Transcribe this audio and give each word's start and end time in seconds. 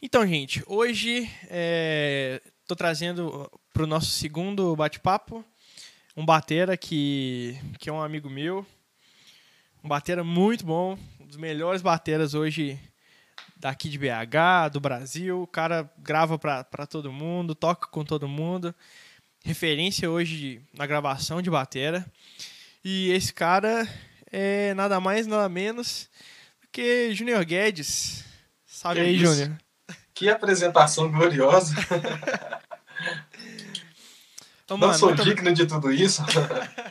Então, 0.00 0.26
gente, 0.26 0.62
hoje 0.66 1.30
estou 2.60 2.76
trazendo 2.76 3.50
para 3.72 3.82
o 3.82 3.86
nosso 3.86 4.10
segundo 4.10 4.76
bate-papo 4.76 5.44
um 6.14 6.24
batera 6.24 6.76
que, 6.76 7.58
que 7.78 7.88
é 7.88 7.92
um 7.92 8.02
amigo 8.02 8.28
meu, 8.28 8.66
um 9.82 9.88
batera 9.88 10.22
muito 10.22 10.64
bom, 10.66 10.98
um 11.20 11.26
dos 11.26 11.36
melhores 11.36 11.80
bateras 11.80 12.34
hoje 12.34 12.78
daqui 13.56 13.88
de 13.88 13.98
BH, 13.98 14.70
do 14.72 14.80
Brasil. 14.80 15.42
O 15.42 15.46
cara 15.46 15.90
grava 15.98 16.38
para 16.38 16.86
todo 16.86 17.12
mundo, 17.12 17.54
toca 17.54 17.86
com 17.88 18.04
todo 18.04 18.28
mundo. 18.28 18.74
Referência 19.44 20.10
hoje 20.10 20.60
na 20.74 20.86
gravação 20.86 21.40
de 21.40 21.50
batera. 21.50 22.04
E 22.84 23.10
esse 23.10 23.32
cara 23.32 23.88
é 24.30 24.74
nada 24.74 25.00
mais, 25.00 25.26
nada 25.26 25.48
menos 25.48 26.10
do 26.60 26.68
que 26.68 27.14
Junior 27.14 27.44
Guedes. 27.44 28.24
Salve 28.66 29.00
que 29.00 29.06
aí, 29.06 29.18
Júnior. 29.18 29.56
Que 30.16 30.30
apresentação 30.30 31.12
gloriosa. 31.12 31.74
Então, 34.64 34.78
Não 34.78 34.88
mano, 34.88 34.98
sou 34.98 35.14
digno 35.14 35.52
de 35.52 35.66
tudo 35.66 35.92
isso. 35.92 36.22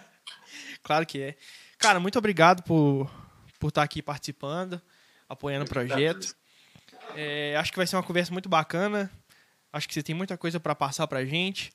claro 0.83 1.07
que 1.07 1.19
é. 1.19 1.35
Cara, 1.79 1.99
muito 1.99 2.19
obrigado 2.19 2.61
por, 2.61 3.11
por 3.59 3.69
estar 3.69 3.81
aqui 3.81 3.99
participando, 3.99 4.79
apoiando 5.27 5.65
o 5.65 5.67
projeto. 5.67 6.35
É, 7.15 7.57
acho 7.57 7.71
que 7.71 7.77
vai 7.77 7.87
ser 7.87 7.95
uma 7.95 8.03
conversa 8.03 8.31
muito 8.31 8.47
bacana. 8.47 9.11
Acho 9.73 9.87
que 9.87 9.95
você 9.95 10.03
tem 10.03 10.15
muita 10.15 10.37
coisa 10.37 10.59
para 10.59 10.75
passar 10.75 11.07
para 11.07 11.25
gente. 11.25 11.73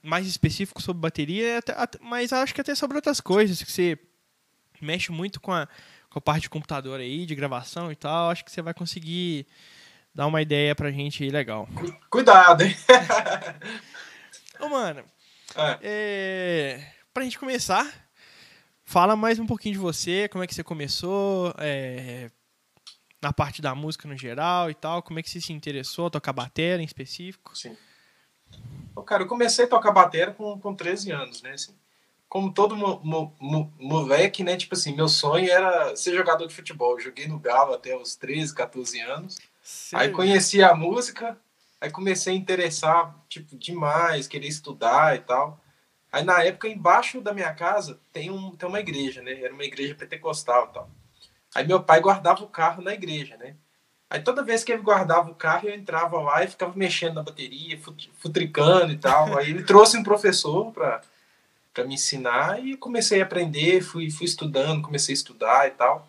Mais 0.00 0.28
específico 0.28 0.80
sobre 0.80 1.00
bateria, 1.00 1.60
mas 2.00 2.32
acho 2.32 2.54
que 2.54 2.60
até 2.60 2.76
sobre 2.76 2.96
outras 2.96 3.20
coisas. 3.20 3.60
Que 3.60 3.72
você 3.72 3.98
mexe 4.80 5.10
muito 5.10 5.40
com 5.40 5.52
a, 5.52 5.66
com 6.08 6.20
a 6.20 6.22
parte 6.22 6.42
de 6.42 6.50
computador 6.50 7.00
aí, 7.00 7.26
de 7.26 7.34
gravação 7.34 7.90
e 7.90 7.96
tal. 7.96 8.30
Acho 8.30 8.44
que 8.44 8.52
você 8.52 8.62
vai 8.62 8.72
conseguir 8.72 9.44
dar 10.14 10.26
uma 10.26 10.42
ideia 10.42 10.74
pra 10.74 10.90
gente 10.90 11.22
aí 11.22 11.30
legal. 11.30 11.68
Cuidado, 12.10 12.62
hein? 12.62 12.76
Ô, 14.60 14.68
mano, 14.68 15.04
é. 15.54 15.78
É, 15.82 16.92
pra 17.12 17.24
gente 17.24 17.38
começar, 17.38 17.86
fala 18.84 19.16
mais 19.16 19.38
um 19.38 19.46
pouquinho 19.46 19.74
de 19.74 19.80
você, 19.80 20.28
como 20.28 20.44
é 20.44 20.46
que 20.46 20.54
você 20.54 20.62
começou, 20.62 21.54
é, 21.58 22.30
na 23.20 23.32
parte 23.32 23.60
da 23.60 23.74
música 23.74 24.08
no 24.08 24.16
geral 24.16 24.70
e 24.70 24.74
tal, 24.74 25.02
como 25.02 25.18
é 25.18 25.22
que 25.22 25.30
você 25.30 25.40
se 25.40 25.52
interessou 25.52 26.06
a 26.06 26.10
tocar 26.10 26.32
bateria 26.32 26.82
em 26.82 26.86
específico? 26.86 27.56
Sim. 27.56 27.76
cara, 29.06 29.22
eu 29.22 29.28
comecei 29.28 29.64
a 29.64 29.68
tocar 29.68 29.92
bateria 29.92 30.32
com, 30.32 30.58
com 30.60 30.74
13 30.74 31.10
anos, 31.12 31.42
né, 31.42 31.52
assim, 31.52 31.74
como 32.28 32.52
todo 32.52 32.76
mo, 32.76 33.00
mo, 33.02 33.34
mo, 33.40 33.72
moleque, 33.78 34.44
né, 34.44 34.56
tipo 34.56 34.74
assim, 34.74 34.94
meu 34.94 35.08
sonho 35.08 35.50
era 35.50 35.96
ser 35.96 36.14
jogador 36.14 36.46
de 36.46 36.54
futebol, 36.54 36.92
eu 36.92 37.00
joguei 37.00 37.26
no 37.26 37.38
Galo 37.38 37.74
até 37.74 37.96
os 37.96 38.16
13, 38.16 38.54
14 38.54 39.00
anos, 39.00 39.38
aí 39.94 40.10
conheci 40.10 40.62
a 40.62 40.74
música, 40.74 41.36
Aí 41.80 41.90
comecei 41.90 42.32
a 42.34 42.36
interessar, 42.36 43.14
tipo, 43.28 43.56
demais, 43.56 44.26
querer 44.26 44.48
estudar 44.48 45.16
e 45.16 45.20
tal. 45.20 45.60
Aí 46.10 46.24
na 46.24 46.42
época, 46.42 46.68
embaixo 46.68 47.20
da 47.20 47.32
minha 47.32 47.52
casa, 47.54 48.00
tem, 48.12 48.30
um, 48.30 48.56
tem 48.56 48.68
uma 48.68 48.80
igreja, 48.80 49.22
né? 49.22 49.40
Era 49.40 49.54
uma 49.54 49.64
igreja 49.64 49.94
pentecostal 49.94 50.68
e 50.70 50.74
tal. 50.74 50.90
Aí 51.54 51.66
meu 51.66 51.82
pai 51.82 52.00
guardava 52.00 52.42
o 52.42 52.48
carro 52.48 52.82
na 52.82 52.92
igreja, 52.94 53.36
né? 53.36 53.54
Aí 54.10 54.20
toda 54.20 54.42
vez 54.42 54.64
que 54.64 54.72
ele 54.72 54.82
guardava 54.82 55.30
o 55.30 55.34
carro, 55.34 55.68
eu 55.68 55.74
entrava 55.74 56.18
lá 56.20 56.42
e 56.42 56.48
ficava 56.48 56.72
mexendo 56.76 57.14
na 57.14 57.22
bateria, 57.22 57.78
futricando 58.18 58.92
e 58.92 58.98
tal. 58.98 59.38
Aí 59.38 59.50
ele 59.50 59.62
trouxe 59.62 59.96
um 59.96 60.02
professor 60.02 60.72
para 60.72 61.84
me 61.84 61.94
ensinar 61.94 62.64
e 62.64 62.76
comecei 62.76 63.20
a 63.20 63.24
aprender, 63.24 63.82
fui, 63.82 64.10
fui 64.10 64.26
estudando, 64.26 64.82
comecei 64.82 65.12
a 65.12 65.18
estudar 65.18 65.68
e 65.68 65.72
tal. 65.72 66.07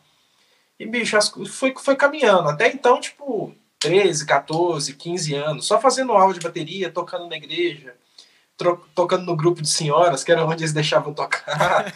E, 0.79 0.85
bicho, 0.85 1.17
foi, 1.47 1.73
foi 1.77 1.95
caminhando. 1.95 2.47
Até 2.47 2.71
então, 2.71 2.99
tipo, 3.01 3.53
13, 3.79 4.25
14, 4.25 4.93
15 4.93 5.35
anos, 5.35 5.65
só 5.65 5.79
fazendo 5.79 6.13
aula 6.13 6.33
de 6.33 6.39
bateria, 6.39 6.89
tocando 6.89 7.27
na 7.27 7.35
igreja, 7.35 7.95
tocando 8.95 9.25
no 9.25 9.35
grupo 9.35 9.61
de 9.61 9.69
senhoras, 9.69 10.23
que 10.23 10.31
era 10.31 10.45
onde 10.45 10.63
eles 10.63 10.73
deixavam 10.73 11.13
tocar, 11.13 11.93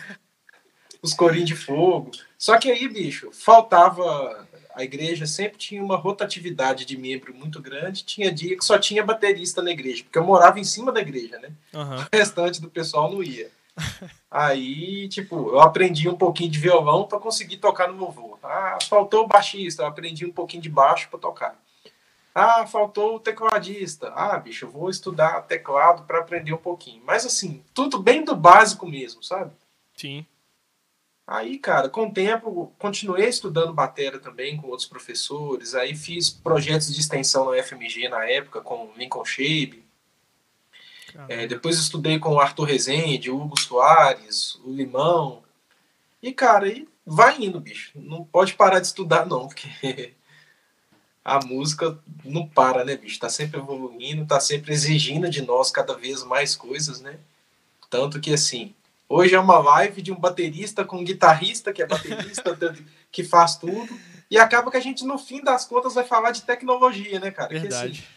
os 1.01 1.13
corinhos 1.13 1.47
de 1.47 1.55
fogo. 1.55 2.11
Só 2.37 2.57
que 2.57 2.71
aí, 2.71 2.87
bicho, 2.87 3.31
faltava. 3.31 4.47
A 4.75 4.83
igreja 4.83 5.27
sempre 5.27 5.59
tinha 5.59 5.83
uma 5.83 5.95
rotatividade 5.95 6.83
de 6.83 6.97
membro 6.97 7.31
muito 7.31 7.61
grande. 7.61 8.03
Tinha 8.03 8.33
dia 8.33 8.57
que 8.57 8.65
só 8.65 8.75
tinha 8.75 9.05
baterista 9.05 9.61
na 9.61 9.69
igreja, 9.69 10.03
porque 10.03 10.17
eu 10.17 10.23
morava 10.23 10.59
em 10.59 10.63
cima 10.63 10.91
da 10.91 10.99
igreja, 10.99 11.37
né? 11.37 11.49
Uhum. 11.71 11.99
O 11.99 12.07
restante 12.11 12.59
do 12.59 12.71
pessoal 12.71 13.11
não 13.11 13.21
ia. 13.21 13.51
Aí, 14.29 15.07
tipo, 15.09 15.49
eu 15.49 15.59
aprendi 15.59 16.07
um 16.07 16.17
pouquinho 16.17 16.51
de 16.51 16.59
violão 16.59 17.07
para 17.07 17.19
conseguir 17.19 17.57
tocar 17.57 17.87
no 17.87 17.97
louvor. 17.97 18.39
Ah, 18.43 18.77
faltou 18.87 19.23
o 19.23 19.27
baixista, 19.27 19.83
eu 19.83 19.87
aprendi 19.87 20.25
um 20.25 20.31
pouquinho 20.31 20.61
de 20.61 20.69
baixo 20.69 21.09
para 21.09 21.19
tocar. 21.19 21.63
Ah, 22.35 22.65
faltou 22.65 23.15
o 23.15 23.19
tecladista. 23.19 24.11
Ah, 24.15 24.37
bicho, 24.37 24.65
eu 24.65 24.71
vou 24.71 24.89
estudar 24.89 25.41
teclado 25.43 26.03
para 26.03 26.19
aprender 26.19 26.53
um 26.53 26.57
pouquinho. 26.57 27.01
Mas 27.05 27.25
assim, 27.25 27.63
tudo 27.73 27.99
bem 27.99 28.23
do 28.23 28.35
básico 28.35 28.87
mesmo, 28.87 29.23
sabe? 29.23 29.51
Sim. 29.95 30.25
Aí, 31.25 31.57
cara, 31.57 31.87
com 31.87 32.07
o 32.07 32.11
tempo, 32.11 32.73
continuei 32.77 33.29
estudando 33.29 33.73
bateria 33.73 34.19
também 34.19 34.57
com 34.57 34.67
outros 34.67 34.87
professores. 34.87 35.75
Aí 35.75 35.95
fiz 35.95 36.29
projetos 36.29 36.93
de 36.93 36.99
extensão 36.99 37.51
na 37.51 37.63
FMG 37.63 38.09
na 38.09 38.27
época, 38.27 38.61
com 38.61 38.91
Lincoln 38.97 39.23
Shape. 39.23 39.82
É, 41.27 41.47
depois 41.47 41.77
estudei 41.77 42.19
com 42.19 42.33
o 42.33 42.39
Arthur 42.39 42.65
Rezende, 42.65 43.29
o 43.29 43.41
Hugo 43.41 43.59
Soares, 43.59 44.55
o 44.63 44.71
Limão. 44.71 45.43
E, 46.21 46.31
cara, 46.31 46.65
aí 46.65 46.87
vai 47.05 47.41
indo, 47.41 47.59
bicho. 47.59 47.91
Não 47.95 48.23
pode 48.23 48.53
parar 48.53 48.79
de 48.79 48.87
estudar, 48.87 49.25
não, 49.25 49.47
porque 49.47 50.13
a 51.23 51.39
música 51.45 51.97
não 52.23 52.47
para, 52.47 52.83
né, 52.83 52.95
bicho? 52.95 53.19
Tá 53.19 53.29
sempre 53.29 53.59
evoluindo, 53.59 54.25
tá 54.25 54.39
sempre 54.39 54.73
exigindo 54.73 55.29
de 55.29 55.41
nós 55.41 55.71
cada 55.71 55.95
vez 55.95 56.23
mais 56.23 56.55
coisas, 56.55 57.01
né? 57.01 57.17
Tanto 57.89 58.19
que, 58.19 58.33
assim, 58.33 58.73
hoje 59.07 59.35
é 59.35 59.39
uma 59.39 59.59
live 59.59 60.01
de 60.01 60.11
um 60.11 60.19
baterista 60.19 60.83
com 60.83 60.97
um 60.97 61.03
guitarrista 61.03 61.71
que 61.71 61.81
é 61.81 61.87
baterista, 61.87 62.57
que 63.11 63.23
faz 63.23 63.55
tudo, 63.55 63.99
e 64.29 64.37
acaba 64.37 64.71
que 64.71 64.77
a 64.77 64.81
gente, 64.81 65.05
no 65.05 65.17
fim 65.17 65.43
das 65.43 65.65
contas, 65.65 65.93
vai 65.93 66.03
falar 66.03 66.31
de 66.31 66.41
tecnologia, 66.41 67.19
né, 67.19 67.29
cara? 67.29 67.49
Verdade. 67.49 67.91
Que, 67.91 67.97
assim, 67.99 68.12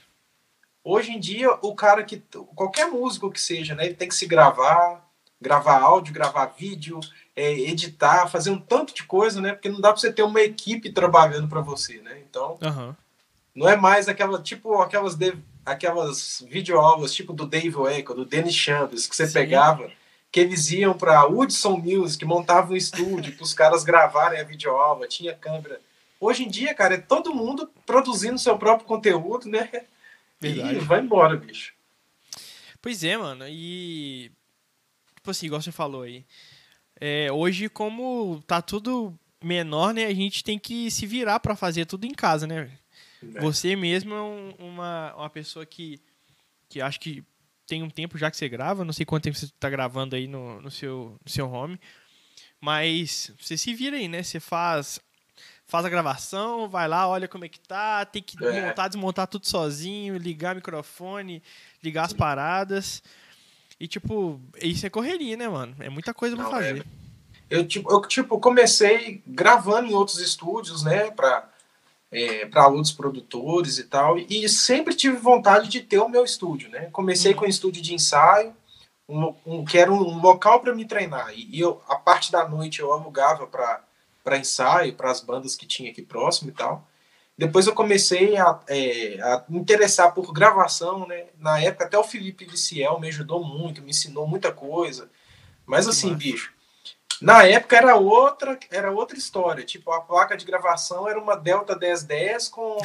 hoje 0.87 1.11
em 1.11 1.19
dia, 1.19 1.51
o 1.61 1.75
cara 1.75 2.05
que. 2.05 2.23
qualquer 2.55 2.87
músico 2.87 3.31
que 3.31 3.41
seja, 3.41 3.75
né, 3.75 3.87
ele 3.87 3.95
tem 3.95 4.09
que 4.09 4.15
se 4.15 4.27
gravar, 4.27 5.05
gravar 5.43 5.81
áudio, 5.81 6.15
gravar 6.15 6.55
vídeo, 6.57 7.01
é, 7.35 7.53
editar, 7.53 8.29
fazer 8.29 8.51
um 8.51 8.59
tanto 8.59 8.95
de 8.95 9.03
coisa, 9.03 9.41
né? 9.41 9.53
Porque 9.53 9.69
não 9.69 9.81
dá 9.81 9.91
para 9.91 10.01
você 10.01 10.13
ter 10.13 10.23
uma 10.23 10.41
equipe 10.41 10.93
trabalhando 10.93 11.49
para 11.49 11.61
você, 11.61 12.01
né? 12.01 12.23
Então, 12.31 12.57
uhum. 12.63 12.95
não 13.55 13.69
é 13.69 13.77
mais 13.77 14.09
aquela, 14.09 14.41
tipo, 14.41 14.81
aquelas, 14.81 15.17
de, 15.17 15.37
aquelas 15.65 16.45
videoaulas, 16.49 17.13
tipo 17.13 17.33
do 17.33 17.47
Dave 17.47 17.77
Echo, 17.91 18.15
do 18.15 18.25
Dennis 18.25 18.55
Chambers, 18.55 19.07
que 19.09 19.17
você 19.17 19.27
Sim. 19.27 19.35
pegava, 19.35 19.91
que 20.31 20.41
eles 20.41 20.71
iam 20.71 20.95
para 20.95 21.25
Woodson 21.25 21.77
Music, 21.79 22.25
montavam 22.25 22.73
um 22.73 22.77
estúdio 22.77 23.35
para 23.35 23.45
os 23.45 23.53
caras 23.53 23.83
gravarem 23.83 24.41
a 24.41 24.45
videoaula, 24.45 25.09
tinha 25.09 25.35
câmera. 25.35 25.81
Hoje 26.19 26.45
em 26.45 26.49
dia, 26.49 26.75
cara, 26.75 26.95
é 26.95 26.99
todo 26.99 27.35
mundo 27.35 27.69
produzindo 27.85 28.39
seu 28.39 28.57
próprio 28.57 28.87
conteúdo, 28.87 29.49
né? 29.49 29.69
Verdade. 30.41 30.77
E 30.77 30.81
vai 30.81 31.01
embora, 31.01 31.37
bicho. 31.37 31.75
Pois 32.81 33.03
é, 33.03 33.17
mano. 33.17 33.45
E. 33.49 34.31
Tipo 35.17 35.31
assim, 35.31 35.47
igual 35.47 35.61
você 35.61 35.73
falou 35.73 36.03
aí. 36.03 36.25
É, 37.01 37.31
hoje, 37.33 37.69
como 37.69 38.43
tá 38.47 38.63
tudo 38.63 39.19
menor, 39.43 39.93
né? 39.93 40.07
A 40.07 40.15
gente 40.15 40.43
tem 40.43 40.59
que 40.59 40.91
se 40.91 41.07
virar 41.07 41.41
para 41.41 41.57
fazer 41.57 41.87
tudo 41.87 42.05
em 42.05 42.15
casa, 42.15 42.47
né? 42.47 42.71
É. 43.35 43.41
Você 43.41 43.75
mesmo 43.77 44.15
é 44.15 44.23
um, 44.23 44.55
uma, 44.59 45.15
uma 45.15 45.31
pessoa 45.31 45.67
que, 45.67 46.01
que 46.69 46.81
acho 46.81 47.01
que 47.01 47.25
tem 47.67 47.83
um 47.83 47.91
tempo 47.91 48.17
já 48.17 48.31
que 48.31 48.37
você 48.37 48.49
grava, 48.49 48.85
não 48.85 48.93
sei 48.93 49.05
quanto 49.05 49.25
tempo 49.25 49.37
você 49.37 49.47
está 49.47 49.69
gravando 49.69 50.15
aí 50.15 50.27
no, 50.27 50.61
no, 50.61 50.71
seu, 50.71 51.19
no 51.25 51.31
seu 51.31 51.51
home, 51.51 51.81
mas 52.61 53.33
você 53.39 53.57
se 53.57 53.75
vira 53.75 53.97
aí, 53.97 54.09
né? 54.09 54.23
Você 54.23 54.39
faz 54.39 55.01
faz 55.67 55.85
a 55.85 55.89
gravação, 55.89 56.69
vai 56.69 56.87
lá, 56.87 57.09
olha 57.09 57.27
como 57.27 57.45
é 57.45 57.49
que 57.49 57.59
tá, 57.59 58.05
tem 58.05 58.23
que 58.23 58.43
é. 58.45 58.67
montar, 58.67 58.89
desmontar 58.89 59.27
tudo 59.27 59.49
sozinho, 59.49 60.17
ligar 60.17 60.55
microfone, 60.55 61.43
ligar 61.83 62.05
as 62.05 62.13
paradas. 62.13 63.03
E, 63.79 63.87
tipo, 63.87 64.41
isso 64.63 64.87
é 64.87 64.91
correria, 64.91 65.37
né, 65.37 65.49
mano? 65.49 65.75
É 65.81 65.91
muita 65.91 66.15
coisa 66.15 66.35
pra 66.35 66.45
Não, 66.45 66.51
fazer. 66.51 66.81
É. 66.81 66.85
Eu, 67.49 67.67
tipo, 67.67 67.93
eu, 67.93 68.01
tipo, 68.03 68.41
comecei 68.41 69.23
gravando 69.27 69.89
em 69.89 69.95
outros 69.95 70.19
estúdios, 70.19 70.83
né, 70.83 71.11
pra, 71.11 71.49
é, 72.11 72.47
para 72.47 72.67
outros 72.69 72.93
produtores 72.93 73.79
e 73.79 73.85
tal, 73.85 74.19
e 74.19 74.49
sempre 74.49 74.95
tive 74.95 75.17
vontade 75.17 75.69
de 75.69 75.81
ter 75.81 75.99
o 75.99 76.09
meu 76.09 76.25
estúdio, 76.25 76.71
né? 76.71 76.89
Comecei 76.93 77.33
uhum. 77.33 77.39
com 77.39 77.45
um 77.45 77.49
estúdio 77.49 77.83
de 77.83 77.95
ensaio, 77.95 78.53
um, 79.09 79.35
um, 79.45 79.65
que 79.65 79.79
era 79.79 79.93
um 79.93 80.21
local 80.21 80.61
para 80.61 80.75
me 80.75 80.85
treinar, 80.85 81.33
e, 81.33 81.49
e 81.57 81.61
eu, 81.61 81.81
a 81.87 81.95
parte 81.95 82.33
da 82.33 82.49
noite 82.49 82.81
eu 82.81 82.93
alugava 82.93 83.47
para 83.47 83.86
ensaio, 84.35 84.95
para 84.95 85.11
as 85.11 85.21
bandas 85.21 85.55
que 85.55 85.67
tinha 85.67 85.91
aqui 85.91 86.03
próximo 86.03 86.51
e 86.51 86.53
tal. 86.53 86.89
Depois 87.37 87.67
eu 87.67 87.75
comecei 87.75 88.37
a, 88.39 88.59
é, 88.67 89.21
a 89.21 89.45
me 89.47 89.59
interessar 89.59 90.15
por 90.15 90.33
gravação, 90.33 91.07
né? 91.07 91.27
Na 91.39 91.61
época 91.61 91.85
até 91.85 91.99
o 91.99 92.05
Felipe 92.05 92.47
Viciel 92.47 92.99
me 92.99 93.09
ajudou 93.09 93.45
muito, 93.45 93.83
me 93.83 93.91
ensinou 93.91 94.27
muita 94.27 94.51
coisa. 94.51 95.11
Mas 95.67 95.87
assim, 95.87 96.15
bicho, 96.15 96.53
na 97.21 97.45
época 97.45 97.77
era 97.77 97.95
outra, 97.97 98.59
era 98.71 98.91
outra 98.91 99.19
história. 99.19 99.65
Tipo, 99.65 99.93
a 99.93 100.01
placa 100.01 100.35
de 100.35 100.47
gravação 100.47 101.07
era 101.07 101.21
uma 101.21 101.37
Delta 101.37 101.77
1010 101.77 102.49
com 102.49 102.79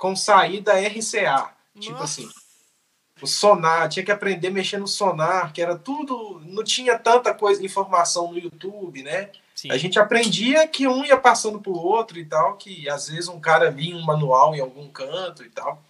com 0.00 0.16
saída 0.16 0.72
RCA. 0.80 1.52
Tipo 1.78 1.98
Nossa. 1.98 2.22
assim, 2.22 2.28
o 3.20 3.26
sonar, 3.26 3.86
tinha 3.90 4.04
que 4.04 4.10
aprender 4.10 4.48
a 4.48 4.50
mexer 4.50 4.78
no 4.78 4.88
sonar, 4.88 5.52
que 5.52 5.60
era 5.60 5.76
tudo, 5.76 6.40
não 6.46 6.64
tinha 6.64 6.98
tanta 6.98 7.34
coisa, 7.34 7.62
informação 7.62 8.32
no 8.32 8.38
YouTube, 8.38 9.02
né? 9.02 9.30
Sim. 9.60 9.70
A 9.70 9.76
gente 9.76 9.98
aprendia 9.98 10.66
que 10.66 10.88
um 10.88 11.04
ia 11.04 11.18
passando 11.18 11.60
pro 11.60 11.74
outro 11.74 12.18
e 12.18 12.24
tal, 12.24 12.56
que 12.56 12.88
às 12.88 13.08
vezes 13.08 13.28
um 13.28 13.38
cara 13.38 13.68
lia 13.68 13.94
um 13.94 14.00
manual 14.00 14.54
em 14.54 14.60
algum 14.60 14.88
canto 14.88 15.44
e 15.44 15.50
tal. 15.50 15.84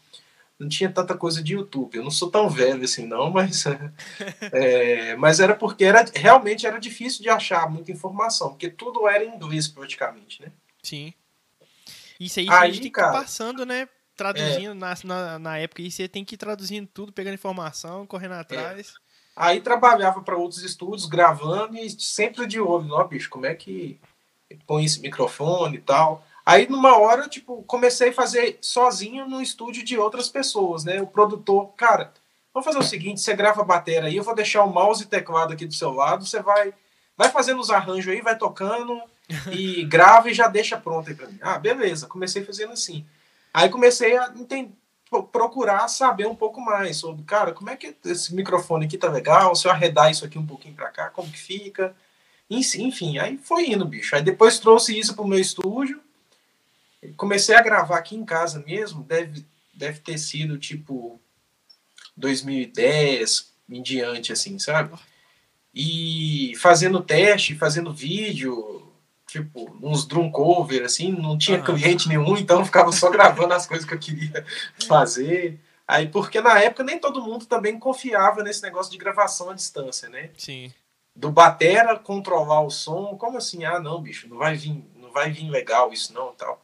Não 0.58 0.68
tinha 0.68 0.90
tanta 0.90 1.16
coisa 1.16 1.40
de 1.40 1.52
YouTube. 1.52 1.96
Eu 1.96 2.02
não 2.02 2.10
sou 2.10 2.28
tão 2.32 2.50
velho 2.50 2.82
assim, 2.82 3.06
não, 3.06 3.30
mas. 3.30 3.64
é, 4.50 5.14
mas 5.14 5.38
era 5.38 5.54
porque 5.54 5.84
era, 5.84 6.04
realmente 6.12 6.66
era 6.66 6.80
difícil 6.80 7.22
de 7.22 7.28
achar 7.28 7.70
muita 7.70 7.92
informação, 7.92 8.48
porque 8.48 8.68
tudo 8.68 9.06
era 9.06 9.24
em 9.24 9.36
inglês 9.36 9.68
praticamente, 9.68 10.42
né? 10.42 10.50
Sim. 10.82 11.14
Isso 12.18 12.40
aí, 12.40 12.48
Aí, 12.50 12.54
a 12.54 12.66
gente 12.66 12.82
tem 12.82 12.90
que 12.90 13.00
cara, 13.00 13.18
ir 13.18 13.20
passando, 13.20 13.64
né? 13.64 13.88
Traduzindo 14.16 14.74
na, 14.74 14.94
na, 15.04 15.38
na 15.38 15.58
época. 15.58 15.80
E 15.80 15.92
você 15.92 16.08
tem 16.08 16.24
que 16.24 16.34
ir 16.34 16.38
traduzindo 16.38 16.88
tudo, 16.88 17.12
pegando 17.12 17.34
informação, 17.34 18.04
correndo 18.04 18.34
atrás. 18.34 18.94
Aí 19.40 19.58
trabalhava 19.58 20.20
para 20.20 20.36
outros 20.36 20.62
estúdios, 20.62 21.06
gravando 21.06 21.74
e 21.78 21.88
sempre 21.98 22.46
de 22.46 22.60
olho, 22.60 22.92
ó, 22.92 23.04
bicho, 23.04 23.30
como 23.30 23.46
é 23.46 23.54
que 23.54 23.98
põe 24.66 24.84
esse 24.84 25.00
microfone 25.00 25.78
e 25.78 25.80
tal. 25.80 26.22
Aí 26.44 26.68
numa 26.68 26.98
hora, 26.98 27.26
tipo, 27.26 27.62
comecei 27.62 28.10
a 28.10 28.12
fazer 28.12 28.58
sozinho 28.60 29.26
no 29.26 29.40
estúdio 29.40 29.82
de 29.82 29.96
outras 29.96 30.28
pessoas, 30.28 30.84
né? 30.84 31.00
O 31.00 31.06
produtor, 31.06 31.72
cara, 31.74 32.12
vamos 32.52 32.66
fazer 32.66 32.80
o 32.80 32.82
seguinte, 32.82 33.22
você 33.22 33.34
grava 33.34 33.62
a 33.62 33.64
bateria 33.64 34.04
aí, 34.04 34.16
eu 34.16 34.22
vou 34.22 34.34
deixar 34.34 34.62
o 34.62 34.70
mouse 34.70 35.04
e 35.04 35.06
teclado 35.06 35.54
aqui 35.54 35.64
do 35.64 35.72
seu 35.72 35.90
lado, 35.90 36.26
você 36.26 36.42
vai 36.42 36.74
vai 37.16 37.30
fazendo 37.30 37.60
os 37.60 37.70
arranjos 37.70 38.12
aí, 38.12 38.20
vai 38.20 38.36
tocando 38.36 39.00
e 39.52 39.84
grava 39.84 40.30
e 40.30 40.34
já 40.34 40.48
deixa 40.48 40.76
pronto 40.76 41.08
aí 41.08 41.14
pra 41.14 41.28
mim. 41.28 41.38
Ah, 41.40 41.58
beleza, 41.58 42.06
comecei 42.06 42.44
fazendo 42.44 42.74
assim. 42.74 43.06
Aí 43.54 43.70
comecei 43.70 44.18
a 44.18 44.30
entender, 44.36 44.74
procurar 45.32 45.88
saber 45.88 46.26
um 46.26 46.34
pouco 46.36 46.60
mais 46.60 46.98
sobre, 46.98 47.24
cara, 47.24 47.52
como 47.52 47.68
é 47.68 47.76
que 47.76 47.96
esse 48.04 48.32
microfone 48.34 48.86
aqui 48.86 48.96
tá 48.96 49.08
legal, 49.10 49.56
se 49.56 49.66
eu 49.66 49.72
arredar 49.72 50.10
isso 50.10 50.24
aqui 50.24 50.38
um 50.38 50.46
pouquinho 50.46 50.74
pra 50.74 50.90
cá, 50.90 51.10
como 51.10 51.30
que 51.30 51.38
fica? 51.38 51.94
Enfim, 52.48 53.18
aí 53.18 53.36
foi 53.36 53.70
indo, 53.70 53.84
bicho. 53.84 54.14
Aí 54.14 54.22
depois 54.22 54.58
trouxe 54.58 54.96
isso 54.96 55.14
pro 55.14 55.26
meu 55.26 55.38
estúdio, 55.38 56.00
comecei 57.16 57.56
a 57.56 57.62
gravar 57.62 57.98
aqui 57.98 58.14
em 58.14 58.24
casa 58.24 58.62
mesmo, 58.64 59.02
deve, 59.02 59.44
deve 59.74 59.98
ter 60.00 60.18
sido 60.18 60.58
tipo 60.58 61.20
2010 62.16 63.52
em 63.68 63.82
diante, 63.82 64.32
assim, 64.32 64.58
sabe? 64.58 64.96
E 65.74 66.54
fazendo 66.56 67.02
teste, 67.02 67.54
fazendo 67.54 67.92
vídeo, 67.92 68.89
tipo, 69.30 69.70
uns 69.80 70.04
drum 70.06 70.30
cover, 70.30 70.84
assim, 70.84 71.12
não 71.12 71.38
tinha 71.38 71.58
Aham. 71.58 71.66
cliente 71.66 72.08
nenhum, 72.08 72.36
então 72.36 72.58
eu 72.58 72.64
ficava 72.64 72.90
só 72.90 73.08
gravando 73.10 73.54
as 73.54 73.66
coisas 73.66 73.86
que 73.86 73.94
eu 73.94 73.98
queria 73.98 74.44
fazer. 74.88 75.60
Aí, 75.86 76.08
porque 76.08 76.40
na 76.40 76.58
época 76.60 76.82
nem 76.82 76.98
todo 76.98 77.22
mundo 77.22 77.46
também 77.46 77.78
confiava 77.78 78.42
nesse 78.42 78.62
negócio 78.62 78.90
de 78.90 78.98
gravação 78.98 79.50
à 79.50 79.54
distância, 79.54 80.08
né? 80.08 80.30
Sim. 80.36 80.72
Do 81.14 81.30
batera 81.30 81.98
controlar 81.98 82.60
o 82.62 82.70
som, 82.70 83.16
como 83.16 83.38
assim? 83.38 83.64
Ah, 83.64 83.78
não, 83.78 84.00
bicho, 84.00 84.28
não 84.28 84.38
vai 84.38 84.56
vir, 84.56 84.84
não 84.96 85.12
vai 85.12 85.30
vir 85.30 85.48
legal 85.48 85.92
isso 85.92 86.12
não, 86.12 86.32
tal. 86.32 86.60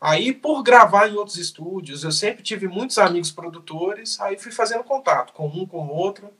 Aí, 0.00 0.32
por 0.32 0.62
gravar 0.62 1.08
em 1.08 1.14
outros 1.14 1.36
estúdios, 1.36 2.04
eu 2.04 2.12
sempre 2.12 2.42
tive 2.42 2.66
muitos 2.66 2.98
amigos 2.98 3.30
produtores, 3.30 4.18
aí 4.20 4.38
fui 4.38 4.50
fazendo 4.50 4.82
contato 4.82 5.32
com 5.32 5.46
um, 5.46 5.66
com 5.66 5.86
o 5.86 5.94
outro. 5.94 6.32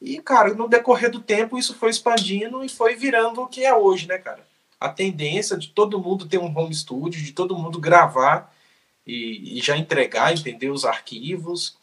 E, 0.00 0.20
cara, 0.20 0.52
no 0.54 0.68
decorrer 0.68 1.10
do 1.10 1.20
tempo, 1.20 1.56
isso 1.56 1.74
foi 1.74 1.90
expandindo 1.90 2.64
e 2.64 2.68
foi 2.68 2.96
virando 2.96 3.42
o 3.42 3.46
que 3.46 3.64
é 3.64 3.74
hoje, 3.74 4.06
né, 4.06 4.18
cara? 4.18 4.45
A 4.78 4.88
tendência 4.88 5.56
de 5.56 5.68
todo 5.68 6.00
mundo 6.00 6.28
ter 6.28 6.38
um 6.38 6.56
home 6.56 6.74
studio, 6.74 7.22
de 7.22 7.32
todo 7.32 7.56
mundo 7.56 7.80
gravar 7.80 8.54
e, 9.06 9.58
e 9.58 9.62
já 9.62 9.76
entregar, 9.76 10.32
entender 10.32 10.70
os 10.70 10.84
arquivos. 10.84 11.76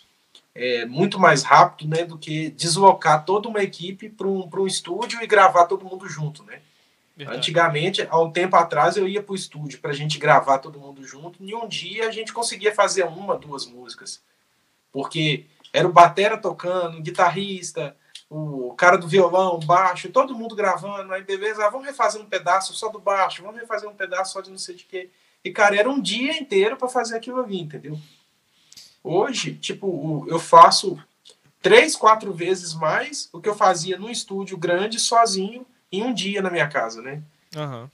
É 0.56 0.86
muito 0.86 1.20
mais 1.20 1.42
rápido, 1.42 1.90
né, 1.90 2.06
do 2.06 2.18
que 2.18 2.52
deslocar 2.52 3.26
toda 3.26 3.50
uma 3.50 3.64
equipe 3.64 4.10
para 4.10 4.28
um, 4.28 4.48
pra 4.48 4.62
um 4.62 4.68
estúdio 4.68 5.22
e 5.24 5.28
gravar 5.28 5.66
todo 5.66 5.86
mundo 5.86 6.08
junto, 6.08 6.44
né? 6.44 6.62
Verdade. 7.16 7.38
Antigamente, 7.38 8.08
há 8.10 8.20
um 8.20 8.32
tempo 8.32 8.56
atrás, 8.56 8.98
eu 8.98 9.08
ia 9.08 9.22
para 9.22 9.34
o 9.34 9.36
estúdio 9.36 9.80
para 9.80 9.92
a 9.92 9.96
gente 9.96 10.18
gravar 10.18 10.60
todo 10.60 10.80
mundo 10.80 11.06
junto. 11.06 11.44
E 11.44 11.56
um 11.56 11.68
dia 11.68 12.08
a 12.08 12.12
gente 12.12 12.34
conseguia 12.34 12.74
fazer 12.74 13.04
uma, 13.04 13.38
duas 13.38 13.66
músicas. 13.66 14.22
Porque 14.92 15.46
era 15.72 15.88
o 15.88 15.92
batera 15.92 16.38
tocando, 16.38 16.98
o 16.98 17.02
guitarrista, 17.02 17.96
o 18.34 18.74
cara 18.74 18.98
do 18.98 19.08
violão, 19.08 19.60
baixo, 19.60 20.10
todo 20.10 20.34
mundo 20.34 20.56
gravando. 20.56 21.14
Aí, 21.14 21.24
beleza, 21.24 21.64
ah, 21.64 21.70
vamos 21.70 21.86
refazer 21.86 22.20
um 22.20 22.26
pedaço 22.26 22.74
só 22.74 22.90
do 22.90 23.00
baixo, 23.00 23.44
vamos 23.44 23.60
refazer 23.60 23.88
um 23.88 23.94
pedaço 23.94 24.34
só 24.34 24.42
de 24.42 24.50
não 24.50 24.58
sei 24.58 24.74
de 24.76 24.86
quê. 24.86 25.12
E, 25.44 25.52
cara, 25.52 25.76
era 25.76 25.90
um 25.90 26.02
dia 26.02 26.36
inteiro 26.36 26.76
para 26.76 26.88
fazer 26.88 27.16
aquilo 27.16 27.40
ali, 27.40 27.60
entendeu? 27.60 28.00
Hoje, 29.04 29.54
tipo, 29.54 30.26
eu 30.28 30.40
faço 30.40 30.98
três, 31.62 31.96
quatro 31.96 32.34
vezes 32.34 32.74
mais 32.74 33.30
o 33.32 33.40
que 33.40 33.50
eu 33.50 33.56
fazia 33.56 33.98
num 34.00 34.10
estúdio 34.10 34.58
grande, 34.58 35.00
sozinho, 35.00 35.64
em 35.92 36.02
um 36.02 36.12
dia 36.12 36.42
na 36.42 36.50
minha 36.50 36.68
casa, 36.68 37.04
né? 37.04 37.22
Aham. 37.56 37.92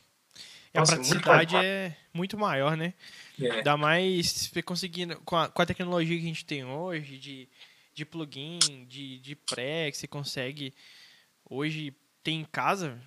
E 0.73 0.77
a 0.77 0.81
Nossa, 0.81 0.95
praticidade 0.95 1.55
é 1.57 1.97
muito 2.13 2.37
maior, 2.37 2.77
né? 2.77 2.93
É. 3.41 3.51
Ainda 3.51 3.75
mais 3.75 4.49
conseguindo, 4.63 5.19
com 5.25 5.35
a, 5.35 5.49
com 5.49 5.61
a 5.61 5.65
tecnologia 5.65 6.15
que 6.15 6.23
a 6.23 6.27
gente 6.27 6.45
tem 6.45 6.63
hoje, 6.63 7.17
de, 7.17 7.49
de 7.99 8.05
plugin, 8.05 8.59
de, 8.87 9.19
de 9.19 9.35
pré, 9.35 9.91
que 9.91 9.97
você 9.97 10.07
consegue 10.07 10.73
hoje 11.49 11.93
ter 12.23 12.31
em 12.31 12.45
casa, 12.45 12.99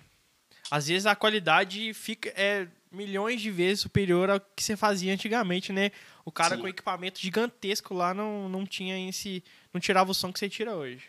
às 0.69 0.87
vezes 0.87 1.05
a 1.05 1.15
qualidade 1.15 1.93
fica 1.93 2.29
é 2.35 2.67
milhões 2.91 3.41
de 3.41 3.49
vezes 3.49 3.81
superior 3.81 4.29
ao 4.29 4.39
que 4.39 4.63
você 4.63 4.77
fazia 4.77 5.13
antigamente, 5.13 5.73
né? 5.73 5.91
O 6.23 6.31
cara 6.31 6.55
Sim. 6.55 6.61
com 6.61 6.67
equipamento 6.67 7.19
gigantesco 7.19 7.93
lá 7.93 8.13
não, 8.13 8.47
não 8.47 8.65
tinha 8.65 9.09
esse. 9.09 9.43
não 9.73 9.81
tirava 9.81 10.11
o 10.11 10.13
som 10.13 10.31
que 10.31 10.39
você 10.39 10.47
tira 10.47 10.75
hoje. 10.75 11.03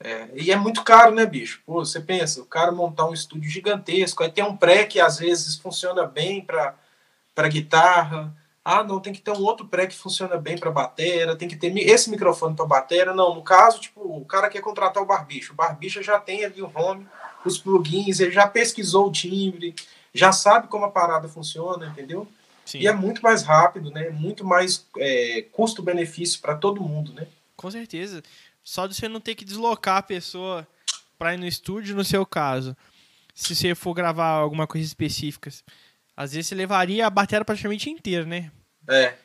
É, 0.00 0.28
e 0.34 0.50
é 0.50 0.56
muito 0.56 0.82
caro, 0.82 1.14
né, 1.14 1.26
bicho? 1.26 1.60
Pô, 1.66 1.84
você 1.84 2.00
pensa, 2.00 2.40
o 2.40 2.46
cara 2.46 2.70
montar 2.72 3.06
um 3.06 3.14
estúdio 3.14 3.50
gigantesco, 3.50 4.22
aí 4.22 4.30
tem 4.30 4.44
um 4.44 4.56
pré 4.56 4.84
que 4.84 5.00
às 5.00 5.18
vezes 5.18 5.56
funciona 5.56 6.06
bem 6.06 6.40
para 6.40 6.76
para 7.34 7.48
guitarra. 7.48 8.32
Ah, 8.64 8.82
não, 8.82 8.98
tem 8.98 9.12
que 9.12 9.20
ter 9.20 9.30
um 9.30 9.42
outro 9.42 9.66
pré 9.66 9.86
que 9.86 9.94
funciona 9.94 10.38
bem 10.38 10.56
para 10.56 10.70
batera, 10.70 11.36
tem 11.36 11.46
que 11.46 11.56
ter 11.56 11.76
esse 11.76 12.08
microfone 12.08 12.56
para 12.56 12.64
batera. 12.64 13.12
Não, 13.14 13.34
no 13.34 13.42
caso, 13.42 13.78
tipo, 13.80 14.00
o 14.00 14.24
cara 14.24 14.48
quer 14.48 14.62
contratar 14.62 15.02
o 15.02 15.06
barbicho. 15.06 15.52
O 15.52 15.56
barbicho 15.56 16.02
já 16.02 16.18
tem 16.18 16.44
ali 16.44 16.62
o 16.62 16.72
home, 16.74 17.06
os 17.44 17.58
plugins, 17.58 18.20
ele 18.20 18.30
já 18.30 18.46
pesquisou 18.46 19.08
o 19.08 19.12
timbre, 19.12 19.74
já 20.14 20.32
sabe 20.32 20.68
como 20.68 20.86
a 20.86 20.90
parada 20.90 21.28
funciona, 21.28 21.86
entendeu? 21.88 22.26
Sim, 22.64 22.78
E 22.78 22.86
é 22.86 22.92
muito 22.92 23.22
mais 23.22 23.42
rápido, 23.42 23.90
né? 23.90 24.08
Muito 24.08 24.46
mais 24.46 24.86
é, 24.96 25.44
custo-benefício 25.52 26.40
para 26.40 26.54
todo 26.54 26.80
mundo, 26.80 27.12
né? 27.12 27.26
com 27.56 27.70
certeza. 27.70 28.22
Só 28.62 28.86
de 28.86 28.94
você 28.94 29.08
não 29.08 29.20
ter 29.20 29.34
que 29.34 29.44
deslocar 29.44 29.98
a 29.98 30.02
pessoa 30.02 30.66
para 31.18 31.34
ir 31.34 31.38
no 31.38 31.46
estúdio, 31.46 31.96
no 31.96 32.04
seu 32.04 32.26
caso. 32.26 32.76
Se 33.34 33.54
você 33.54 33.74
for 33.74 33.94
gravar 33.94 34.28
alguma 34.28 34.66
coisa 34.66 34.86
específica. 34.86 35.50
Às 36.16 36.32
vezes 36.32 36.46
você 36.48 36.54
levaria 36.54 37.06
a 37.06 37.10
bateria 37.10 37.44
praticamente 37.44 37.90
inteira, 37.90 38.24
né? 38.24 38.50
É, 38.88 39.16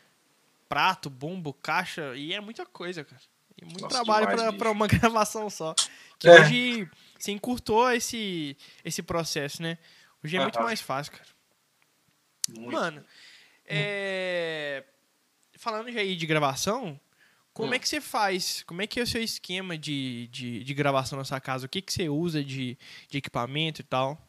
Prato, 0.67 1.09
bombo, 1.09 1.51
caixa, 1.53 2.15
e 2.15 2.33
é 2.33 2.39
muita 2.39 2.65
coisa, 2.65 3.03
cara. 3.03 3.21
E 3.59 3.65
muito 3.65 3.81
Nossa, 3.81 3.95
trabalho 4.03 4.53
pra 4.57 4.71
uma 4.71 4.87
gravação 4.87 5.49
só. 5.49 5.73
Que 6.19 6.27
É. 6.29 6.39
hoje 6.41 6.89
você 7.17 7.31
encurtou 7.31 7.91
esse, 7.91 8.55
esse 8.85 9.01
processo, 9.01 9.61
né? 9.61 9.77
Hoje 10.23 10.37
é 10.37 10.39
muito 10.39 10.61
mais 10.61 10.79
fácil, 10.79 11.13
cara. 11.13 11.25
muito. 12.49 12.71
Mano, 12.71 13.05
é... 13.65 14.83
falando 15.57 15.91
já 15.91 15.99
aí 15.99 16.15
de 16.15 16.25
gravação, 16.25 16.99
como 17.53 17.71
Hum. 17.71 17.73
é 17.73 17.79
que 17.79 17.89
você 17.89 17.99
faz? 17.99 18.63
Como 18.63 18.81
é 18.81 18.87
que 18.87 18.99
é 18.99 19.03
o 19.03 19.07
seu 19.07 19.21
esquema 19.23 19.77
de, 19.77 20.27
de, 20.27 20.63
de 20.63 20.73
gravação 20.73 21.17
na 21.17 21.25
sua 21.25 21.39
casa? 21.41 21.65
O 21.65 21.69
que, 21.69 21.81
que 21.81 21.91
você 21.91 22.07
usa 22.09 22.43
de, 22.43 22.77
de 23.09 23.17
equipamento 23.17 23.81
e 23.81 23.83
tal? 23.83 24.28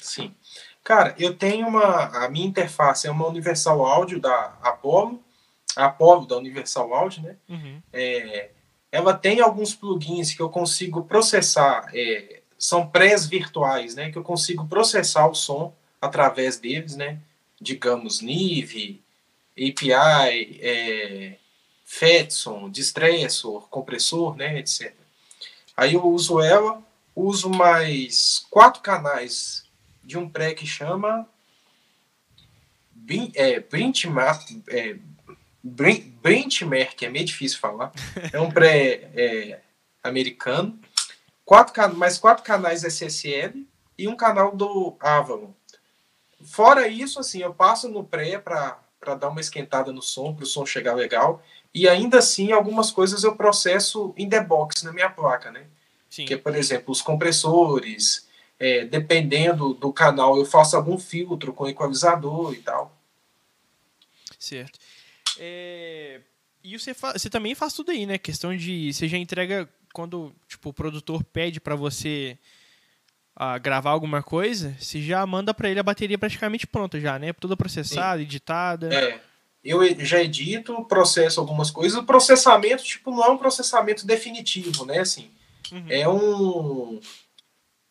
Sim. 0.00 0.34
Cara, 0.82 1.14
eu 1.18 1.34
tenho 1.34 1.66
uma. 1.66 2.24
A 2.24 2.28
minha 2.28 2.46
interface 2.46 3.06
é 3.06 3.10
uma 3.10 3.26
Universal 3.26 3.84
Audio 3.84 4.20
da 4.20 4.56
Apollo. 4.62 5.22
A 5.76 5.86
Apollo 5.86 6.26
da 6.26 6.36
Universal 6.36 6.92
Audio, 6.94 7.22
né? 7.22 7.36
Uhum. 7.48 7.82
É, 7.92 8.50
ela 8.92 9.14
tem 9.14 9.40
alguns 9.40 9.74
plugins 9.74 10.34
que 10.34 10.42
eu 10.42 10.50
consigo 10.50 11.04
processar. 11.04 11.90
é, 11.94 12.42
são 12.56 12.86
prés 12.86 13.26
virtuais, 13.26 13.94
né? 13.94 14.10
Que 14.10 14.18
eu 14.18 14.22
consigo 14.22 14.66
processar 14.66 15.26
o 15.26 15.34
som 15.34 15.74
através 16.00 16.58
deles, 16.58 16.96
né? 16.96 17.18
Digamos, 17.60 18.20
Nive, 18.20 19.02
API, 19.56 20.60
é, 20.62 21.36
Fedson, 21.84 22.70
Distressor, 22.70 23.68
compressor, 23.68 24.36
né? 24.36 24.58
Etc. 24.58 24.94
Aí 25.76 25.94
eu 25.94 26.06
uso 26.06 26.40
ela, 26.40 26.82
uso 27.14 27.50
mais 27.50 28.46
quatro 28.50 28.80
canais 28.80 29.63
de 30.04 30.18
um 30.18 30.28
pré 30.28 30.54
que 30.54 30.66
chama 30.66 31.28
Bin- 32.92 33.32
é, 33.34 33.60
Benchmark, 33.60 34.62
é, 34.68 34.96
Brin- 35.62 36.16
Benchmark, 36.22 37.02
é 37.02 37.08
meio 37.08 37.24
difícil 37.24 37.58
falar. 37.58 37.92
É 38.32 38.40
um 38.40 38.50
pré 38.50 39.10
é, 39.14 39.60
americano. 40.02 40.78
Quatro, 41.44 41.96
mais 41.96 42.18
quatro 42.18 42.42
canais 42.44 42.84
SSL 42.84 43.66
e 43.98 44.08
um 44.08 44.16
canal 44.16 44.54
do 44.56 44.96
Avalon. 45.00 45.50
Fora 46.44 46.88
isso, 46.88 47.18
assim, 47.20 47.40
eu 47.40 47.52
passo 47.54 47.88
no 47.88 48.04
pré 48.04 48.38
para 48.38 48.80
para 49.00 49.14
dar 49.16 49.28
uma 49.28 49.40
esquentada 49.40 49.92
no 49.92 50.00
som, 50.00 50.34
para 50.34 50.44
o 50.44 50.46
som 50.46 50.64
chegar 50.64 50.94
legal. 50.94 51.42
E 51.74 51.86
ainda 51.86 52.20
assim, 52.20 52.52
algumas 52.52 52.90
coisas 52.90 53.22
eu 53.22 53.36
processo 53.36 54.14
in 54.16 54.30
the 54.30 54.40
box 54.40 54.82
na 54.82 54.94
minha 54.94 55.10
placa, 55.10 55.50
né? 55.50 55.66
Sim. 56.08 56.24
Que 56.24 56.32
é, 56.32 56.38
por 56.38 56.56
exemplo, 56.56 56.90
os 56.90 57.02
compressores, 57.02 58.26
é, 58.58 58.84
dependendo 58.84 59.74
do 59.74 59.92
canal, 59.92 60.36
eu 60.36 60.44
faço 60.44 60.76
algum 60.76 60.98
filtro 60.98 61.52
com 61.52 61.68
equalizador 61.68 62.54
e 62.54 62.58
tal. 62.58 62.96
Certo. 64.38 64.78
É... 65.38 66.20
E 66.62 66.78
você, 66.78 66.94
fa... 66.94 67.12
você 67.12 67.28
também 67.28 67.54
faz 67.54 67.74
tudo 67.74 67.90
aí, 67.90 68.06
né? 68.06 68.16
Questão 68.16 68.56
de. 68.56 68.92
Você 68.92 69.06
já 69.06 69.18
entrega 69.18 69.68
quando 69.92 70.34
tipo, 70.48 70.70
o 70.70 70.72
produtor 70.72 71.22
pede 71.22 71.60
para 71.60 71.76
você 71.76 72.38
uh, 73.36 73.60
gravar 73.60 73.90
alguma 73.90 74.22
coisa, 74.22 74.74
você 74.78 75.00
já 75.00 75.24
manda 75.26 75.52
para 75.52 75.68
ele 75.68 75.78
a 75.78 75.84
bateria 75.84 76.18
praticamente 76.18 76.66
pronta 76.66 76.98
já, 76.98 77.18
né? 77.18 77.32
Toda 77.32 77.56
processada, 77.56 78.18
Sim. 78.18 78.24
editada. 78.24 78.94
É. 78.94 79.20
Eu 79.62 79.80
já 80.04 80.20
edito, 80.20 80.84
processo 80.84 81.40
algumas 81.40 81.70
coisas. 81.70 81.98
O 81.98 82.04
processamento, 82.04 82.84
tipo, 82.84 83.10
não 83.10 83.24
é 83.24 83.30
um 83.30 83.38
processamento 83.38 84.06
definitivo, 84.06 84.84
né? 84.84 84.98
Assim, 84.98 85.30
uhum. 85.72 85.86
é 85.88 86.06
um 86.06 87.00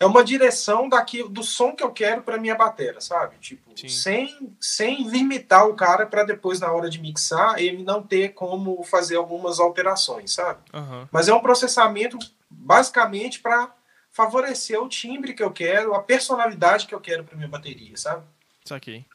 é 0.04 0.06
uma 0.06 0.24
direção 0.24 0.90
daqui 0.90 1.24
do 1.24 1.44
som 1.44 1.72
que 1.72 1.84
eu 1.84 1.92
quero 1.92 2.22
para 2.22 2.38
minha 2.38 2.56
bateria, 2.56 3.00
sabe? 3.00 3.38
Tipo, 3.40 3.72
sem 3.90 4.54
sem 4.60 5.08
limitar 5.08 5.68
o 5.68 5.76
cara 5.76 6.06
para 6.06 6.24
depois 6.24 6.60
na 6.60 6.72
hora 6.72 6.90
de 6.90 7.00
mixar 7.00 7.58
ele 7.58 7.84
não 7.84 8.04
ter 8.04 8.34
como 8.34 8.84
fazer 8.84 9.16
algumas 9.16 9.60
alterações, 9.60 10.34
sabe? 10.34 10.60
Uhum. 10.74 11.08
Mas 11.12 11.30
é 11.30 11.34
um 11.34 11.40
processamento 11.40 12.18
basicamente 12.50 13.40
para 13.40 13.74
favorecer 14.12 14.80
o 14.80 14.90
timbre 14.90 15.34
que 15.34 15.42
eu 15.42 15.52
quero, 15.52 15.96
a 15.96 16.04
personalidade 16.04 16.86
que 16.86 16.94
eu 16.94 17.00
quero 17.00 17.24
para 17.24 17.36
minha 17.36 17.48
bateria, 17.48 17.96
sabe? 17.96 18.24
Saquei. 18.66 19.06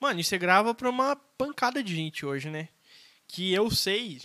Mano, 0.00 0.18
e 0.18 0.24
você 0.24 0.36
grava 0.36 0.74
pra 0.74 0.90
uma 0.90 1.14
pancada 1.36 1.82
de 1.82 1.94
gente 1.94 2.26
hoje, 2.26 2.50
né? 2.50 2.68
Que 3.28 3.52
eu 3.52 3.70
sei, 3.70 4.20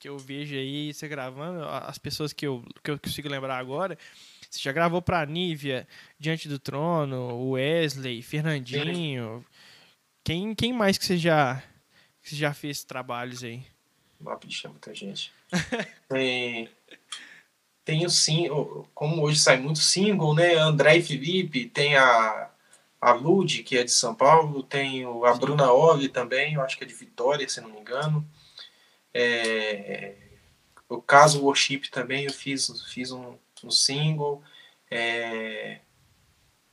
que 0.00 0.08
eu 0.08 0.18
vejo 0.18 0.56
aí 0.56 0.92
você 0.92 1.06
gravando, 1.06 1.64
as 1.64 1.96
pessoas 1.96 2.32
que 2.32 2.46
eu, 2.46 2.64
que 2.82 2.90
eu 2.90 2.98
consigo 2.98 3.28
lembrar 3.28 3.56
agora, 3.58 3.96
você 4.52 4.60
já 4.60 4.72
gravou 4.72 5.00
pra 5.00 5.24
Nívia, 5.24 5.88
Diante 6.18 6.48
do 6.48 6.58
Trono, 6.58 7.50
Wesley, 7.50 8.22
Fernandinho. 8.22 9.44
Quem, 10.22 10.54
quem 10.54 10.72
mais 10.72 10.98
que 10.98 11.04
você 11.04 11.16
já, 11.16 11.62
que 12.22 12.30
você 12.30 12.36
já 12.36 12.52
fez 12.52 12.84
trabalhos 12.84 13.42
aí? 13.42 13.62
Uma 14.20 14.36
bicha, 14.36 14.68
muita 14.68 14.94
gente. 14.94 15.32
tem, 16.08 16.68
tem 17.84 18.04
o 18.04 18.10
sim, 18.10 18.48
como 18.94 19.22
hoje 19.22 19.40
sai 19.40 19.56
muito 19.56 19.78
single, 19.78 20.34
né? 20.34 20.54
André 20.56 20.98
e 20.98 21.02
Felipe, 21.02 21.68
tem 21.68 21.96
a 21.96 22.50
a 23.02 23.10
Lud, 23.10 23.64
que 23.64 23.76
é 23.76 23.82
de 23.82 23.90
São 23.90 24.14
Paulo, 24.14 24.62
tem 24.62 25.04
a 25.04 25.34
Bruna 25.34 25.72
Oli 25.72 26.08
também, 26.08 26.54
eu 26.54 26.62
acho 26.62 26.78
que 26.78 26.84
é 26.84 26.86
de 26.86 26.94
Vitória, 26.94 27.48
se 27.48 27.60
não 27.60 27.68
me 27.68 27.80
engano. 27.80 28.24
É, 29.12 30.14
o 30.88 31.02
caso 31.02 31.42
Worship 31.42 31.90
também, 31.90 32.26
eu 32.26 32.32
fiz, 32.32 32.70
fiz 32.92 33.10
um, 33.10 33.36
um 33.66 33.70
single. 33.70 34.42
É, 34.90 35.78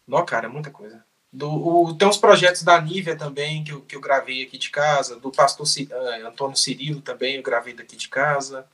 não, 0.08 0.26
cara, 0.26 0.48
é 0.48 0.50
muita 0.50 0.72
coisa. 0.72 1.04
Do, 1.32 1.50
o, 1.50 1.94
tem 1.94 2.08
uns 2.08 2.18
projetos 2.18 2.64
da 2.64 2.82
Nívia 2.82 3.16
também, 3.16 3.64
que 3.64 3.72
eu, 3.72 3.82
que 3.82 3.96
eu 3.96 4.02
gravei 4.02 4.44
aqui 4.44 4.58
de 4.58 4.72
casa, 4.72 5.20
do 5.20 5.32
pastor 5.32 5.66
uh, 5.66 6.28
Antônio 6.28 6.58
Cirilo 6.58 7.02
também, 7.02 7.36
eu 7.36 7.44
gravei 7.44 7.74
daqui 7.74 7.96
de 7.96 8.10
casa. 8.10 8.68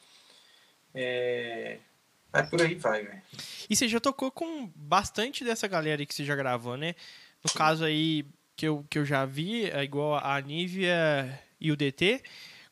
É, 0.94 1.78
é 2.32 2.44
por 2.44 2.62
aí 2.62 2.76
vai, 2.76 3.04
velho. 3.04 3.22
E 3.70 3.76
você 3.76 3.88
já 3.90 4.00
tocou 4.00 4.32
com 4.32 4.72
bastante 4.74 5.44
dessa 5.44 5.68
galera 5.68 6.06
que 6.06 6.16
você 6.16 6.24
já 6.24 6.36
gravou, 6.36 6.78
né? 6.78 6.96
No 7.44 7.52
caso 7.52 7.84
aí 7.84 8.26
que 8.56 8.66
eu, 8.66 8.86
que 8.90 8.98
eu 8.98 9.06
já 9.06 9.26
vi, 9.26 9.70
é 9.70 9.84
igual 9.84 10.16
a 10.16 10.40
Nívia 10.40 11.42
e 11.60 11.72
o 11.72 11.76
DT. 11.76 12.24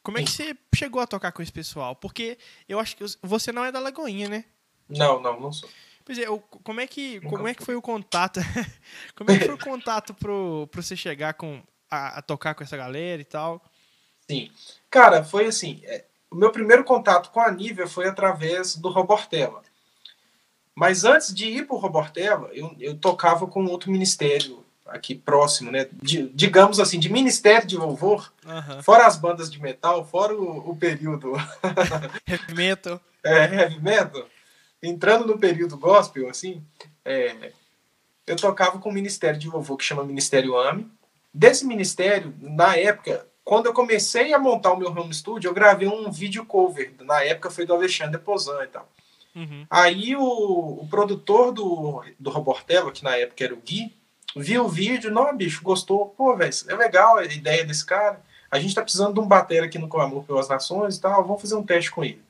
Como 0.02 0.18
é 0.18 0.24
que 0.24 0.32
você 0.32 0.56
chegou 0.76 1.02
a 1.02 1.08
tocar 1.08 1.32
com 1.32 1.42
esse 1.42 1.52
pessoal? 1.52 1.96
Porque 1.96 2.38
eu 2.68 2.80
acho 2.80 2.96
que 2.96 3.04
você 3.22 3.52
não 3.52 3.64
é 3.64 3.72
da 3.72 3.80
Lagoinha, 3.80 4.28
né? 4.30 4.46
Não, 4.90 5.22
não, 5.22 5.40
não 5.40 5.52
sou. 5.52 5.70
Pois 6.06 6.18
é, 6.18 6.26
como 6.64 6.82
é 6.82 6.88
que, 6.88 7.20
como 7.30 7.48
é 7.48 7.54
que 7.54 7.64
foi 7.64 7.76
o 7.76 7.82
contato? 7.82 8.40
como 9.16 9.32
é 9.32 9.38
que 9.38 9.46
foi 9.46 9.56
o 9.56 9.60
contato 9.60 10.14
pro, 10.14 10.68
pro 10.72 10.84
você 10.84 10.96
chegar 10.96 11.34
com, 11.34 11.62
a, 11.90 12.20
a, 12.20 12.22
tocar 12.22 12.54
com 12.56 12.64
essa 12.64 12.78
galera 12.78 13.22
e 13.22 13.26
tal? 13.26 13.64
Sim. 14.30 14.52
Cara, 14.90 15.24
foi 15.24 15.46
assim. 15.46 15.82
É, 15.86 16.06
o 16.30 16.36
meu 16.36 16.52
primeiro 16.52 16.84
contato 16.84 17.30
com 17.30 17.40
a 17.40 17.52
Nívia 17.52 17.88
foi 17.88 18.08
através 18.08 18.76
do 18.76 18.90
Robortella. 18.90 19.62
Mas 20.76 21.06
antes 21.06 21.34
de 21.34 21.46
ir 21.46 21.68
para 21.68 21.76
o 21.76 21.80
Robortella, 21.80 22.50
eu, 22.52 22.76
eu 22.80 22.98
tocava 22.98 23.46
com 23.46 23.66
outro 23.66 23.92
ministério 23.92 24.64
aqui 24.88 25.16
próximo, 25.16 25.72
né? 25.72 25.88
De, 26.02 26.30
digamos 26.30 26.80
assim, 26.80 27.00
de 27.00 27.12
ministério 27.12 27.68
de 27.68 27.78
louvor, 27.78 28.34
uhum. 28.46 28.82
fora 28.82 29.06
as 29.06 29.18
bandas 29.18 29.52
de 29.52 29.62
metal, 29.62 30.06
fora 30.06 30.36
o, 30.36 30.72
o 30.72 30.76
período. 30.76 31.34
heavy 32.28 32.54
metal. 32.54 33.00
É, 33.24 33.46
heavy 33.46 33.80
metal. 33.80 34.26
Entrando 34.84 35.26
no 35.26 35.40
período 35.40 35.78
gospel, 35.78 36.30
assim, 36.30 36.62
é, 37.06 37.54
eu 38.28 38.36
tocava 38.36 38.80
com 38.80 38.90
um 38.90 38.94
ministério 38.94 39.40
de 39.40 39.50
louvor 39.50 39.78
que 39.78 39.84
chama 39.86 40.04
Ministério 40.04 40.58
AME. 40.58 40.86
Desse 41.34 41.66
ministério, 41.66 42.34
na 42.42 42.76
época, 42.76 43.26
quando 43.46 43.68
eu 43.68 43.74
comecei 43.74 44.34
a 44.34 44.40
montar 44.40 44.74
o 44.74 44.78
meu 44.78 44.90
home 44.90 45.14
studio, 45.14 45.50
eu 45.50 45.54
gravei 45.54 45.88
um 45.88 46.12
vídeo 46.12 46.46
cover. 46.46 46.94
Na 47.02 47.24
época 47.24 47.50
foi 47.50 47.66
do 47.66 47.74
Alexandre 47.74 48.20
Pozan 48.20 48.62
e 48.64 48.68
tal. 48.68 48.90
Uhum. 49.34 49.66
Aí 49.70 50.16
o, 50.16 50.22
o, 50.22 50.88
produtor 50.90 51.52
do, 51.52 52.04
do 52.20 52.30
Robortello, 52.30 52.92
que 52.92 53.04
na 53.04 53.16
época 53.16 53.44
era 53.44 53.54
o 53.54 53.58
Gui, 53.58 53.92
viu 54.36 54.66
o 54.66 54.70
vídeo, 54.70 55.10
não, 55.10 55.36
bicho, 55.36 55.64
gostou, 55.64 56.10
pô, 56.10 56.36
velho, 56.36 56.54
é 56.68 56.76
legal 56.76 57.18
a 57.18 57.26
ideia 57.26 57.66
desse 57.66 57.86
cara. 57.86 58.22
A 58.52 58.60
gente 58.60 58.76
tá 58.76 58.82
precisando 58.82 59.14
de 59.14 59.20
um 59.20 59.28
bater 59.28 59.64
aqui 59.64 59.80
no 59.80 59.88
Clamor 59.88 60.24
pelas 60.24 60.48
Nações 60.48 60.98
e 60.98 61.02
tal, 61.02 61.24
vamos 61.24 61.42
fazer 61.42 61.56
um 61.56 61.64
teste 61.64 61.90
com 61.90 62.04
ele. 62.04 62.22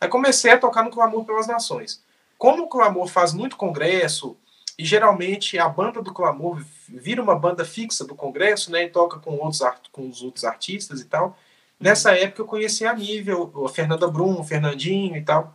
Aí 0.00 0.08
comecei 0.08 0.52
a 0.52 0.58
tocar 0.58 0.82
no 0.82 0.90
Clamor 0.90 1.24
pelas 1.24 1.46
Nações. 1.46 2.02
Como 2.38 2.64
o 2.64 2.68
Clamor 2.68 3.06
faz 3.06 3.34
muito 3.34 3.56
congresso, 3.56 4.36
e 4.78 4.84
geralmente 4.84 5.58
a 5.58 5.68
banda 5.68 6.00
do 6.00 6.14
Clamor 6.14 6.64
vira 6.88 7.22
uma 7.22 7.38
banda 7.38 7.66
fixa 7.66 8.02
do 8.02 8.14
congresso, 8.14 8.72
né, 8.72 8.84
e 8.84 8.88
toca 8.88 9.18
com, 9.18 9.32
outros, 9.32 9.60
com 9.92 10.08
os 10.08 10.22
outros 10.22 10.44
artistas 10.44 11.02
e 11.02 11.04
tal. 11.04 11.36
Nessa 11.78 12.12
época 12.12 12.40
eu 12.40 12.46
conheci 12.46 12.86
a 12.86 12.94
Nível, 12.94 13.52
a 13.64 13.68
Fernanda 13.68 14.08
Brum, 14.08 14.40
o 14.40 14.44
Fernandinho 14.44 15.16
e 15.16 15.22
tal. 15.22 15.54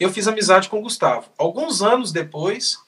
Eu 0.00 0.10
fiz 0.10 0.26
amizade 0.26 0.70
com 0.70 0.78
o 0.78 0.82
Gustavo. 0.82 1.28
Alguns 1.36 1.82
anos 1.82 2.10
depois, 2.10 2.78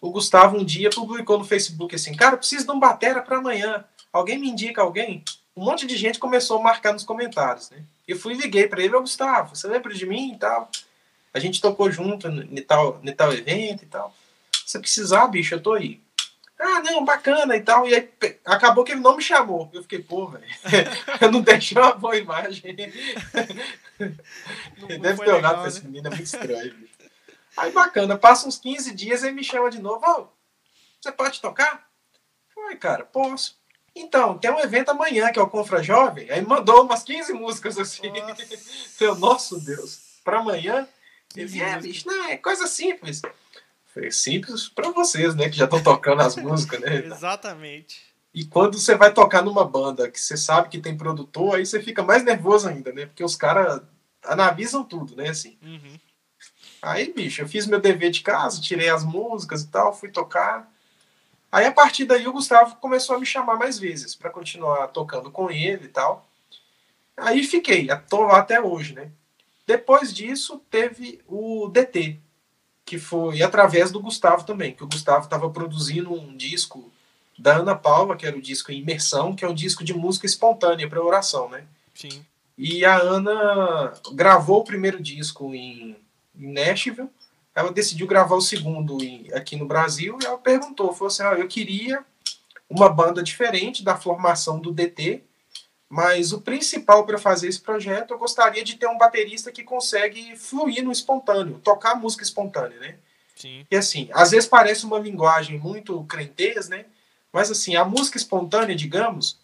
o 0.00 0.10
Gustavo 0.10 0.58
um 0.58 0.64
dia 0.64 0.90
publicou 0.90 1.38
no 1.38 1.44
Facebook 1.44 1.94
assim, 1.94 2.14
cara, 2.14 2.36
preciso 2.36 2.66
de 2.66 2.72
um 2.72 2.78
batera 2.78 3.22
para 3.22 3.38
amanhã. 3.38 3.84
Alguém 4.12 4.38
me 4.38 4.50
indica 4.50 4.82
alguém? 4.82 5.24
Um 5.56 5.64
monte 5.64 5.86
de 5.86 5.96
gente 5.96 6.18
começou 6.18 6.58
a 6.58 6.62
marcar 6.62 6.92
nos 6.92 7.04
comentários, 7.04 7.70
né? 7.70 7.82
Eu 8.08 8.18
fui 8.18 8.32
e 8.32 8.38
liguei 8.38 8.66
para 8.66 8.82
ele, 8.82 8.96
ô 8.96 9.00
Gustavo, 9.02 9.54
você 9.54 9.68
lembra 9.68 9.92
de 9.92 10.06
mim 10.06 10.32
e 10.32 10.38
tal? 10.38 10.70
A 11.34 11.38
gente 11.38 11.60
tocou 11.60 11.90
junto 11.92 12.26
em 12.26 12.62
tal, 12.62 12.98
em 13.04 13.12
tal 13.12 13.30
evento 13.34 13.84
e 13.84 13.86
tal. 13.86 14.14
Se 14.64 14.78
precisar, 14.78 15.26
bicho, 15.26 15.54
eu 15.54 15.62
tô 15.62 15.74
aí. 15.74 16.00
Ah, 16.58 16.80
não, 16.82 17.04
bacana 17.04 17.54
e 17.54 17.60
tal. 17.60 17.86
E 17.86 17.94
aí 17.94 18.10
acabou 18.46 18.82
que 18.82 18.92
ele 18.92 19.02
não 19.02 19.16
me 19.16 19.22
chamou. 19.22 19.70
Eu 19.74 19.82
fiquei, 19.82 20.02
pô, 20.02 20.26
velho, 20.26 20.44
eu 21.20 21.30
não 21.30 21.42
deixei 21.42 21.76
uma 21.76 21.92
boa 21.92 22.16
imagem. 22.16 22.74
Não, 23.98 24.88
não 24.88 24.98
Deve 25.00 25.24
ter 25.24 25.34
olhado 25.34 25.54
pra 25.54 25.62
né? 25.62 25.68
esse 25.68 25.84
menino, 25.84 26.06
é 26.06 26.10
muito 26.10 26.22
estranho, 26.22 26.74
bicho. 26.74 26.98
Aí 27.56 27.72
bacana, 27.72 28.16
passa 28.16 28.48
uns 28.48 28.56
15 28.56 28.94
dias 28.94 29.22
e 29.22 29.32
me 29.32 29.44
chama 29.44 29.70
de 29.70 29.80
novo. 29.80 30.00
Oh, 30.06 30.26
você 31.00 31.12
pode 31.12 31.40
tocar? 31.40 31.88
Foi, 32.54 32.76
cara, 32.76 33.04
posso. 33.04 33.57
Então, 34.00 34.38
tem 34.38 34.50
um 34.50 34.60
evento 34.60 34.90
amanhã 34.90 35.32
que 35.32 35.38
é 35.38 35.42
o 35.42 35.48
Confra 35.48 35.82
Jovem. 35.82 36.30
Aí 36.30 36.40
mandou 36.40 36.84
umas 36.84 37.02
15 37.02 37.32
músicas 37.32 37.78
assim. 37.78 38.08
Nossa. 38.08 38.46
Meu, 39.00 39.14
nosso 39.18 39.60
Deus. 39.60 40.00
Pra 40.24 40.38
amanhã? 40.38 40.86
Ele, 41.36 41.60
é, 41.60 41.78
bicho, 41.78 42.06
não, 42.06 42.24
é 42.28 42.36
coisa 42.36 42.66
simples. 42.66 43.22
Foi 43.92 44.10
simples 44.10 44.68
pra 44.68 44.90
vocês, 44.90 45.34
né? 45.34 45.48
Que 45.48 45.56
já 45.56 45.64
estão 45.64 45.82
tocando 45.82 46.22
as 46.22 46.36
músicas, 46.38 46.80
né? 46.80 47.04
Exatamente. 47.04 48.08
E 48.32 48.44
quando 48.44 48.78
você 48.78 48.94
vai 48.94 49.12
tocar 49.12 49.42
numa 49.42 49.64
banda 49.64 50.10
que 50.10 50.20
você 50.20 50.36
sabe 50.36 50.68
que 50.68 50.78
tem 50.78 50.96
produtor, 50.96 51.56
aí 51.56 51.66
você 51.66 51.82
fica 51.82 52.02
mais 52.02 52.22
nervoso 52.22 52.68
ainda, 52.68 52.92
né? 52.92 53.06
Porque 53.06 53.24
os 53.24 53.34
caras 53.34 53.82
analisam 54.24 54.84
tudo, 54.84 55.16
né? 55.16 55.30
Assim. 55.30 55.58
Uhum. 55.62 55.98
Aí, 56.80 57.12
bicho, 57.12 57.42
eu 57.42 57.48
fiz 57.48 57.66
meu 57.66 57.80
dever 57.80 58.10
de 58.10 58.20
casa, 58.20 58.60
tirei 58.60 58.88
as 58.88 59.04
músicas 59.04 59.62
e 59.62 59.68
tal, 59.68 59.92
fui 59.92 60.10
tocar. 60.10 60.70
Aí, 61.50 61.64
a 61.66 61.72
partir 61.72 62.04
daí, 62.04 62.26
o 62.26 62.32
Gustavo 62.32 62.76
começou 62.76 63.16
a 63.16 63.18
me 63.18 63.26
chamar 63.26 63.56
mais 63.56 63.78
vezes 63.78 64.14
para 64.14 64.30
continuar 64.30 64.88
tocando 64.88 65.30
com 65.30 65.50
ele 65.50 65.86
e 65.86 65.88
tal. 65.88 66.28
Aí 67.16 67.42
fiquei, 67.42 67.88
tô 68.08 68.22
lá 68.22 68.38
até 68.38 68.60
hoje, 68.60 68.94
né? 68.94 69.10
Depois 69.66 70.14
disso, 70.14 70.62
teve 70.70 71.20
o 71.26 71.68
DT, 71.68 72.18
que 72.84 72.98
foi 72.98 73.42
através 73.42 73.90
do 73.90 74.00
Gustavo 74.00 74.44
também, 74.44 74.72
que 74.72 74.84
o 74.84 74.88
Gustavo 74.88 75.24
estava 75.24 75.50
produzindo 75.50 76.12
um 76.12 76.36
disco 76.36 76.90
da 77.38 77.56
Ana 77.56 77.74
Paula, 77.74 78.16
que 78.16 78.26
era 78.26 78.36
o 78.36 78.42
disco 78.42 78.72
Imersão, 78.72 79.34
que 79.34 79.44
é 79.44 79.48
um 79.48 79.54
disco 79.54 79.84
de 79.84 79.94
música 79.94 80.26
espontânea 80.26 80.88
para 80.88 81.02
oração, 81.02 81.48
né? 81.48 81.64
Sim. 81.94 82.24
E 82.56 82.84
a 82.84 82.96
Ana 82.98 83.92
gravou 84.12 84.60
o 84.60 84.64
primeiro 84.64 85.02
disco 85.02 85.54
em 85.54 85.96
em 86.38 86.52
Nashville. 86.52 87.10
Ela 87.58 87.72
decidiu 87.72 88.06
gravar 88.06 88.36
o 88.36 88.40
segundo 88.40 88.98
aqui 89.34 89.56
no 89.56 89.66
Brasil 89.66 90.16
e 90.22 90.24
ela 90.24 90.38
perguntou, 90.38 90.92
falou 90.92 91.08
assim, 91.08 91.24
ah, 91.24 91.32
eu 91.32 91.48
queria 91.48 92.04
uma 92.70 92.88
banda 92.88 93.20
diferente 93.20 93.82
da 93.82 93.96
formação 93.96 94.60
do 94.60 94.70
DT 94.70 95.24
Mas 95.88 96.32
o 96.32 96.40
principal 96.40 97.04
para 97.04 97.18
fazer 97.18 97.48
esse 97.48 97.60
projeto, 97.60 98.12
eu 98.12 98.18
gostaria 98.18 98.62
de 98.62 98.76
ter 98.76 98.86
um 98.86 98.96
baterista 98.96 99.50
que 99.50 99.64
consegue 99.64 100.36
fluir 100.36 100.84
no 100.84 100.92
espontâneo, 100.92 101.58
tocar 101.58 101.96
música 101.96 102.22
espontânea, 102.22 102.78
né? 102.78 102.94
Sim. 103.34 103.66
E 103.68 103.76
assim, 103.76 104.08
às 104.12 104.30
vezes 104.30 104.48
parece 104.48 104.86
uma 104.86 105.00
linguagem 105.00 105.58
muito 105.58 106.04
crentez, 106.04 106.68
né? 106.68 106.84
Mas 107.32 107.50
assim, 107.50 107.74
a 107.74 107.84
música 107.84 108.18
espontânea, 108.18 108.76
digamos, 108.76 109.36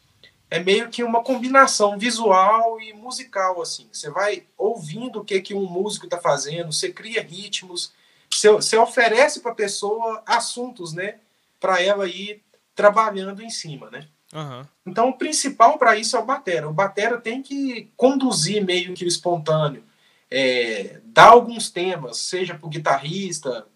é 0.49 0.61
meio 0.61 0.89
que 0.89 1.03
uma 1.03 1.25
combinação 1.25 1.99
visual 1.99 2.81
e 2.81 2.93
musical, 2.93 3.61
assim. 3.61 3.89
Você 3.93 4.09
vai 4.09 4.45
ouvindo 4.57 5.19
o 5.19 5.25
que, 5.25 5.41
que 5.41 5.53
um 5.53 5.67
músico 5.67 6.07
está 6.07 6.19
fazendo, 6.19 6.73
você 6.73 6.93
cria 6.93 7.21
ritmos, 7.21 7.93
você, 8.37 8.77
oferece 8.77 9.41
para 9.41 9.53
a 9.53 9.55
pessoa 9.55 10.23
assuntos, 10.27 10.93
né? 10.93 11.17
Para 11.61 11.83
ela 11.83 12.07
ir 12.09 12.43
trabalhando 12.75 13.43
em 13.43 13.51
cima, 13.51 13.91
né? 13.91 14.07
Uhum. 14.33 14.67
Então, 14.85 15.09
o 15.09 15.17
principal 15.17 15.79
para 15.79 15.97
isso 15.97 16.17
é 16.17 16.21
o 16.21 16.25
batera. 16.25 16.69
O 16.69 16.73
batera 16.73 17.21
tem 17.21 17.43
que 17.43 17.91
conduzir 17.97 18.65
meio 18.65 18.95
que 18.95 19.05
o 19.05 19.09
espontâneo, 19.09 19.85
é, 20.31 21.01
dar 21.05 21.29
alguns 21.29 21.71
temas, 21.71 22.19
seja 22.19 22.55
para 22.55 22.67
o 22.67 22.71
guitarrista, 22.71 23.67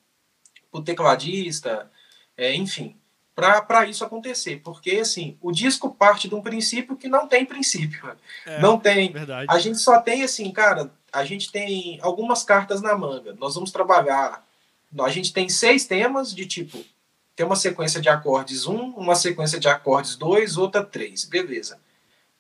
para 0.71 0.81
o 0.81 0.83
tecladista, 0.83 1.91
é, 2.37 2.55
enfim, 2.55 2.97
para 3.35 3.87
isso 3.87 4.05
acontecer. 4.05 4.61
Porque, 4.65 4.91
assim, 4.93 5.39
o 5.41 5.53
disco 5.53 5.95
parte 5.95 6.29
de 6.29 6.35
um 6.35 6.43
princípio 6.43 6.97
que 6.97 7.09
não 7.09 7.29
tem 7.29 7.47
princípio. 7.47 8.17
É, 8.45 8.61
não 8.61 8.79
tem. 8.79 9.13
Verdade. 9.13 9.47
A 9.49 9.59
gente 9.61 9.79
só 9.79 10.01
tem, 10.01 10.25
assim, 10.25 10.51
cara, 10.51 10.91
a 11.13 11.25
gente 11.25 11.53
tem 11.53 12.01
algumas 12.03 12.43
cartas 12.43 12.83
na 12.83 12.97
manga. 12.97 13.35
Nós 13.39 13.55
vamos 13.55 13.71
trabalhar. 13.71 14.45
A 15.01 15.09
gente 15.09 15.33
tem 15.33 15.49
seis 15.49 15.87
temas 15.87 16.35
de 16.35 16.47
tipo 16.47 16.85
tem 17.39 17.47
uma 17.47 17.55
sequência 17.55 18.01
de 18.01 18.09
acordes 18.09 18.67
1, 18.67 18.75
um, 18.75 18.91
uma 18.97 19.15
sequência 19.15 19.61
de 19.61 19.69
acordes 19.69 20.17
2, 20.17 20.57
outra 20.57 20.83
3. 20.83 21.25
Beleza. 21.27 21.79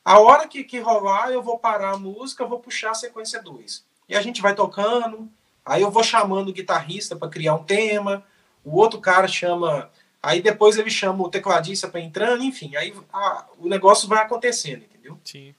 A 0.05 0.19
hora 0.19 0.49
que, 0.49 0.64
que 0.64 0.81
rolar, 0.81 1.31
eu 1.31 1.40
vou 1.40 1.57
parar 1.57 1.93
a 1.93 1.97
música, 1.97 2.45
vou 2.45 2.59
puxar 2.59 2.90
a 2.90 2.95
sequência 2.95 3.40
2. 3.40 3.85
E 4.09 4.17
a 4.17 4.21
gente 4.21 4.43
vai 4.43 4.57
tocando, 4.57 5.31
aí 5.64 5.83
eu 5.83 5.90
vou 5.93 6.02
chamando 6.02 6.49
o 6.49 6.52
guitarrista 6.52 7.14
para 7.14 7.28
criar 7.28 7.55
um 7.55 7.62
tema, 7.62 8.25
o 8.64 8.76
outro 8.76 9.00
cara 9.00 9.28
chama. 9.28 9.88
Aí 10.21 10.43
depois 10.43 10.76
ele 10.76 10.90
chama 10.90 11.23
o 11.23 11.31
tecladista 11.31 11.87
para 11.87 12.00
entrando, 12.00 12.43
enfim, 12.43 12.75
aí 12.75 12.93
a, 13.12 13.47
o 13.57 13.69
negócio 13.69 14.09
vai 14.09 14.25
acontecendo, 14.25 14.83
entendeu? 14.83 15.17
Sim. 15.25 15.55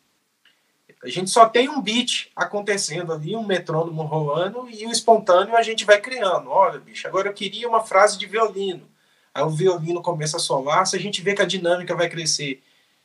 A 1.04 1.08
gente 1.08 1.30
só 1.30 1.48
tem 1.48 1.70
um 1.70 1.82
beat 1.82 2.30
acontecendo 2.36 3.14
ali, 3.14 3.36
um 3.36 3.46
metrônomo 3.46 4.04
rolando, 4.04 4.70
e 4.70 4.86
o 4.86 4.92
espontâneo 4.92 5.56
a 5.56 5.62
gente 5.62 5.86
vai 5.86 6.00
criando. 6.00 6.50
Olha, 6.50 6.80
bicho, 6.80 7.08
agora 7.08 7.30
eu 7.30 7.34
queria 7.34 7.68
uma 7.70 7.84
frase 7.84 8.18
de 8.18 8.26
violino 8.26 8.90
aí 9.34 9.44
o 9.44 9.50
violino 9.50 10.02
começa 10.02 10.38
a 10.38 10.40
solar, 10.40 10.86
se 10.86 10.96
a 10.96 11.00
gente 11.00 11.22
vê 11.22 11.34
que 11.34 11.42
a 11.42 11.46
dinâmica 11.46 11.96
vai 11.96 12.10
crescer. 12.10 12.62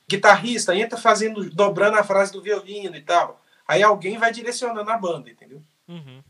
Guitarrista 0.09 0.77
entra 0.77 0.99
fazendo, 0.99 1.49
dobrando 1.51 1.97
a 1.99 2.05
frase 2.05 2.33
do 2.33 2.43
violino 2.43 2.97
e 2.97 3.01
tal. 3.01 3.41
Aí 3.67 3.83
alguém 3.83 4.19
vai 4.19 4.33
direcionando 4.33 4.91
a 4.91 4.99
banda, 4.99 5.31
entendeu? 5.31 5.63
Uhum. 5.89 6.23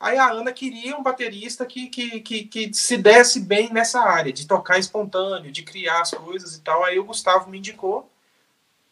Aí 0.00 0.18
a 0.18 0.30
Ana 0.30 0.52
queria 0.52 0.96
um 0.96 1.02
baterista 1.02 1.64
que, 1.66 1.88
que, 1.88 2.20
que, 2.20 2.44
que, 2.44 2.74
se 2.74 2.96
desse 2.96 3.40
bem 3.40 3.72
nessa 3.72 4.00
área, 4.00 4.32
de 4.32 4.46
tocar 4.46 4.78
espontâneo, 4.78 5.52
de 5.52 5.62
criar 5.62 6.00
as 6.00 6.10
coisas 6.10 6.56
e 6.56 6.60
tal. 6.60 6.84
Aí 6.84 6.98
o 6.98 7.04
Gustavo 7.04 7.50
me 7.50 7.58
indicou. 7.58 8.10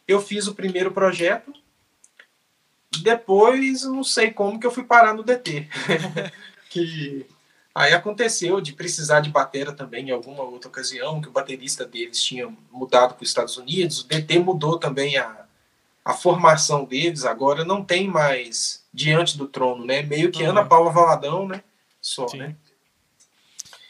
Eu 0.07 0.21
fiz 0.21 0.47
o 0.47 0.55
primeiro 0.55 0.91
projeto. 0.91 1.53
Depois, 3.01 3.83
não 3.83 4.03
sei 4.03 4.31
como 4.31 4.59
que 4.59 4.67
eu 4.67 4.71
fui 4.71 4.83
parar 4.83 5.13
no 5.13 5.23
DT. 5.23 5.67
que 6.69 7.25
Aí 7.75 7.91
aconteceu 7.91 8.61
de 8.61 8.73
precisar 8.73 9.21
de 9.21 9.31
batera 9.31 9.73
também 9.73 10.09
em 10.09 10.11
alguma 10.11 10.43
outra 10.43 10.69
ocasião, 10.69 11.19
que 11.19 11.27
o 11.27 11.31
baterista 11.31 11.85
deles 11.85 12.21
tinha 12.21 12.47
mudado 12.71 13.15
para 13.15 13.23
os 13.23 13.29
Estados 13.29 13.57
Unidos, 13.57 14.01
o 14.01 14.07
DT 14.07 14.37
mudou 14.39 14.77
também 14.77 15.17
a, 15.17 15.45
a 16.05 16.13
formação 16.13 16.85
deles, 16.85 17.25
agora 17.25 17.65
não 17.65 17.83
tem 17.83 18.07
mais 18.07 18.85
diante 18.93 19.35
do 19.39 19.47
trono, 19.47 19.83
né? 19.85 20.03
Meio 20.03 20.31
que 20.31 20.43
uhum. 20.43 20.51
Ana 20.51 20.63
Paula 20.63 20.91
Valadão, 20.91 21.47
né? 21.47 21.63
Só, 21.99 22.27
Sim. 22.27 22.37
né? 22.37 22.55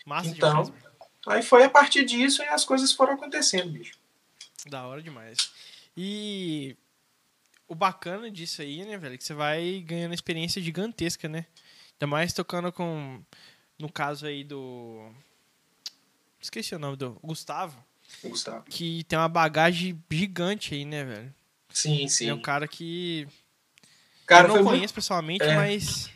Massa 0.06 0.30
então, 0.30 0.64
demais. 0.64 0.84
aí 1.28 1.44
foi 1.44 1.66
a 1.66 1.70
partir 1.70 2.06
disso 2.06 2.42
e 2.42 2.48
as 2.48 2.64
coisas 2.64 2.94
foram 2.94 3.14
acontecendo, 3.14 3.70
bicho. 3.70 3.98
Da 4.66 4.86
hora 4.88 5.02
demais. 5.02 5.52
E 5.96 6.78
o 7.74 7.76
bacana 7.76 8.32
disso 8.32 8.62
aí, 8.62 8.86
né, 8.86 8.98
velho, 8.98 9.16
é 9.16 9.18
que 9.18 9.24
você 9.24 9.34
vai 9.34 9.84
ganhando 9.86 10.14
experiência 10.14 10.62
gigantesca, 10.62 11.28
né? 11.28 11.46
Ainda 11.94 12.08
mais 12.08 12.32
tocando 12.32 12.72
com 12.72 13.22
no 13.78 13.92
caso 13.92 14.26
aí 14.26 14.44
do. 14.44 15.10
Esqueci 16.40 16.76
o 16.76 16.80
nome 16.80 16.96
do. 16.96 17.20
Gustavo. 17.24 17.76
Gustavo. 18.24 18.64
Que 18.70 19.04
tem 19.06 19.18
uma 19.18 19.28
bagagem 19.28 20.02
gigante 20.10 20.74
aí, 20.74 20.86
né, 20.86 21.04
velho? 21.04 21.34
Sim, 21.70 22.08
sim. 22.08 22.30
É 22.30 22.34
um 22.34 22.42
cara 22.42 22.68
que. 22.68 23.28
Cara, 24.26 24.48
eu 24.48 24.56
não 24.56 24.64
conheço 24.64 24.80
muito... 24.80 24.94
pessoalmente, 24.94 25.44
é. 25.44 25.56
mas. 25.56 26.10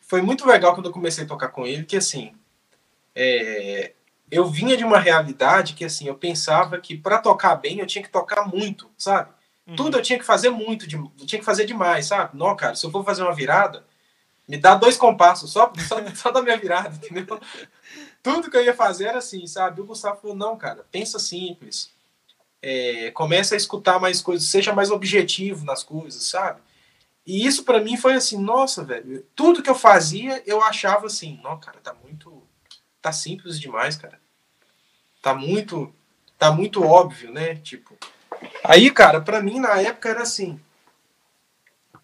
Foi 0.00 0.22
muito 0.22 0.46
legal 0.46 0.74
quando 0.74 0.86
eu 0.86 0.92
comecei 0.92 1.24
a 1.24 1.28
tocar 1.28 1.48
com 1.48 1.66
ele, 1.66 1.84
que 1.84 1.96
assim. 1.96 2.34
É... 3.14 3.92
Eu 4.30 4.46
vinha 4.46 4.76
de 4.76 4.84
uma 4.84 4.98
realidade 4.98 5.72
que 5.72 5.84
assim, 5.86 6.06
eu 6.06 6.14
pensava 6.14 6.78
que 6.78 6.96
para 6.96 7.18
tocar 7.18 7.56
bem 7.56 7.78
eu 7.78 7.86
tinha 7.86 8.04
que 8.04 8.10
tocar 8.10 8.46
muito, 8.46 8.90
sabe? 8.98 9.30
Tudo 9.76 9.98
eu 9.98 10.02
tinha 10.02 10.18
que 10.18 10.24
fazer 10.24 10.50
muito, 10.50 10.86
de... 10.86 10.96
eu 10.96 11.26
tinha 11.26 11.38
que 11.38 11.44
fazer 11.44 11.64
demais, 11.66 12.06
sabe? 12.06 12.36
Não, 12.36 12.54
cara, 12.56 12.74
se 12.74 12.84
eu 12.84 12.90
for 12.90 13.04
fazer 13.04 13.22
uma 13.22 13.34
virada, 13.34 13.84
me 14.46 14.56
dá 14.56 14.74
dois 14.74 14.96
compassos, 14.96 15.52
só, 15.52 15.72
só, 15.86 15.96
só 16.14 16.30
da 16.30 16.42
minha 16.42 16.56
virada, 16.56 16.94
entendeu? 16.94 17.40
Tudo 18.22 18.50
que 18.50 18.56
eu 18.56 18.64
ia 18.64 18.74
fazer 18.74 19.06
era 19.06 19.18
assim, 19.18 19.46
sabe? 19.46 19.80
O 19.80 19.86
Gustavo 19.86 20.20
falou, 20.20 20.36
não, 20.36 20.56
cara, 20.56 20.86
pensa 20.90 21.18
simples. 21.18 21.92
É, 22.60 23.10
começa 23.12 23.54
a 23.54 23.58
escutar 23.58 24.00
mais 24.00 24.20
coisas, 24.20 24.48
seja 24.48 24.72
mais 24.72 24.90
objetivo 24.90 25.64
nas 25.64 25.84
coisas, 25.84 26.24
sabe? 26.24 26.60
E 27.26 27.46
isso 27.46 27.62
para 27.62 27.80
mim 27.80 27.96
foi 27.96 28.14
assim, 28.14 28.38
nossa, 28.38 28.82
velho, 28.82 29.24
tudo 29.36 29.62
que 29.62 29.68
eu 29.68 29.74
fazia, 29.74 30.42
eu 30.46 30.62
achava 30.62 31.06
assim, 31.06 31.38
não, 31.44 31.60
cara, 31.60 31.78
tá 31.78 31.94
muito 32.02 32.42
tá 33.02 33.12
simples 33.12 33.60
demais, 33.60 33.96
cara. 33.96 34.18
Tá 35.22 35.34
muito 35.34 35.92
tá 36.38 36.52
muito 36.52 36.82
óbvio, 36.82 37.32
né? 37.32 37.56
Tipo. 37.56 37.96
Aí, 38.64 38.90
cara, 38.90 39.20
para 39.20 39.42
mim 39.42 39.60
na 39.60 39.80
época 39.80 40.08
era 40.08 40.22
assim, 40.22 40.60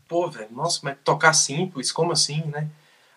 pô, 0.08 0.30
velho, 0.30 0.48
nossa, 0.50 0.80
mas 0.82 0.96
tocar 1.04 1.32
simples, 1.32 1.92
como 1.92 2.12
assim, 2.12 2.42
né? 2.46 2.68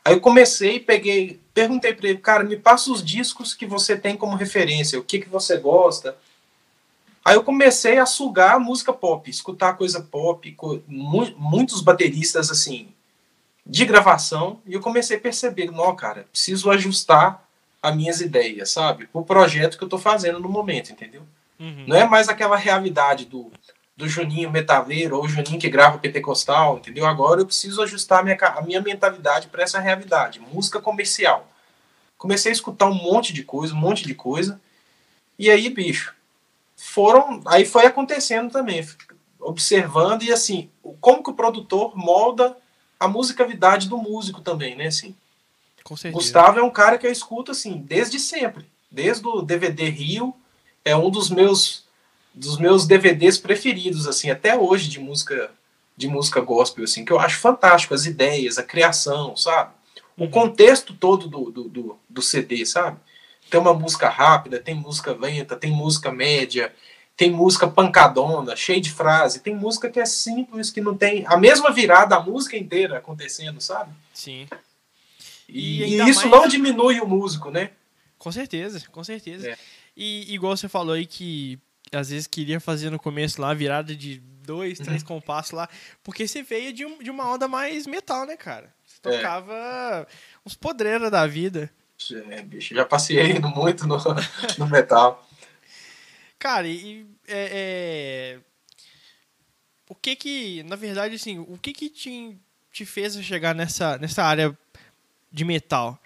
Aí 0.04 0.14
eu 0.14 0.22
comecei, 0.22 0.80
peguei, 0.80 1.40
perguntei 1.54 1.94
para 1.94 2.08
ele, 2.08 2.18
cara, 2.20 2.44
me 2.44 2.56
passa 2.56 2.92
os 2.92 3.04
discos 3.04 3.54
que 3.54 3.66
você 3.66 3.98
tem 3.98 4.16
como 4.16 4.38
referência, 4.38 4.98
o 4.98 5.04
que 5.04 5.20
que 5.20 5.30
você 5.30 5.58
gosta. 5.58 6.18
Aí 7.26 7.36
eu 7.36 7.44
comecei 7.44 8.00
a 8.00 8.06
sugar 8.06 8.58
música 8.58 8.94
pop, 8.94 9.30
escutar 9.30 9.74
coisa 9.74 10.02
pop, 10.02 10.56
muitos 10.88 11.82
bateristas 11.82 12.50
assim, 12.50 12.88
de 13.66 13.84
gravação, 13.84 14.62
e 14.66 14.74
eu 14.74 14.80
comecei 14.80 15.18
a 15.18 15.20
perceber, 15.20 15.70
não, 15.72 15.94
cara, 15.94 16.26
preciso 16.32 16.72
ajustar 16.72 17.46
as 17.84 17.94
minhas 17.94 18.22
ideias, 18.22 18.72
sabe? 18.72 19.10
O 19.12 19.24
projeto 19.24 19.78
que 19.78 19.84
eu 19.84 19.90
tô 19.90 19.98
fazendo 19.98 20.40
no 20.40 20.48
momento, 20.48 20.94
entendeu? 20.94 21.24
Uhum. 21.60 21.86
Não 21.88 21.96
é 21.96 22.08
mais 22.08 22.30
aquela 22.30 22.56
realidade 22.56 23.26
do 23.26 23.52
do 23.98 24.08
Juninho 24.08 24.52
metaleiro 24.52 25.18
ou 25.18 25.28
Juninho 25.28 25.60
que 25.60 25.68
grava 25.68 25.98
pentecostal, 25.98 26.78
entendeu? 26.78 27.08
Agora 27.08 27.42
eu 27.42 27.46
preciso 27.48 27.82
ajustar 27.82 28.20
a 28.20 28.24
minha, 28.24 28.38
a 28.40 28.62
minha 28.62 28.80
mentalidade 28.80 29.48
para 29.48 29.64
essa 29.64 29.80
realidade, 29.80 30.40
música 30.40 30.80
comercial. 30.80 31.52
Comecei 32.16 32.52
a 32.52 32.54
escutar 32.54 32.86
um 32.86 32.94
monte 32.94 33.34
de 33.34 33.44
coisa, 33.44 33.74
um 33.74 33.78
monte 33.78 34.06
de 34.06 34.14
coisa. 34.14 34.62
E 35.38 35.50
aí, 35.50 35.68
bicho, 35.70 36.14
foram, 36.76 37.42
aí 37.48 37.66
foi 37.66 37.88
acontecendo 37.88 38.52
também, 38.52 38.88
observando 39.40 40.22
e 40.22 40.32
assim, 40.32 40.70
como 41.02 41.24
que 41.24 41.32
o 41.32 41.36
produtor 41.36 41.98
molda 41.98 42.56
a 43.00 43.08
musicalidade 43.08 43.90
do 43.90 43.98
músico 43.98 44.42
também, 44.42 44.76
né, 44.76 44.88
assim. 44.88 45.16
Gustavo 46.12 46.60
é 46.60 46.64
um 46.64 46.70
cara 46.70 46.98
que 46.98 47.08
eu 47.08 47.12
escuto 47.12 47.52
assim 47.52 47.78
desde 47.78 48.20
sempre, 48.20 48.70
desde 48.92 49.26
o 49.26 49.42
DVD 49.42 49.90
Rio, 49.90 50.36
é 50.88 50.96
um 50.96 51.10
dos 51.10 51.30
meus 51.30 51.86
dos 52.34 52.58
meus 52.60 52.86
DVDs 52.86 53.40
preferidos, 53.40 54.08
assim, 54.08 54.30
até 54.30 54.56
hoje 54.56 54.88
de 54.90 55.00
música 55.00 55.50
de 55.96 56.08
música 56.08 56.40
gospel, 56.40 56.84
assim, 56.84 57.04
que 57.04 57.12
eu 57.12 57.20
acho 57.20 57.40
fantástico, 57.40 57.96
as 57.96 58.06
ideias, 58.06 58.60
a 58.60 58.64
criação, 58.64 59.36
sabe? 59.36 59.72
O 60.16 60.26
uhum. 60.26 60.30
contexto 60.30 60.94
todo 60.94 61.28
do, 61.28 61.50
do, 61.50 61.64
do, 61.68 62.00
do 62.08 62.22
CD, 62.22 62.64
sabe? 62.68 63.00
Tem 63.50 63.60
uma 63.60 63.74
música 63.74 64.08
rápida, 64.08 64.60
tem 64.60 64.76
música 64.76 65.14
lenta, 65.14 65.56
tem 65.56 65.72
música 65.72 66.12
média, 66.12 66.72
tem 67.16 67.32
música 67.32 67.68
pancadona, 67.68 68.56
cheia 68.56 68.80
de 68.80 68.92
frase, 68.92 69.40
tem 69.40 69.56
música 69.56 69.90
que 69.90 70.00
é 70.00 70.06
simples, 70.06 70.70
que 70.70 70.82
não 70.82 70.96
tem 70.96 71.26
a 71.26 71.36
mesma 71.36 71.72
virada 71.72 72.16
a 72.16 72.20
música 72.20 72.56
inteira 72.56 73.00
acontecendo, 73.00 73.60
sabe? 73.60 73.92
Sim. 74.14 74.48
E, 75.50 75.84
e 75.84 76.10
isso 76.10 76.28
mais... 76.28 76.44
não 76.44 76.48
diminui 76.48 77.02
o 77.02 77.08
músico, 77.08 77.50
né? 77.50 77.72
Com 78.20 78.32
certeza, 78.32 78.84
com 78.92 79.04
certeza. 79.04 79.50
É. 79.50 79.58
E 80.00 80.32
igual 80.32 80.56
você 80.56 80.70
falou 80.70 80.94
aí 80.94 81.08
que 81.08 81.58
às 81.92 82.12
vezes 82.12 82.28
queria 82.28 82.60
fazer 82.60 82.92
no 82.92 83.00
começo 83.00 83.42
lá, 83.42 83.52
virada 83.52 83.96
de 83.96 84.20
dois, 84.20 84.78
três 84.78 85.02
uhum. 85.02 85.08
compassos 85.08 85.54
lá, 85.54 85.68
porque 86.04 86.28
você 86.28 86.44
veio 86.44 86.72
de, 86.72 86.86
um, 86.86 87.00
de 87.00 87.10
uma 87.10 87.34
onda 87.34 87.48
mais 87.48 87.88
metal, 87.88 88.24
né, 88.24 88.38
cara? 88.38 88.72
Você 88.86 89.00
é. 89.04 89.18
tocava 89.18 89.54
é. 89.54 90.06
uns 90.46 90.54
podreiros 90.54 91.10
da 91.10 91.26
vida. 91.26 91.72
É, 92.30 92.44
bicho, 92.44 92.76
já 92.76 92.86
passei 92.86 93.40
muito 93.40 93.88
no, 93.88 93.98
no 94.60 94.68
metal. 94.68 95.28
Cara, 96.38 96.68
e 96.68 97.08
é, 97.28 98.38
é, 98.38 98.40
o 99.90 99.96
que 99.96 100.16
que, 100.16 100.62
na 100.64 100.76
verdade, 100.76 101.16
assim, 101.16 101.40
o 101.40 101.58
que 101.58 101.74
que 101.74 101.90
te, 101.90 102.38
te 102.72 102.86
fez 102.86 103.20
chegar 103.24 103.56
nessa, 103.56 103.98
nessa 103.98 104.24
área 104.24 104.56
de 105.32 105.44
metal? 105.44 106.00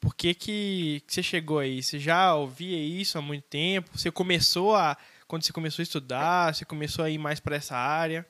Por 0.00 0.14
que, 0.14 0.32
que, 0.32 1.02
que 1.06 1.14
você 1.14 1.22
chegou 1.22 1.58
aí? 1.58 1.82
Você 1.82 1.98
já 1.98 2.34
ouvia 2.34 2.78
isso 2.78 3.18
há 3.18 3.22
muito 3.22 3.44
tempo? 3.44 3.90
Você 3.94 4.10
começou 4.10 4.74
a. 4.74 4.96
Quando 5.28 5.44
você 5.44 5.52
começou 5.52 5.82
a 5.82 5.84
estudar, 5.84 6.54
você 6.54 6.64
começou 6.64 7.04
a 7.04 7.10
ir 7.10 7.18
mais 7.18 7.38
para 7.38 7.56
essa 7.56 7.76
área? 7.76 8.26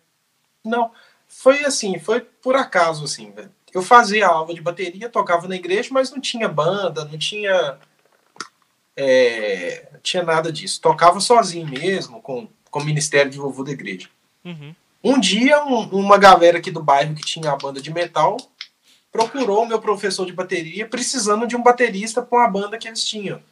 Não, 0.64 0.90
foi 1.26 1.64
assim, 1.64 1.98
foi 1.98 2.20
por 2.20 2.56
acaso, 2.56 3.04
assim, 3.04 3.30
velho. 3.30 3.50
Eu 3.72 3.82
fazia 3.82 4.26
aula 4.26 4.52
de 4.52 4.60
bateria, 4.60 5.08
tocava 5.08 5.46
na 5.46 5.54
igreja, 5.54 5.88
mas 5.92 6.10
não 6.10 6.20
tinha 6.20 6.48
banda, 6.48 7.04
não 7.04 7.16
tinha. 7.16 7.78
É, 8.96 9.88
não 9.92 10.00
tinha 10.00 10.24
nada 10.24 10.52
disso. 10.52 10.80
Tocava 10.80 11.20
sozinho 11.20 11.68
mesmo, 11.68 12.20
com, 12.20 12.48
com 12.68 12.80
o 12.80 12.84
ministério 12.84 13.30
de 13.30 13.38
vovô 13.38 13.62
da 13.62 13.70
igreja. 13.70 14.08
Uhum. 14.44 14.74
Um 15.02 15.20
dia, 15.20 15.64
um, 15.64 15.88
uma 15.90 16.18
galera 16.18 16.58
aqui 16.58 16.70
do 16.70 16.82
bairro 16.82 17.14
que 17.14 17.22
tinha 17.22 17.52
a 17.52 17.56
banda 17.56 17.80
de 17.80 17.92
metal 17.92 18.36
procurou 19.12 19.64
o 19.64 19.66
meu 19.66 19.80
professor 19.80 20.24
de 20.24 20.32
bateria 20.32 20.86
precisando 20.86 21.46
de 21.46 21.56
um 21.56 21.62
baterista 21.62 22.22
para 22.22 22.38
uma 22.38 22.48
banda 22.48 22.78
que 22.78 22.88
eles 22.88 23.04
tinham. 23.04 23.42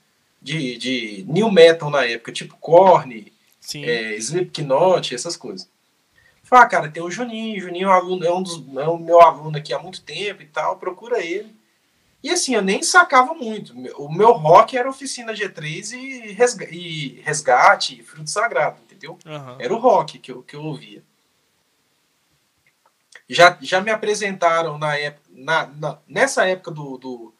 De, 0.40 0.76
de 0.76 1.24
new 1.28 1.50
metal 1.50 1.90
na 1.90 2.04
época, 2.04 2.30
tipo 2.30 2.56
Korn, 2.58 3.32
é, 3.74 4.14
Slipknot, 4.16 5.14
essas 5.14 5.36
coisas. 5.36 5.68
Falei, 6.44 6.64
ah, 6.64 6.68
cara, 6.68 6.88
tem 6.88 7.02
o 7.02 7.10
Juninho, 7.10 7.60
Juninho 7.60 7.88
é 7.88 7.90
um, 7.90 7.92
aluno, 7.92 8.24
é 8.24 8.32
um, 8.32 8.42
dos, 8.42 8.64
é 8.76 8.88
um 8.88 8.98
meu 8.98 9.20
aluno 9.20 9.58
aqui 9.58 9.74
há 9.74 9.78
muito 9.78 10.00
tempo 10.00 10.42
e 10.42 10.46
tal, 10.46 10.76
procura 10.76 11.22
ele. 11.22 11.54
E 12.22 12.30
assim, 12.30 12.54
eu 12.54 12.62
nem 12.62 12.82
sacava 12.82 13.34
muito. 13.34 13.74
O 13.96 14.10
meu 14.10 14.32
rock 14.32 14.76
era 14.76 14.88
Oficina 14.88 15.34
G3 15.34 15.92
e, 15.92 16.32
resga 16.32 16.66
e 16.70 17.20
Resgate, 17.24 18.00
e 18.00 18.02
Fruto 18.02 18.30
Sagrado, 18.30 18.80
entendeu? 18.82 19.18
Uhum. 19.26 19.56
Era 19.58 19.74
o 19.74 19.78
rock 19.78 20.18
que 20.18 20.32
eu, 20.32 20.42
que 20.42 20.56
eu 20.56 20.64
ouvia. 20.64 21.02
Já, 23.28 23.58
já 23.60 23.80
me 23.80 23.90
apresentaram 23.90 24.78
na 24.78 24.96
época, 24.96 25.27
na, 25.38 25.66
na 25.66 25.98
nessa 26.06 26.46
época 26.46 26.70
do, 26.70 26.98
do, 26.98 27.34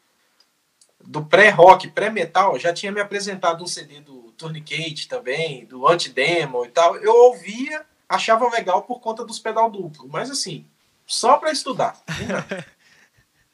do 1.01 1.25
pré-rock, 1.25 1.89
pré-metal, 1.89 2.57
já 2.57 2.73
tinha 2.73 2.91
me 2.91 3.01
apresentado 3.01 3.63
um 3.63 3.67
CD 3.67 3.99
do 4.01 4.31
Tourniquet 4.33 5.07
também, 5.07 5.65
do 5.65 5.87
Antidemon 5.87 6.65
e 6.65 6.69
tal. 6.69 6.95
Eu 6.97 7.13
ouvia, 7.13 7.85
achava 8.07 8.49
legal 8.49 8.83
por 8.83 8.99
conta 8.99 9.25
dos 9.25 9.39
pedal 9.39 9.69
duplo, 9.69 10.07
mas 10.09 10.31
assim, 10.31 10.65
só 11.05 11.37
para 11.37 11.51
estudar. 11.51 11.99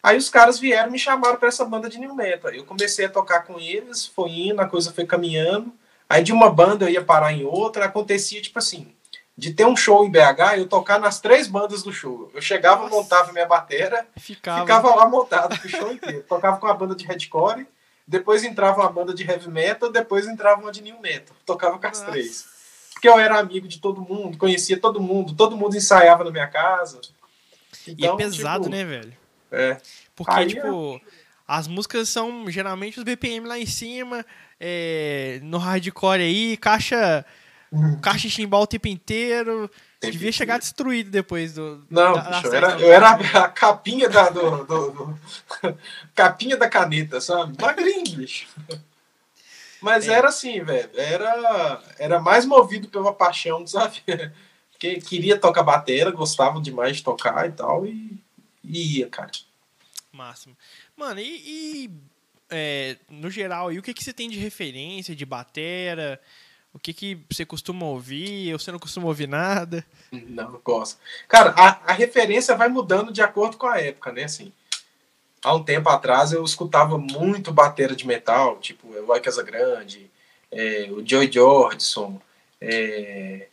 Aí 0.01 0.17
os 0.17 0.29
caras 0.29 0.59
vieram 0.59 0.91
me 0.91 0.99
chamaram 0.99 1.37
para 1.37 1.47
essa 1.47 1.65
banda 1.65 1.89
de 1.89 1.97
new 1.97 2.13
metal. 2.13 2.51
Eu 2.51 2.63
comecei 2.63 3.05
a 3.05 3.09
tocar 3.09 3.41
com 3.41 3.59
eles, 3.59 4.05
foi 4.05 4.29
indo, 4.29 4.61
a 4.61 4.67
coisa 4.67 4.93
foi 4.93 5.05
caminhando. 5.05 5.73
Aí 6.07 6.23
de 6.23 6.31
uma 6.31 6.47
banda 6.47 6.85
eu 6.85 6.89
ia 6.89 7.03
parar 7.03 7.33
em 7.33 7.43
outra, 7.43 7.85
acontecia 7.85 8.39
tipo 8.39 8.59
assim, 8.59 8.94
de 9.37 9.53
ter 9.53 9.65
um 9.65 9.75
show 9.75 10.05
em 10.05 10.09
BH, 10.09 10.57
eu 10.57 10.67
tocar 10.67 10.99
nas 10.99 11.19
três 11.19 11.47
bandas 11.47 11.83
do 11.83 11.91
show. 11.91 12.31
Eu 12.33 12.41
chegava, 12.41 12.83
Nossa. 12.83 12.95
montava 12.95 13.33
minha 13.33 13.45
batera, 13.45 14.07
ficava. 14.17 14.61
ficava 14.61 14.95
lá 14.95 15.09
montado 15.09 15.53
o 15.53 15.69
show 15.69 15.91
inteiro. 15.91 16.23
Tocava 16.27 16.57
com 16.57 16.67
a 16.67 16.73
banda 16.73 16.95
de 16.95 17.05
hardcore, 17.05 17.67
depois 18.07 18.43
entrava 18.43 18.81
uma 18.81 18.91
banda 18.91 19.13
de 19.13 19.29
heavy 19.29 19.49
metal, 19.49 19.91
depois 19.91 20.25
entrava 20.25 20.61
uma 20.61 20.71
de 20.71 20.81
new 20.81 20.99
metal. 21.01 21.35
Tocava 21.45 21.77
com 21.77 21.87
as 21.87 21.99
Nossa. 21.99 22.11
três. 22.11 22.45
Porque 22.93 23.09
eu 23.09 23.19
era 23.19 23.37
amigo 23.37 23.67
de 23.67 23.79
todo 23.79 24.01
mundo, 24.01 24.37
conhecia 24.37 24.79
todo 24.79 25.01
mundo, 25.01 25.35
todo 25.35 25.57
mundo 25.57 25.75
ensaiava 25.75 26.23
na 26.23 26.31
minha 26.31 26.47
casa. 26.47 27.01
Então, 27.85 27.95
e 27.97 28.03
é 28.03 28.05
então, 28.05 28.17
pesado, 28.17 28.63
tipo, 28.63 28.75
né, 28.75 28.85
velho? 28.85 29.13
É. 29.51 29.77
Porque, 30.15 30.31
Aí, 30.31 30.47
tipo, 30.47 30.95
é... 30.95 31.01
as 31.45 31.67
músicas 31.67 32.07
são 32.07 32.49
geralmente 32.49 32.97
os 32.97 33.03
BPM 33.03 33.47
lá 33.47 33.59
em 33.59 33.65
cima, 33.65 34.25
é, 34.57 35.39
no 35.43 35.57
hardcore 35.57 36.21
aí, 36.21 36.55
caixa 36.55 37.25
caixa 38.01 38.29
chimbal 38.29 38.61
o 38.61 38.67
tempo 38.67 38.87
inteiro. 38.87 39.69
Tempo 39.99 40.13
Devia 40.13 40.31
chegar 40.31 40.59
destruído 40.59 41.09
depois 41.09 41.53
do. 41.53 41.85
Não, 41.89 42.13
da, 42.13 42.21
bicho, 42.21 42.47
eu, 42.47 42.53
era, 42.53 42.79
eu 42.79 42.91
era 42.91 43.09
a 43.09 43.47
capinha 43.47 44.09
da. 44.09 44.29
Do, 44.29 44.63
do, 44.65 44.91
do 44.91 45.19
capinha 46.13 46.57
da 46.57 46.69
caneta, 46.69 47.19
sabe? 47.21 47.55
Magrinho, 47.61 48.17
bicho. 48.17 48.47
Mas 49.81 50.07
é. 50.07 50.13
era 50.13 50.29
assim, 50.29 50.63
velho. 50.63 50.89
Era, 50.95 51.81
era 51.99 52.19
mais 52.19 52.45
movido 52.45 52.87
pela 52.87 53.13
paixão, 53.13 53.65
sabe? 53.67 54.01
Porque 54.71 54.99
queria 54.99 55.37
tocar 55.37 55.63
bateria, 55.63 56.11
gostava 56.11 56.61
demais 56.61 56.97
de 56.97 57.03
tocar 57.03 57.47
e 57.47 57.51
tal, 57.51 57.85
e, 57.85 58.21
e 58.63 58.99
ia, 58.99 59.09
cara. 59.09 59.31
Máximo. 60.11 60.55
Mano, 60.97 61.19
e, 61.19 61.85
e 61.85 61.91
é, 62.49 62.97
no 63.09 63.29
geral, 63.29 63.71
e 63.71 63.79
o 63.79 63.81
que, 63.81 63.93
que 63.93 64.03
você 64.03 64.13
tem 64.13 64.29
de 64.29 64.37
referência 64.37 65.15
de 65.15 65.25
batera? 65.25 66.21
O 66.75 66.79
que, 66.79 66.91
que 66.91 67.17
você 67.31 67.45
costuma 67.45 67.85
ouvir? 67.85 68.51
Ou 68.51 68.59
você 68.59 68.69
não 68.69 68.77
costuma 68.77 69.07
ouvir 69.07 69.29
nada? 69.29 69.85
Não, 70.11 70.51
não 70.51 70.59
gosto. 70.61 70.99
Cara, 71.25 71.51
a, 71.51 71.79
a 71.91 71.93
referência 71.93 72.53
vai 72.53 72.67
mudando 72.67 73.13
de 73.13 73.21
acordo 73.21 73.55
com 73.55 73.65
a 73.65 73.79
época, 73.79 74.11
né? 74.11 74.25
Assim, 74.25 74.51
há 75.41 75.55
um 75.55 75.63
tempo 75.63 75.87
atrás 75.87 76.33
eu 76.33 76.43
escutava 76.43 76.97
muito 76.97 77.53
bateria 77.53 77.95
de 77.95 78.05
metal, 78.05 78.57
tipo 78.59 78.93
Eloy 78.93 79.21
Casagrande, 79.21 80.11
é, 80.51 80.89
o 80.91 81.01
Joey 81.07 81.31
Jordison, 81.31 82.21
é, 82.59 83.47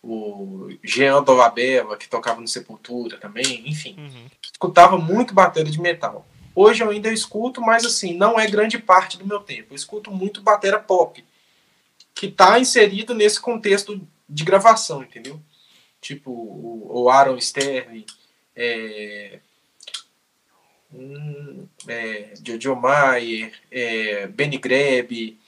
o 0.00 0.68
Jean 0.84 1.20
Dolabella, 1.24 1.96
que 1.96 2.08
tocava 2.08 2.40
no 2.40 2.46
Sepultura 2.46 3.18
também, 3.18 3.68
enfim. 3.68 3.96
Uhum. 3.98 4.26
Escutava 4.40 4.96
muito 4.96 5.34
bateria 5.34 5.72
de 5.72 5.80
metal. 5.80 6.24
Hoje 6.54 6.84
eu 6.84 6.90
ainda 6.90 7.12
escuto, 7.12 7.60
mas 7.60 7.84
assim, 7.84 8.14
não 8.14 8.38
é 8.38 8.46
grande 8.46 8.78
parte 8.78 9.18
do 9.18 9.26
meu 9.26 9.40
tempo. 9.40 9.72
Eu 9.72 9.76
escuto 9.76 10.12
muito 10.12 10.40
bateria 10.40 10.78
pop 10.78 11.24
que 12.18 12.26
está 12.26 12.58
inserido 12.58 13.14
nesse 13.14 13.40
contexto 13.40 14.04
de 14.28 14.42
gravação, 14.42 15.04
entendeu? 15.04 15.40
Tipo, 16.00 16.32
o, 16.32 17.08
Aaron 17.08 17.40
Stern, 17.40 18.04
é, 18.56 19.38
um, 20.92 21.68
é, 21.86 22.34
Jojo 22.44 22.74
Mayer, 22.74 23.52
é, 23.70 24.26
Benny 24.26 24.58
Greb, 24.58 25.38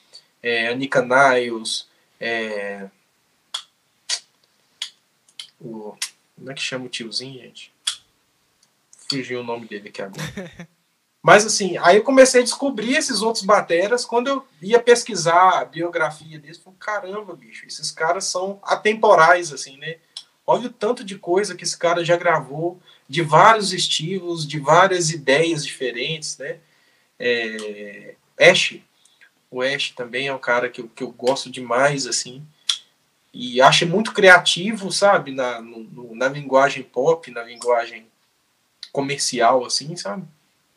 é, 0.41 0.69
Anika 0.69 1.03
Niles, 1.03 1.89
é, 2.21 2.89
o, 5.61 5.97
como 6.37 6.53
é 6.53 6.55
que 6.55 6.63
chama 6.63 6.85
o 6.85 6.89
tiozinho, 6.89 7.43
gente? 7.43 7.73
Fugiu 9.11 9.41
o 9.41 9.45
nome 9.45 9.67
dele 9.67 9.89
aqui 9.89 10.03
agora. 10.03 10.69
Mas 11.23 11.45
assim, 11.45 11.77
aí 11.79 11.97
eu 11.97 12.03
comecei 12.03 12.41
a 12.41 12.45
descobrir 12.45 12.97
esses 12.97 13.21
outros 13.21 13.45
bateras. 13.45 14.05
Quando 14.05 14.29
eu 14.29 14.47
ia 14.63 14.81
pesquisar 14.81 15.61
a 15.61 15.65
biografia 15.65 16.39
deles, 16.39 16.59
falei, 16.59 16.79
caramba, 16.79 17.35
bicho, 17.35 17.67
esses 17.67 17.91
caras 17.91 18.25
são 18.25 18.59
atemporais, 18.63 19.53
assim, 19.53 19.77
né? 19.77 19.97
Olha 20.47 20.69
o 20.69 20.73
tanto 20.73 21.05
de 21.05 21.19
coisa 21.19 21.55
que 21.55 21.65
esse 21.65 21.77
cara 21.77 22.05
já 22.05 22.17
gravou, 22.17 22.81
de 23.09 23.23
vários 23.23 23.73
estilos, 23.73 24.47
de 24.47 24.59
várias 24.59 25.11
ideias 25.11 25.65
diferentes, 25.65 26.39
né? 26.39 26.59
É... 27.19 28.15
Ash, 28.41 28.81
o 29.51 29.61
Ash 29.61 29.91
também 29.91 30.29
é 30.29 30.35
um 30.35 30.39
cara 30.39 30.71
que 30.71 30.81
eu, 30.81 30.89
que 30.89 31.03
eu 31.03 31.11
gosto 31.11 31.51
demais, 31.51 32.07
assim, 32.07 32.43
e 33.33 33.61
acho 33.61 33.87
muito 33.87 34.13
criativo, 34.13 34.91
sabe? 34.91 35.33
Na, 35.33 35.61
no, 35.61 36.15
na 36.15 36.29
linguagem 36.29 36.83
pop, 36.83 37.31
na 37.31 37.43
linguagem 37.43 38.07
comercial, 38.91 39.65
assim, 39.65 39.95
sabe? 39.97 40.25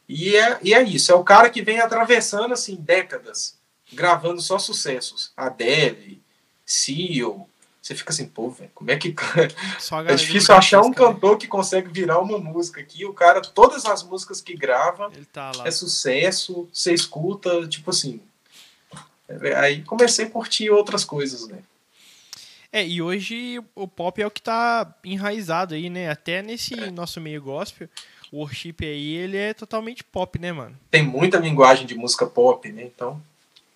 E 0.07 0.35
é, 0.35 0.59
e 0.61 0.73
é 0.73 0.83
isso, 0.83 1.11
é 1.11 1.15
o 1.15 1.23
cara 1.23 1.49
que 1.49 1.61
vem 1.61 1.79
atravessando 1.79 2.53
assim 2.53 2.75
décadas, 2.75 3.57
gravando 3.91 4.41
só 4.41 4.59
sucessos. 4.59 5.31
Adele, 5.35 6.21
Seal. 6.65 7.47
Você 7.81 7.95
fica 7.95 8.11
assim, 8.11 8.27
pô, 8.27 8.49
velho, 8.49 8.71
como 8.73 8.91
é 8.91 8.97
que. 8.97 9.13
é 10.07 10.15
difícil 10.15 10.55
achar 10.55 10.81
um 10.81 10.93
cantor 10.93 11.37
que 11.37 11.47
consegue 11.47 11.89
virar 11.89 12.19
uma 12.19 12.37
música 12.37 12.79
aqui. 12.79 13.05
O 13.05 13.13
cara, 13.13 13.41
todas 13.41 13.85
as 13.85 14.03
músicas 14.03 14.39
que 14.39 14.55
grava 14.55 15.11
tá 15.33 15.51
é 15.65 15.71
sucesso, 15.71 16.69
você 16.71 16.93
escuta, 16.93 17.67
tipo 17.67 17.89
assim. 17.89 18.21
É, 19.27 19.55
aí 19.55 19.81
comecei 19.83 20.25
a 20.25 20.29
curtir 20.29 20.69
outras 20.69 21.03
coisas, 21.03 21.47
né? 21.47 21.59
É, 22.71 22.87
e 22.87 23.01
hoje 23.01 23.61
o 23.75 23.87
pop 23.87 24.19
é 24.21 24.25
o 24.25 24.31
que 24.31 24.41
tá 24.41 24.95
enraizado 25.03 25.75
aí, 25.75 25.89
né? 25.89 26.09
Até 26.09 26.41
nesse 26.41 26.73
é. 26.73 26.89
nosso 26.89 27.19
meio 27.21 27.41
gospel 27.41 27.89
o 28.33 28.39
worship 28.39 28.77
aí, 28.81 29.15
ele 29.15 29.37
é 29.37 29.53
totalmente 29.53 30.03
pop, 30.03 30.39
né, 30.39 30.51
mano? 30.51 30.75
Tem 30.89 31.03
muita 31.03 31.37
linguagem 31.37 31.85
de 31.85 31.93
música 31.93 32.25
pop, 32.25 32.67
né? 32.71 32.81
Então, 32.83 33.21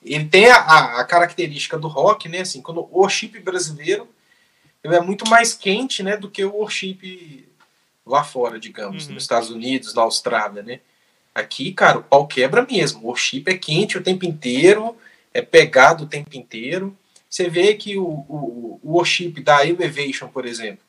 ele 0.03 0.25
tem 0.25 0.49
a, 0.49 0.99
a, 0.99 1.05
característica 1.05 1.77
do 1.77 1.87
rock, 1.87 2.27
né? 2.27 2.39
Assim, 2.39 2.59
quando 2.59 2.79
o 2.79 3.01
worship 3.01 3.39
brasileiro, 3.39 4.07
ele 4.83 4.95
é 4.95 4.99
muito 4.99 5.29
mais 5.29 5.53
quente, 5.53 6.01
né, 6.01 6.17
do 6.17 6.27
que 6.27 6.43
o 6.43 6.55
worship 6.55 7.47
lá 8.03 8.23
fora, 8.23 8.59
digamos, 8.59 9.07
uhum. 9.07 9.13
nos 9.13 9.23
Estados 9.23 9.51
Unidos, 9.51 9.93
na 9.93 10.01
Austrália, 10.01 10.63
né? 10.63 10.79
Aqui, 11.35 11.71
cara, 11.71 11.99
o 11.99 12.03
pau 12.03 12.25
quebra 12.25 12.65
mesmo. 12.65 13.01
O 13.01 13.07
worship 13.07 13.43
é 13.45 13.55
quente 13.55 13.95
o 13.95 14.03
tempo 14.03 14.25
inteiro, 14.25 14.97
é 15.35 15.41
pegado 15.41 16.05
o 16.05 16.07
tempo 16.07 16.35
inteiro. 16.35 16.97
Você 17.29 17.47
vê 17.47 17.75
que 17.75 17.95
o, 17.95 18.07
o, 18.07 18.79
o 18.81 18.93
worship 18.93 19.39
da 19.43 19.63
Elevation, 19.63 20.29
por 20.29 20.47
exemplo, 20.47 20.86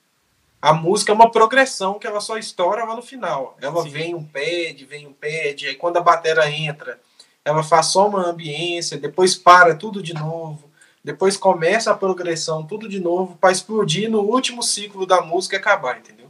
a 0.60 0.72
música 0.72 1.12
é 1.12 1.14
uma 1.14 1.30
progressão 1.30 1.98
que 1.98 2.06
ela 2.06 2.20
só 2.20 2.36
estoura 2.36 2.84
lá 2.84 2.96
no 2.96 3.02
final. 3.02 3.56
Ela 3.60 3.82
Sim. 3.82 3.88
vem 3.88 4.14
um 4.14 4.24
pad, 4.24 4.84
vem 4.84 5.06
um 5.06 5.12
pad, 5.12 5.66
aí 5.66 5.74
quando 5.74 5.96
a 5.96 6.02
bateria 6.02 6.50
entra, 6.50 7.00
ela 7.44 7.62
faz 7.62 7.86
só 7.86 8.08
uma 8.08 8.26
ambiência, 8.26 8.98
depois 8.98 9.34
para 9.36 9.74
tudo 9.74 10.02
de 10.02 10.14
novo, 10.14 10.70
depois 11.02 11.36
começa 11.36 11.90
a 11.90 11.96
progressão, 11.96 12.66
tudo 12.66 12.88
de 12.88 13.00
novo, 13.00 13.36
para 13.36 13.52
explodir 13.52 14.10
no 14.10 14.20
último 14.20 14.62
ciclo 14.62 15.06
da 15.06 15.22
música 15.22 15.56
e 15.56 15.58
acabar, 15.58 15.98
entendeu? 15.98 16.28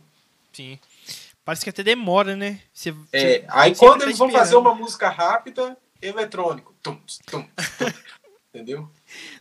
Sim. 0.52 0.78
Parece 1.44 1.64
que 1.64 1.70
até 1.70 1.82
demora, 1.82 2.36
né? 2.36 2.60
Você, 2.74 2.94
é, 3.12 3.44
aí 3.48 3.74
quando 3.74 4.00
tá 4.00 4.04
eles 4.04 4.18
vão 4.18 4.30
fazer 4.30 4.56
uma 4.56 4.74
música 4.74 5.08
rápida, 5.08 5.76
eletrônico. 6.00 6.74
Tum, 6.82 6.98
tum, 7.26 7.42
tum, 7.78 7.92
entendeu? 8.52 8.88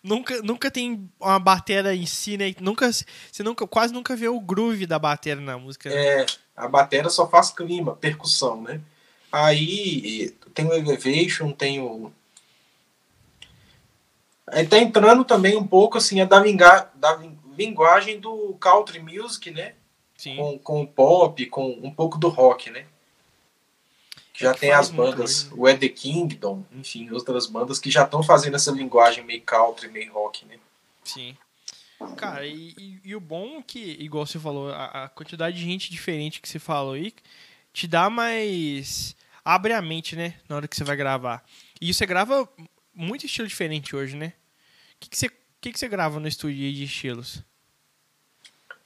Nunca, 0.03 0.41
nunca 0.41 0.71
tem 0.71 1.09
uma 1.19 1.39
bateria 1.39 1.93
em 1.93 2.05
si, 2.05 2.37
né? 2.37 2.53
Nunca, 2.59 2.91
você 2.91 3.43
nunca, 3.43 3.67
quase 3.67 3.93
nunca 3.93 4.15
vê 4.15 4.27
o 4.27 4.39
groove 4.39 4.85
da 4.85 4.97
bateria 4.99 5.41
na 5.41 5.57
música. 5.57 5.89
Né? 5.89 5.95
É, 5.95 6.25
a 6.55 6.67
bateria 6.67 7.09
só 7.09 7.27
faz 7.27 7.51
clima, 7.51 7.95
percussão, 7.95 8.61
né? 8.61 8.81
Aí 9.31 10.33
tem 10.53 10.65
o 10.65 10.73
Elevation, 10.73 11.51
tem 11.51 11.81
o. 11.81 12.11
Aí 14.47 14.65
tá 14.65 14.77
entrando 14.77 15.25
também 15.25 15.57
um 15.57 15.67
pouco 15.67 15.97
assim, 15.97 16.21
a 16.21 16.25
da, 16.25 16.39
linga, 16.39 16.89
da 16.95 17.21
linguagem 17.57 18.19
do 18.19 18.55
country 18.59 18.99
music, 18.99 19.51
né? 19.51 19.73
Sim. 20.15 20.37
Com, 20.37 20.59
com 20.59 20.81
o 20.81 20.87
pop, 20.87 21.45
com 21.47 21.79
um 21.83 21.91
pouco 21.91 22.17
do 22.17 22.29
rock, 22.29 22.71
né? 22.71 22.85
Já 24.37 24.53
tem 24.53 24.71
as 24.71 24.91
bandas, 24.91 25.49
o 25.51 25.67
Ed 25.67 25.89
Kingdom, 25.89 26.63
enfim, 26.71 27.09
outras 27.09 27.47
bandas 27.47 27.79
que 27.79 27.89
já 27.89 28.03
estão 28.03 28.21
fazendo 28.21 28.55
essa 28.55 28.71
linguagem 28.71 29.23
meio 29.23 29.41
country, 29.41 29.89
meio 29.89 30.13
rock, 30.13 30.45
né? 30.45 30.59
Sim. 31.03 31.35
Cara, 32.15 32.45
e, 32.45 32.75
e, 32.77 33.01
e 33.03 33.15
o 33.15 33.19
bom 33.19 33.57
é 33.57 33.63
que, 33.63 33.97
igual 33.99 34.27
você 34.27 34.37
falou, 34.37 34.69
a, 34.69 35.05
a, 35.05 35.09
quantidade 35.09 35.57
de 35.57 35.63
gente 35.63 35.89
diferente 35.89 36.39
que 36.39 36.47
você 36.47 36.59
falou 36.59 36.93
aí 36.93 37.11
te 37.73 37.87
dá 37.87 38.11
mais. 38.11 39.15
abre 39.43 39.73
a 39.73 39.81
mente, 39.81 40.15
né? 40.15 40.35
Na 40.47 40.57
hora 40.57 40.67
que 40.67 40.75
você 40.75 40.83
vai 40.83 40.95
gravar. 40.95 41.43
E 41.81 41.91
você 41.91 42.05
grava 42.05 42.47
muito 42.93 43.25
estilo 43.25 43.47
diferente 43.47 43.95
hoje, 43.95 44.15
né? 44.15 44.33
O 44.95 44.99
que, 44.99 45.09
que, 45.09 45.17
você, 45.17 45.29
que, 45.59 45.71
que 45.71 45.79
você 45.79 45.87
grava 45.87 46.19
no 46.19 46.27
estúdio 46.27 46.71
de 46.71 46.83
estilos? 46.83 47.43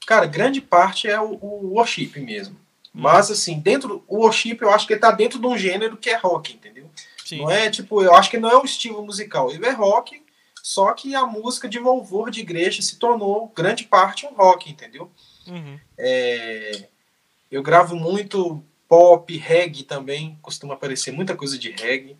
Cara, 0.07 0.25
grande 0.25 0.61
parte 0.61 1.09
é 1.09 1.19
o, 1.19 1.37
o 1.41 1.73
worship 1.73 2.17
mesmo. 2.19 2.57
Mas, 2.93 3.31
assim, 3.31 3.59
dentro. 3.59 4.03
O 4.07 4.17
worship 4.17 4.57
eu 4.61 4.71
acho 4.71 4.85
que 4.85 4.93
ele 4.93 4.99
tá 4.99 5.11
dentro 5.11 5.39
de 5.39 5.47
um 5.47 5.57
gênero 5.57 5.97
que 5.97 6.09
é 6.09 6.17
rock, 6.17 6.53
entendeu? 6.53 6.89
Sim. 7.23 7.39
Não 7.39 7.49
é 7.49 7.69
tipo, 7.69 8.03
eu 8.03 8.13
acho 8.13 8.29
que 8.29 8.37
não 8.37 8.49
é 8.49 8.57
um 8.57 8.65
estilo 8.65 9.03
musical. 9.05 9.51
Ele 9.51 9.65
é 9.65 9.71
rock, 9.71 10.21
só 10.61 10.91
que 10.93 11.15
a 11.15 11.25
música 11.25 11.69
de 11.69 11.79
louvor 11.79 12.29
de 12.29 12.41
igreja 12.41 12.81
se 12.81 12.97
tornou 12.97 13.51
grande 13.55 13.85
parte 13.85 14.25
um 14.25 14.33
rock, 14.33 14.69
entendeu? 14.69 15.09
Uhum. 15.47 15.79
É, 15.97 16.87
eu 17.49 17.63
gravo 17.63 17.95
muito 17.95 18.61
pop, 18.87 19.37
reggae 19.37 19.83
também, 19.83 20.37
costuma 20.41 20.73
aparecer 20.73 21.11
muita 21.11 21.35
coisa 21.35 21.57
de 21.57 21.71
reggae. 21.71 22.17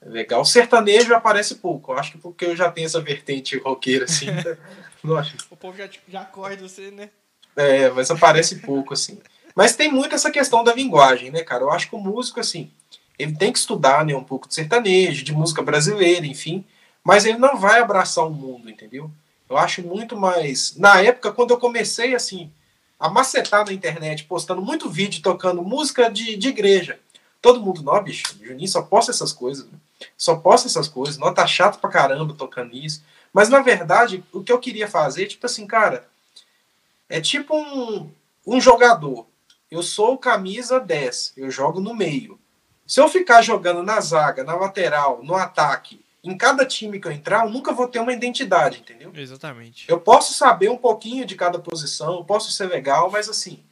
É 0.00 0.08
legal. 0.08 0.44
Sertanejo 0.44 1.14
aparece 1.14 1.54
pouco, 1.56 1.92
eu 1.92 1.98
acho 1.98 2.12
que 2.12 2.18
porque 2.18 2.46
eu 2.46 2.56
já 2.56 2.70
tenho 2.72 2.86
essa 2.86 3.00
vertente 3.00 3.56
roqueira 3.58 4.06
assim. 4.06 4.26
o 5.50 5.56
povo 5.56 5.78
já, 5.78 5.88
já 6.08 6.24
corre 6.24 6.56
de 6.56 6.62
você, 6.62 6.90
né? 6.90 7.10
É, 7.54 7.90
mas 7.90 8.10
aparece 8.10 8.56
pouco, 8.56 8.94
assim. 8.94 9.20
Mas 9.54 9.76
tem 9.76 9.90
muito 9.90 10.14
essa 10.14 10.30
questão 10.30 10.64
da 10.64 10.74
linguagem, 10.74 11.30
né, 11.30 11.42
cara? 11.42 11.62
Eu 11.62 11.70
acho 11.70 11.88
que 11.88 11.94
o 11.94 11.98
músico, 11.98 12.40
assim, 12.40 12.70
ele 13.18 13.34
tem 13.34 13.52
que 13.52 13.58
estudar 13.58 14.04
né, 14.04 14.14
um 14.14 14.24
pouco 14.24 14.48
de 14.48 14.54
sertanejo, 14.54 15.24
de 15.24 15.32
música 15.32 15.62
brasileira, 15.62 16.26
enfim, 16.26 16.64
mas 17.04 17.24
ele 17.24 17.38
não 17.38 17.56
vai 17.56 17.80
abraçar 17.80 18.26
o 18.26 18.30
mundo, 18.30 18.70
entendeu? 18.70 19.10
Eu 19.48 19.58
acho 19.58 19.82
muito 19.82 20.16
mais. 20.16 20.76
Na 20.76 21.00
época, 21.00 21.32
quando 21.32 21.50
eu 21.50 21.58
comecei, 21.58 22.14
assim, 22.14 22.50
a 22.98 23.08
macetar 23.08 23.66
na 23.66 23.72
internet, 23.72 24.24
postando 24.24 24.62
muito 24.62 24.88
vídeo 24.88 25.22
tocando 25.22 25.62
música 25.62 26.10
de, 26.10 26.36
de 26.36 26.48
igreja, 26.48 26.98
todo 27.40 27.60
mundo, 27.60 27.82
não, 27.82 28.02
bicho, 28.02 28.36
Juninho 28.40 28.68
só 28.68 28.82
posta 28.82 29.10
essas 29.10 29.32
coisas, 29.32 29.66
né? 29.66 29.78
só 30.16 30.36
posta 30.36 30.68
essas 30.68 30.88
coisas, 30.88 31.18
não 31.18 31.34
tá 31.34 31.46
chato 31.46 31.80
pra 31.80 31.90
caramba 31.90 32.34
tocando 32.34 32.74
isso. 32.74 33.02
Mas 33.32 33.48
na 33.48 33.60
verdade, 33.60 34.22
o 34.32 34.42
que 34.42 34.52
eu 34.52 34.58
queria 34.58 34.86
fazer, 34.86 35.26
tipo 35.26 35.44
assim, 35.46 35.66
cara, 35.66 36.06
é 37.08 37.20
tipo 37.20 37.56
um, 37.56 38.10
um 38.46 38.60
jogador 38.60 39.26
eu 39.72 39.82
sou 39.82 40.18
camisa 40.18 40.78
10, 40.78 41.32
eu 41.34 41.50
jogo 41.50 41.80
no 41.80 41.94
meio. 41.94 42.38
Se 42.86 43.00
eu 43.00 43.08
ficar 43.08 43.40
jogando 43.40 43.82
na 43.82 43.98
zaga, 44.02 44.44
na 44.44 44.54
lateral, 44.54 45.22
no 45.24 45.34
ataque, 45.34 46.04
em 46.22 46.36
cada 46.36 46.66
time 46.66 47.00
que 47.00 47.08
eu 47.08 47.12
entrar, 47.12 47.46
eu 47.46 47.50
nunca 47.50 47.72
vou 47.72 47.88
ter 47.88 47.98
uma 47.98 48.12
identidade, 48.12 48.80
entendeu? 48.80 49.10
Exatamente. 49.14 49.86
Eu 49.88 49.98
posso 49.98 50.34
saber 50.34 50.68
um 50.68 50.76
pouquinho 50.76 51.24
de 51.24 51.34
cada 51.34 51.58
posição, 51.58 52.16
eu 52.16 52.24
posso 52.24 52.52
ser 52.52 52.66
legal, 52.66 53.10
mas 53.10 53.30
assim, 53.30 53.64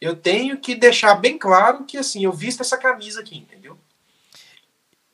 eu 0.00 0.16
tenho 0.16 0.58
que 0.58 0.74
deixar 0.74 1.14
bem 1.14 1.38
claro 1.38 1.84
que 1.84 1.98
assim, 1.98 2.24
eu 2.24 2.32
visto 2.32 2.60
essa 2.60 2.76
camisa 2.76 3.20
aqui, 3.20 3.38
entendeu? 3.38 3.78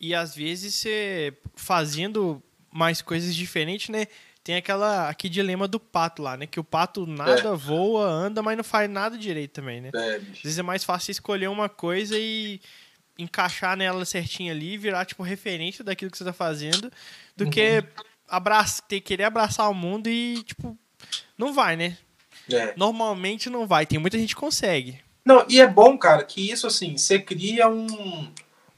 E 0.00 0.14
às 0.14 0.34
vezes 0.34 0.74
você 0.74 1.36
fazendo 1.54 2.42
mais 2.72 3.02
coisas 3.02 3.34
diferentes, 3.34 3.90
né? 3.90 4.06
Tem 4.50 4.56
aquela 4.56 5.08
aqui 5.08 5.28
dilema 5.28 5.68
do 5.68 5.78
pato 5.78 6.22
lá, 6.22 6.36
né? 6.36 6.44
Que 6.44 6.58
o 6.58 6.64
pato 6.64 7.06
nada 7.06 7.50
é. 7.50 7.54
voa, 7.54 8.04
anda, 8.04 8.42
mas 8.42 8.56
não 8.56 8.64
faz 8.64 8.90
nada 8.90 9.16
direito 9.16 9.52
também, 9.52 9.80
né? 9.80 9.90
É, 9.94 10.16
Às 10.16 10.42
vezes 10.42 10.58
é 10.58 10.62
mais 10.62 10.82
fácil 10.82 11.12
escolher 11.12 11.48
uma 11.48 11.68
coisa 11.68 12.18
e 12.18 12.60
encaixar 13.16 13.76
nela 13.76 14.04
certinho 14.04 14.50
ali, 14.50 14.76
virar 14.76 15.04
tipo 15.04 15.22
referência 15.22 15.84
daquilo 15.84 16.10
que 16.10 16.18
você 16.18 16.24
tá 16.24 16.32
fazendo, 16.32 16.90
do 17.36 17.44
uhum. 17.44 17.50
que 17.50 17.84
abraçar, 18.26 18.84
ter, 18.88 19.00
querer 19.00 19.22
abraçar 19.22 19.70
o 19.70 19.74
mundo 19.74 20.08
e 20.08 20.42
tipo 20.42 20.76
não 21.38 21.52
vai, 21.52 21.76
né? 21.76 21.96
É. 22.52 22.74
Normalmente 22.76 23.48
não 23.48 23.68
vai. 23.68 23.86
Tem 23.86 24.00
muita 24.00 24.18
gente 24.18 24.34
que 24.34 24.40
consegue. 24.40 24.98
Não, 25.24 25.46
e 25.48 25.60
é 25.60 25.66
bom, 25.68 25.96
cara, 25.96 26.24
que 26.24 26.50
isso 26.50 26.66
assim, 26.66 26.96
você 26.96 27.20
cria 27.20 27.68
um 27.68 28.28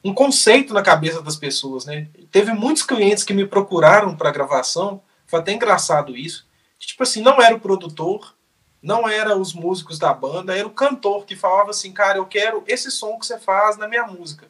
um 0.03 0.13
conceito 0.13 0.71
na 0.71 0.83
cabeça 0.83 1.19
das 1.19 1.37
pessoas, 1.37 1.85
né? 1.85 2.07
Teve 2.29 2.53
muitos 2.53 2.83
clientes 2.83 3.23
que 3.23 3.33
me 3.33 3.47
procuraram 3.47 4.15
para 4.15 4.31
gravação 4.31 5.01
foi 5.33 5.39
até 5.39 5.51
engraçado 5.51 6.15
isso. 6.15 6.45
Tipo 6.77 7.01
assim, 7.01 7.23
não 7.23 7.41
era 7.41 7.55
o 7.55 7.59
produtor, 7.59 8.35
não 8.79 9.09
era 9.09 9.35
os 9.35 9.51
músicos 9.51 9.97
da 9.97 10.13
banda, 10.13 10.55
era 10.55 10.67
o 10.67 10.71
cantor 10.71 11.25
que 11.25 11.35
falava 11.35 11.71
assim, 11.71 11.91
cara, 11.91 12.19
eu 12.19 12.25
quero 12.27 12.63
esse 12.67 12.91
som 12.91 13.17
que 13.17 13.25
você 13.25 13.39
faz 13.39 13.75
na 13.75 13.87
minha 13.87 14.05
música. 14.05 14.47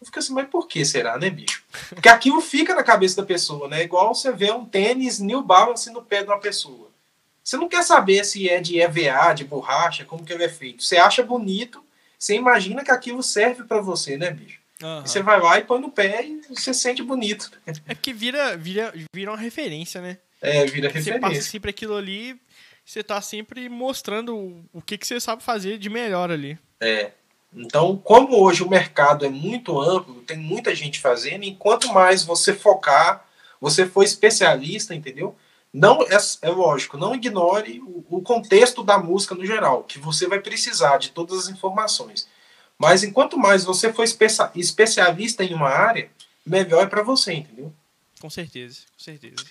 Eu 0.00 0.06
fico 0.06 0.18
assim, 0.18 0.32
mas 0.32 0.48
por 0.48 0.66
que 0.66 0.84
será, 0.84 1.16
né, 1.18 1.30
bicho? 1.30 1.62
Porque 1.90 2.08
aquilo 2.08 2.40
fica 2.40 2.74
na 2.74 2.82
cabeça 2.82 3.14
da 3.14 3.24
pessoa, 3.24 3.68
né? 3.68 3.84
Igual 3.84 4.12
você 4.12 4.32
vê 4.32 4.50
um 4.50 4.64
tênis 4.64 5.20
New 5.20 5.40
Balance 5.40 5.88
no 5.90 6.02
pé 6.02 6.24
de 6.24 6.30
uma 6.30 6.40
pessoa. 6.40 6.90
Você 7.44 7.56
não 7.56 7.68
quer 7.68 7.84
saber 7.84 8.24
se 8.24 8.48
é 8.48 8.60
de 8.60 8.80
EVA, 8.80 9.32
de 9.34 9.44
borracha, 9.44 10.04
como 10.04 10.24
que 10.24 10.32
ele 10.32 10.42
é 10.42 10.48
feito. 10.48 10.82
Você 10.82 10.96
acha 10.96 11.22
bonito, 11.22 11.84
você 12.18 12.34
imagina 12.34 12.82
que 12.82 12.90
aquilo 12.90 13.22
serve 13.22 13.62
para 13.62 13.80
você, 13.80 14.16
né, 14.16 14.32
bicho? 14.32 14.61
Uhum. 14.82 15.00
Você 15.02 15.22
vai 15.22 15.40
lá 15.40 15.58
e 15.58 15.64
põe 15.64 15.80
no 15.80 15.90
pé 15.90 16.24
e 16.24 16.42
você 16.48 16.74
sente 16.74 17.02
bonito. 17.02 17.50
É 17.66 17.94
porque 17.94 18.12
vira, 18.12 18.56
vira, 18.56 18.92
vira 19.14 19.30
uma 19.30 19.38
referência, 19.38 20.00
né? 20.00 20.18
É, 20.40 20.64
vira 20.66 20.88
você 20.90 20.98
referência. 20.98 21.12
Você 21.12 21.20
passa 21.20 21.42
sempre 21.42 21.70
aquilo 21.70 21.96
ali, 21.96 22.40
você 22.84 23.02
tá 23.02 23.20
sempre 23.20 23.68
mostrando 23.68 24.64
o 24.72 24.82
que, 24.82 24.98
que 24.98 25.06
você 25.06 25.20
sabe 25.20 25.42
fazer 25.42 25.78
de 25.78 25.88
melhor 25.88 26.30
ali. 26.30 26.58
É. 26.80 27.12
Então, 27.54 27.96
como 27.96 28.42
hoje 28.42 28.62
o 28.62 28.68
mercado 28.68 29.26
é 29.26 29.28
muito 29.28 29.78
amplo, 29.78 30.22
tem 30.22 30.38
muita 30.38 30.74
gente 30.74 30.98
fazendo, 30.98 31.44
e 31.44 31.54
quanto 31.54 31.92
mais 31.92 32.24
você 32.24 32.54
focar, 32.54 33.26
você 33.60 33.86
for 33.86 34.02
especialista, 34.02 34.94
entendeu? 34.94 35.36
Não 35.72 36.02
é, 36.02 36.16
é 36.42 36.50
lógico, 36.50 36.96
não 36.96 37.14
ignore 37.14 37.80
o, 37.80 38.04
o 38.08 38.22
contexto 38.22 38.82
da 38.82 38.98
música 38.98 39.34
no 39.34 39.44
geral, 39.44 39.84
que 39.84 39.98
você 39.98 40.26
vai 40.26 40.40
precisar 40.40 40.96
de 40.96 41.10
todas 41.10 41.38
as 41.38 41.48
informações. 41.48 42.26
Mas 42.82 43.04
enquanto 43.04 43.38
mais 43.38 43.62
você 43.62 43.92
for 43.92 44.02
especialista 44.02 45.44
em 45.44 45.54
uma 45.54 45.68
área, 45.68 46.10
melhor 46.44 46.82
é 46.82 46.86
para 46.88 47.04
você, 47.04 47.34
entendeu? 47.34 47.72
Com 48.20 48.28
certeza, 48.28 48.80
com 48.92 48.98
certeza. 48.98 49.44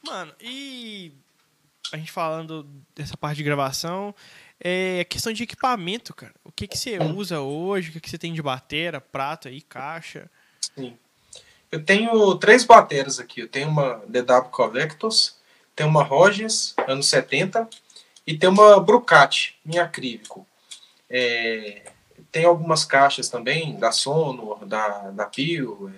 Mano, 0.00 0.32
e 0.40 1.10
a 1.92 1.96
gente 1.96 2.12
falando 2.12 2.64
dessa 2.94 3.16
parte 3.16 3.38
de 3.38 3.42
gravação, 3.42 4.14
é 4.60 5.02
questão 5.02 5.32
de 5.32 5.42
equipamento, 5.42 6.14
cara. 6.14 6.32
O 6.44 6.52
que, 6.52 6.68
que 6.68 6.78
você 6.78 7.00
usa 7.00 7.40
hoje? 7.40 7.90
O 7.90 7.92
que, 7.94 8.00
que 8.00 8.08
você 8.08 8.16
tem 8.16 8.32
de 8.32 8.40
bateria, 8.40 9.00
prato 9.00 9.48
aí, 9.48 9.60
caixa? 9.60 10.30
Sim. 10.60 10.96
Eu 11.68 11.84
tenho 11.84 12.36
três 12.36 12.62
bateras 12.62 13.18
aqui. 13.18 13.40
Eu 13.40 13.48
tenho 13.48 13.68
uma 13.70 14.04
DW 14.06 14.50
Collectors, 14.52 15.36
tenho 15.74 15.88
uma 15.88 16.04
Rogers, 16.04 16.76
anos 16.86 17.08
70, 17.08 17.68
e 18.24 18.38
tenho 18.38 18.52
uma 18.52 18.78
Brucati, 18.78 19.58
em 19.66 19.78
acrílico. 19.80 20.46
É, 21.10 21.91
tem 22.32 22.46
algumas 22.46 22.84
caixas 22.84 23.28
também, 23.28 23.76
da 23.76 23.92
Sonor, 23.92 24.64
da, 24.64 25.10
da 25.10 25.26
Pio, 25.26 25.92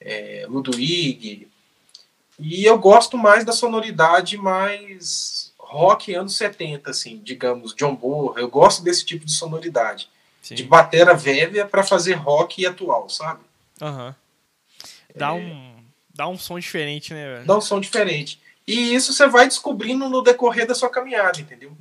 é, 0.00 0.42
é, 0.42 0.46
Ludwig. 0.48 1.48
E 2.36 2.64
eu 2.64 2.76
gosto 2.76 3.16
mais 3.16 3.44
da 3.44 3.52
sonoridade 3.52 4.36
mais 4.36 5.52
rock 5.56 6.12
anos 6.12 6.34
70, 6.36 6.90
assim, 6.90 7.20
digamos, 7.22 7.74
John 7.74 7.94
Bonham. 7.94 8.36
Eu 8.36 8.48
gosto 8.48 8.82
desse 8.82 9.04
tipo 9.04 9.24
de 9.24 9.32
sonoridade. 9.32 10.10
Sim. 10.42 10.56
De 10.56 10.64
batera 10.64 11.14
velha 11.14 11.64
para 11.64 11.84
fazer 11.84 12.14
rock 12.14 12.66
atual, 12.66 13.08
sabe? 13.08 13.40
Uhum. 13.80 14.14
Dá, 15.14 15.28
é... 15.28 15.32
um, 15.32 15.76
dá 16.12 16.26
um 16.26 16.36
som 16.36 16.58
diferente, 16.58 17.14
né? 17.14 17.34
Velho? 17.34 17.46
Dá 17.46 17.56
um 17.56 17.60
som 17.60 17.78
diferente. 17.78 18.40
E 18.66 18.94
isso 18.94 19.12
você 19.12 19.28
vai 19.28 19.46
descobrindo 19.46 20.08
no 20.08 20.22
decorrer 20.22 20.66
da 20.66 20.74
sua 20.74 20.90
caminhada, 20.90 21.40
entendeu? 21.40 21.76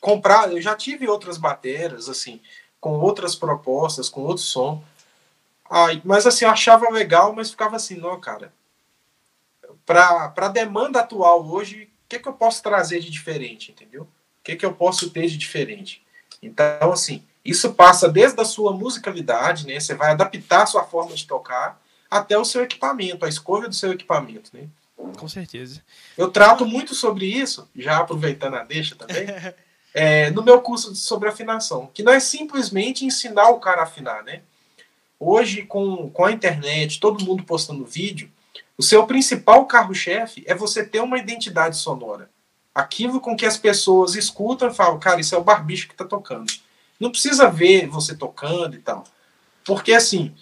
Comprar, 0.00 0.50
eu 0.52 0.60
já 0.62 0.74
tive 0.74 1.08
outras 1.08 1.36
bateras, 1.36 2.08
assim, 2.08 2.40
com 2.84 2.98
outras 2.98 3.34
propostas, 3.34 4.10
com 4.10 4.20
outro 4.20 4.42
som. 4.42 4.84
Ai, 5.70 6.02
mas 6.04 6.26
assim, 6.26 6.44
eu 6.44 6.50
achava 6.50 6.90
legal, 6.90 7.32
mas 7.32 7.50
ficava 7.50 7.76
assim, 7.76 7.96
não, 7.96 8.20
cara. 8.20 8.52
para 9.86 10.34
a 10.36 10.48
demanda 10.48 11.00
atual 11.00 11.46
hoje, 11.46 11.84
o 11.84 12.08
que, 12.10 12.18
que 12.18 12.28
eu 12.28 12.34
posso 12.34 12.62
trazer 12.62 13.00
de 13.00 13.08
diferente, 13.08 13.72
entendeu? 13.72 14.02
O 14.02 14.08
que, 14.44 14.54
que 14.54 14.66
eu 14.66 14.74
posso 14.74 15.08
ter 15.08 15.26
de 15.28 15.38
diferente? 15.38 16.04
Então, 16.42 16.92
assim, 16.92 17.24
isso 17.42 17.72
passa 17.72 18.06
desde 18.06 18.38
a 18.38 18.44
sua 18.44 18.74
musicalidade, 18.74 19.66
né? 19.66 19.80
Você 19.80 19.94
vai 19.94 20.10
adaptar 20.10 20.64
a 20.64 20.66
sua 20.66 20.84
forma 20.84 21.14
de 21.14 21.26
tocar 21.26 21.80
até 22.10 22.36
o 22.36 22.44
seu 22.44 22.62
equipamento, 22.64 23.24
a 23.24 23.30
escolha 23.30 23.66
do 23.66 23.74
seu 23.74 23.92
equipamento, 23.92 24.50
né? 24.52 24.68
Com 25.16 25.26
certeza. 25.26 25.82
Eu 26.18 26.30
trato 26.30 26.66
muito 26.66 26.94
sobre 26.94 27.24
isso, 27.24 27.66
já 27.74 27.96
aproveitando 27.96 28.56
a 28.56 28.62
deixa 28.62 28.94
também, 28.94 29.24
é, 29.94 30.28
no 30.30 30.42
meu 30.42 30.60
curso 30.60 30.94
sobre 30.96 31.28
afinação, 31.28 31.88
que 31.94 32.02
não 32.02 32.12
é 32.12 32.18
simplesmente 32.18 33.06
ensinar 33.06 33.50
o 33.50 33.60
cara 33.60 33.80
a 33.80 33.84
afinar, 33.84 34.24
né? 34.24 34.42
Hoje, 35.18 35.62
com, 35.62 36.10
com 36.10 36.24
a 36.24 36.32
internet, 36.32 36.98
todo 36.98 37.24
mundo 37.24 37.44
postando 37.44 37.86
vídeo, 37.86 38.28
o 38.76 38.82
seu 38.82 39.06
principal 39.06 39.64
carro-chefe 39.66 40.42
é 40.46 40.54
você 40.54 40.84
ter 40.84 41.00
uma 41.00 41.18
identidade 41.18 41.76
sonora. 41.76 42.28
Aquilo 42.74 43.20
com 43.20 43.36
que 43.36 43.46
as 43.46 43.56
pessoas 43.56 44.16
escutam 44.16 44.68
e 44.68 44.74
falam, 44.74 44.98
cara, 44.98 45.20
isso 45.20 45.34
é 45.34 45.38
o 45.38 45.44
barbicho 45.44 45.86
que 45.86 45.94
está 45.94 46.04
tocando. 46.04 46.52
Não 46.98 47.10
precisa 47.10 47.48
ver 47.48 47.86
você 47.86 48.16
tocando 48.16 48.74
e 48.74 48.80
tal. 48.80 49.04
Porque, 49.64 49.92
assim, 49.92 50.34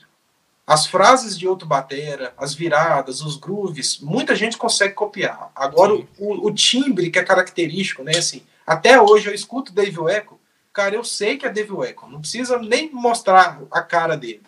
as 0.67 0.87
frases 0.87 1.38
de 1.38 1.47
outro 1.47 1.69
batera, 1.69 2.33
as 2.38 2.55
viradas, 2.55 3.21
os 3.21 3.37
grooves, 3.37 3.99
muita 4.01 4.35
gente 4.35 4.57
consegue 4.57 4.95
copiar. 4.95 5.53
Agora, 5.55 5.95
o, 5.95 6.47
o, 6.47 6.55
timbre 6.55 7.11
que 7.11 7.19
é 7.19 7.25
característico, 7.25 8.03
né? 8.03 8.17
Assim, 8.17 8.43
até 8.66 9.01
hoje 9.01 9.29
eu 9.29 9.35
escuto 9.35 9.72
Dave 9.72 9.98
Echo, 10.09 10.38
cara, 10.72 10.94
eu 10.94 11.05
sei 11.05 11.37
que 11.37 11.46
é 11.46 11.51
Dave 11.51 11.72
Echo, 11.85 12.09
não 12.09 12.20
precisa 12.20 12.59
nem 12.59 12.90
mostrar 12.92 13.61
a 13.70 13.83
cara 13.83 14.16
dele. 14.16 14.42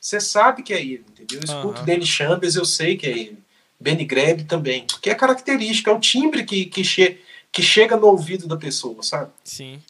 Você 0.00 0.20
sabe 0.20 0.62
que 0.62 0.72
é 0.72 0.80
ele, 0.80 1.04
entendeu? 1.10 1.40
Eu 1.40 1.44
escuto 1.44 1.80
uhum. 1.80 1.86
Danny 1.86 2.06
Chambers, 2.06 2.56
eu 2.56 2.64
sei 2.64 2.96
que 2.96 3.06
é 3.06 3.10
ele. 3.10 3.38
Benny 3.80 4.04
Greb 4.04 4.44
também. 4.44 4.86
Porque 4.86 5.08
é 5.08 5.14
característica, 5.14 5.90
é 5.90 5.94
o 5.94 6.00
timbre 6.00 6.44
que, 6.44 6.66
que, 6.66 6.84
che 6.84 7.18
que 7.50 7.62
chega 7.62 7.96
no 7.96 8.06
ouvido 8.06 8.46
da 8.46 8.56
pessoa, 8.56 9.02
sabe? 9.02 9.32
Sim. 9.42 9.82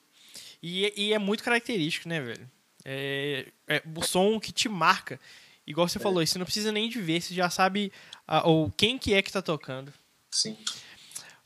E, 0.63 0.93
e 0.97 1.13
é 1.13 1.19
muito 1.19 1.43
característico, 1.43 2.09
né, 2.09 2.21
velho? 2.21 2.49
É, 2.85 3.47
é 3.67 3.83
o 3.97 4.03
som 4.03 4.39
que 4.39 4.53
te 4.53 4.69
marca. 4.69 5.19
Igual 5.67 5.89
você 5.89 5.99
é. 5.99 6.01
falou, 6.01 6.25
você 6.25 6.39
não 6.39 6.47
precisa 6.47 6.73
nem 6.73 6.89
de 6.89 7.01
ver, 7.01 7.21
você 7.21 7.35
já 7.35 7.51
sabe 7.51 7.93
a, 8.27 8.49
ou 8.49 8.73
quem 8.77 8.97
que 8.97 9.13
é 9.13 9.23
que 9.23 9.33
tá 9.33 9.43
tocando. 9.43 9.93
Sim. 10.31 10.57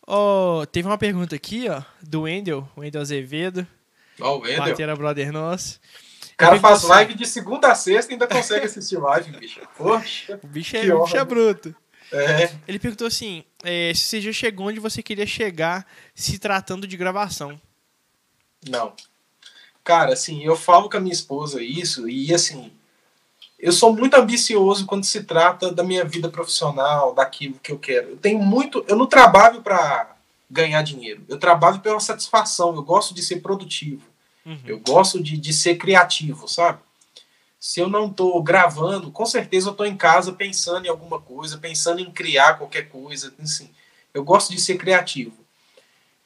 Oh, 0.07 0.65
teve 0.71 0.87
uma 0.87 0.99
pergunta 0.99 1.35
aqui, 1.35 1.69
ó, 1.69 1.83
do 2.03 2.23
Wendel, 2.23 2.69
Wendel 2.77 3.01
Azevedo. 3.01 3.67
Ó, 4.21 4.35
oh, 4.35 4.39
o 4.39 4.41
Wendel. 4.43 4.65
Batera 4.65 4.97
brother 4.97 5.33
nosso. 5.33 5.81
O 6.35 6.37
cara 6.37 6.59
faz 6.59 6.83
live 6.83 7.15
de 7.15 7.27
segunda 7.27 7.71
a 7.71 7.75
sexta 7.75 8.11
e 8.11 8.15
ainda 8.15 8.27
consegue 8.27 8.67
assistir 8.67 8.97
live, 8.97 9.31
bicho. 9.39 9.61
Poxa. 9.77 10.41
O 10.43 10.47
bicho 10.47 10.77
é, 10.77 10.81
bicho 10.83 11.17
é 11.17 11.25
bruto. 11.25 11.75
É. 12.13 12.53
Ele 12.67 12.79
perguntou 12.79 13.07
assim: 13.07 13.45
é, 13.63 13.93
se 13.95 14.03
você 14.03 14.21
já 14.21 14.33
chegou 14.33 14.67
onde 14.67 14.81
você 14.81 15.03
queria 15.03 15.27
chegar 15.27 15.87
se 16.15 16.39
tratando 16.39 16.87
de 16.87 16.97
gravação. 16.97 17.61
Não. 18.69 18.95
Cara, 19.85 20.15
assim, 20.15 20.43
eu 20.43 20.57
falo 20.57 20.89
com 20.89 20.97
a 20.97 21.01
minha 21.01 21.13
esposa 21.13 21.63
isso 21.63 22.09
e 22.09 22.33
assim, 22.35 22.73
eu 23.65 23.73
sou 23.73 23.97
muito 23.97 24.13
ambicioso 24.13 24.85
quando 24.85 25.05
se 25.05 25.25
trata 25.25 25.73
da 25.73 25.83
minha 25.83 26.05
vida 26.05 26.29
profissional, 26.29 27.15
daquilo 27.15 27.59
que 27.63 27.73
eu 27.73 27.79
quero. 27.79 28.11
Eu 28.11 28.17
tenho 28.19 28.39
muito, 28.39 28.85
eu 28.87 28.95
não 28.95 29.07
trabalho 29.07 29.63
para 29.63 30.17
ganhar 30.51 30.83
dinheiro. 30.83 31.25
Eu 31.27 31.39
trabalho 31.39 31.81
pela 31.81 31.99
satisfação, 31.99 32.75
eu 32.77 32.83
gosto 32.83 33.15
de 33.15 33.23
ser 33.23 33.41
produtivo. 33.41 34.03
Uhum. 34.45 34.61
Eu 34.67 34.79
gosto 34.81 35.23
de, 35.23 35.39
de 35.39 35.51
ser 35.55 35.77
criativo, 35.77 36.47
sabe? 36.47 36.79
Se 37.59 37.81
eu 37.81 37.89
não 37.89 38.09
estou 38.09 38.43
gravando, 38.43 39.11
com 39.11 39.25
certeza 39.25 39.69
eu 39.69 39.73
estou 39.73 39.87
em 39.87 39.97
casa 39.97 40.35
pensando 40.35 40.85
em 40.85 40.91
alguma 40.91 41.19
coisa, 41.19 41.57
pensando 41.57 42.03
em 42.03 42.11
criar 42.11 42.59
qualquer 42.59 42.91
coisa. 42.91 43.33
Assim, 43.41 43.71
eu 44.13 44.23
gosto 44.23 44.53
de 44.53 44.61
ser 44.61 44.77
criativo. 44.77 45.33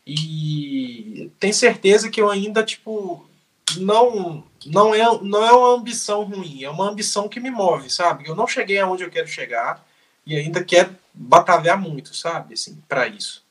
E 0.05 1.31
tenho 1.39 1.55
certeza 1.55 2.11
que 2.11 2.21
eu 2.21 2.29
ainda, 2.29 2.65
tipo, 2.65 3.28
não 3.77 4.45
não 4.67 4.95
é, 4.95 5.03
não 5.23 5.45
é 5.45 5.53
uma 5.53 5.75
ambição 5.75 6.25
ruim, 6.25 6.65
é 6.65 6.71
uma 6.71 6.89
ambição 6.89 7.29
que 7.29 7.41
me 7.41 7.51
move, 7.51 7.91
sabe? 7.91 8.27
Eu 8.27 8.35
não 8.35 8.47
cheguei 8.47 8.79
aonde 8.79 9.03
eu 9.03 9.11
quero 9.11 9.29
chegar 9.29 9.87
e 10.27 10.37
ainda 10.37 10.63
quero 10.65 10.97
batalhar 11.15 11.79
muito, 11.79 12.15
sabe? 12.15 12.55
Assim, 12.55 12.83
para 12.89 13.07
isso. 13.07 13.45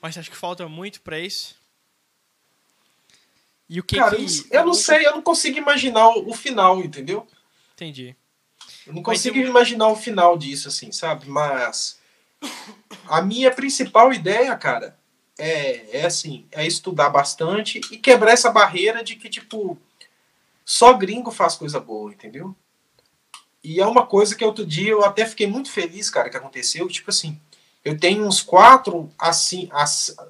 Mas 0.00 0.18
acho 0.18 0.30
que 0.30 0.36
falta 0.36 0.68
muito 0.68 1.00
para 1.00 1.18
isso? 1.18 1.56
E 3.68 3.80
o 3.80 3.84
que 3.84 3.96
Cara, 3.96 4.16
que... 4.16 4.26
eu 4.50 4.66
não 4.66 4.74
sei, 4.74 5.06
eu 5.06 5.12
não 5.12 5.22
consigo 5.22 5.56
imaginar 5.56 6.08
o, 6.08 6.30
o 6.30 6.34
final, 6.34 6.80
entendeu? 6.80 7.26
Entendi. 7.74 8.14
Eu 8.86 8.92
não 8.92 9.02
consigo 9.02 9.38
eu... 9.38 9.46
imaginar 9.46 9.88
o 9.88 9.96
final 9.96 10.36
disso, 10.36 10.68
assim, 10.68 10.92
sabe? 10.92 11.28
Mas 11.28 11.98
a 13.08 13.22
minha 13.22 13.50
principal 13.50 14.12
ideia, 14.12 14.54
cara, 14.56 14.98
é, 15.38 16.00
é 16.00 16.06
assim, 16.06 16.46
é 16.52 16.66
estudar 16.66 17.10
bastante 17.10 17.80
e 17.90 17.98
quebrar 17.98 18.32
essa 18.32 18.50
barreira 18.50 19.02
de 19.02 19.16
que, 19.16 19.28
tipo, 19.28 19.78
só 20.64 20.92
gringo 20.94 21.30
faz 21.30 21.56
coisa 21.56 21.80
boa, 21.80 22.12
entendeu? 22.12 22.54
E 23.64 23.80
é 23.80 23.86
uma 23.86 24.06
coisa 24.06 24.34
que 24.34 24.44
outro 24.44 24.66
dia 24.66 24.90
eu 24.90 25.04
até 25.04 25.24
fiquei 25.24 25.46
muito 25.46 25.70
feliz, 25.70 26.10
cara, 26.10 26.28
que 26.28 26.36
aconteceu, 26.36 26.88
tipo 26.88 27.10
assim, 27.10 27.40
eu 27.84 27.98
tenho 27.98 28.26
uns 28.26 28.40
quatro, 28.40 29.10
assim, 29.18 29.68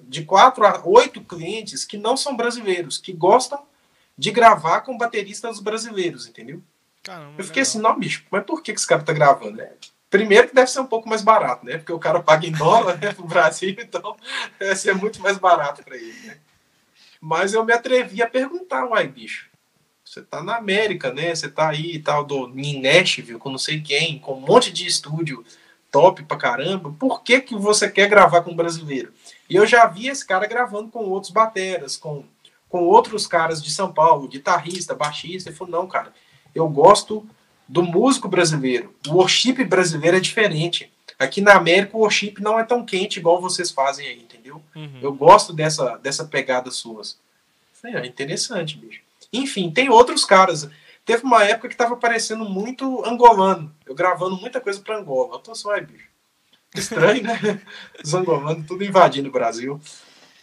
de 0.02 0.24
quatro 0.24 0.64
a 0.64 0.82
oito 0.84 1.22
clientes 1.22 1.84
que 1.84 1.96
não 1.96 2.16
são 2.16 2.36
brasileiros, 2.36 2.98
que 2.98 3.12
gostam 3.12 3.62
de 4.16 4.30
gravar 4.30 4.82
com 4.82 4.96
bateristas 4.96 5.60
brasileiros, 5.60 6.26
entendeu? 6.26 6.62
Caramba, 7.02 7.34
eu 7.38 7.44
fiquei 7.44 7.62
legal. 7.62 7.70
assim, 7.70 7.78
não, 7.80 7.98
bicho, 7.98 8.24
mas 8.30 8.44
por 8.44 8.62
que, 8.62 8.72
que 8.72 8.78
esse 8.78 8.86
cara 8.86 9.02
tá 9.02 9.12
gravando? 9.12 9.56
Né? 9.56 9.72
Primeiro 10.12 10.46
que 10.46 10.54
deve 10.54 10.70
ser 10.70 10.80
um 10.80 10.86
pouco 10.86 11.08
mais 11.08 11.22
barato, 11.22 11.64
né? 11.64 11.78
Porque 11.78 11.90
o 11.90 11.98
cara 11.98 12.22
paga 12.22 12.46
em 12.46 12.52
dólar 12.52 12.98
né, 12.98 13.14
pro 13.14 13.24
Brasil, 13.24 13.74
então 13.80 14.14
deve 14.58 14.76
ser 14.76 14.94
muito 14.94 15.22
mais 15.22 15.38
barato 15.38 15.82
para 15.82 15.96
ele, 15.96 16.26
né? 16.26 16.36
Mas 17.18 17.54
eu 17.54 17.64
me 17.64 17.72
atrevi 17.72 18.22
a 18.22 18.28
perguntar, 18.28 18.84
uai, 18.84 19.08
bicho, 19.08 19.48
você 20.04 20.20
tá 20.20 20.42
na 20.42 20.56
América, 20.56 21.10
né? 21.14 21.34
Você 21.34 21.48
tá 21.48 21.70
aí 21.70 21.94
e 21.94 21.98
tal, 21.98 22.26
do, 22.26 22.52
em 22.54 22.78
Nashville, 22.82 23.38
com 23.38 23.48
não 23.48 23.56
sei 23.56 23.80
quem, 23.80 24.18
com 24.18 24.34
um 24.34 24.40
monte 24.40 24.70
de 24.70 24.86
estúdio 24.86 25.42
top 25.90 26.22
pra 26.24 26.36
caramba, 26.36 26.94
por 26.98 27.22
que, 27.22 27.40
que 27.40 27.54
você 27.54 27.90
quer 27.90 28.10
gravar 28.10 28.42
com 28.42 28.50
um 28.50 28.56
brasileiro? 28.56 29.14
E 29.48 29.56
eu 29.56 29.66
já 29.66 29.86
vi 29.86 30.08
esse 30.08 30.26
cara 30.26 30.46
gravando 30.46 30.90
com 30.90 31.04
outros 31.04 31.32
bateras, 31.32 31.96
com, 31.96 32.22
com 32.68 32.80
outros 32.84 33.26
caras 33.26 33.62
de 33.62 33.70
São 33.70 33.90
Paulo, 33.90 34.28
guitarrista, 34.28 34.94
baixista, 34.94 35.48
e 35.48 35.54
falou, 35.54 35.72
não, 35.72 35.88
cara, 35.88 36.12
eu 36.54 36.68
gosto 36.68 37.26
do 37.72 37.82
músico 37.82 38.28
brasileiro. 38.28 38.94
O 39.08 39.14
worship 39.14 39.64
brasileiro 39.64 40.18
é 40.18 40.20
diferente. 40.20 40.92
Aqui 41.18 41.40
na 41.40 41.54
América 41.54 41.96
o 41.96 42.00
worship 42.00 42.34
não 42.38 42.60
é 42.60 42.64
tão 42.64 42.84
quente 42.84 43.18
igual 43.18 43.40
vocês 43.40 43.70
fazem 43.70 44.06
aí, 44.06 44.20
entendeu? 44.20 44.62
Uhum. 44.76 44.98
Eu 45.00 45.14
gosto 45.14 45.54
dessa, 45.54 45.96
dessa 45.96 46.26
pegada 46.26 46.70
suas. 46.70 47.18
É 47.82 48.06
interessante, 48.06 48.76
bicho. 48.76 49.00
Enfim, 49.32 49.70
tem 49.70 49.88
outros 49.88 50.22
caras. 50.22 50.68
Teve 51.02 51.24
uma 51.24 51.44
época 51.44 51.70
que 51.70 51.74
tava 51.74 51.96
parecendo 51.96 52.44
muito 52.44 53.02
angolano. 53.06 53.74
Eu 53.86 53.94
gravando 53.94 54.36
muita 54.36 54.60
coisa 54.60 54.78
pra 54.78 54.98
Angola. 54.98 55.36
Eu 55.36 55.38
tô 55.38 55.54
só, 55.54 55.72
aí, 55.72 55.80
bicho. 55.80 56.08
Estranho, 56.74 57.22
né? 57.22 57.62
Os 58.04 58.12
angolanos 58.12 58.66
tudo 58.66 58.84
invadindo 58.84 59.30
o 59.30 59.32
Brasil. 59.32 59.80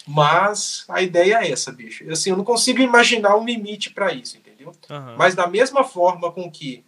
Mas 0.07 0.83
a 0.89 0.99
ideia 0.99 1.43
é 1.43 1.51
essa, 1.51 1.71
bicho. 1.71 2.09
Assim, 2.11 2.31
eu 2.31 2.37
não 2.37 2.43
consigo 2.43 2.81
imaginar 2.81 3.37
um 3.37 3.45
limite 3.45 3.91
para 3.91 4.11
isso, 4.11 4.35
entendeu? 4.35 4.73
Uhum. 4.89 5.15
Mas 5.15 5.35
da 5.35 5.45
mesma 5.45 5.83
forma 5.83 6.31
com 6.31 6.49
que 6.49 6.83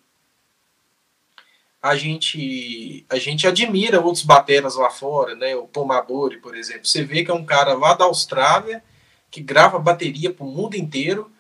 a 1.82 1.96
gente 1.96 3.06
a 3.10 3.18
gente 3.18 3.48
admira 3.48 4.00
outros 4.00 4.24
bateras 4.24 4.76
lá 4.76 4.90
fora, 4.90 5.36
né? 5.36 5.56
O 5.56 5.68
Pomabori, 5.68 6.38
por 6.38 6.56
exemplo. 6.56 6.86
Você 6.86 7.04
vê 7.04 7.24
que 7.24 7.32
é 7.32 7.34
um 7.34 7.46
cara 7.46 7.74
lá 7.74 7.94
da 7.94 8.06
Austrália 8.06 8.84
que 9.32 9.42
grava 9.42 9.80
bateria 9.80 10.32
pro 10.32 10.46
mundo 10.46 10.76
inteiro 10.76 11.32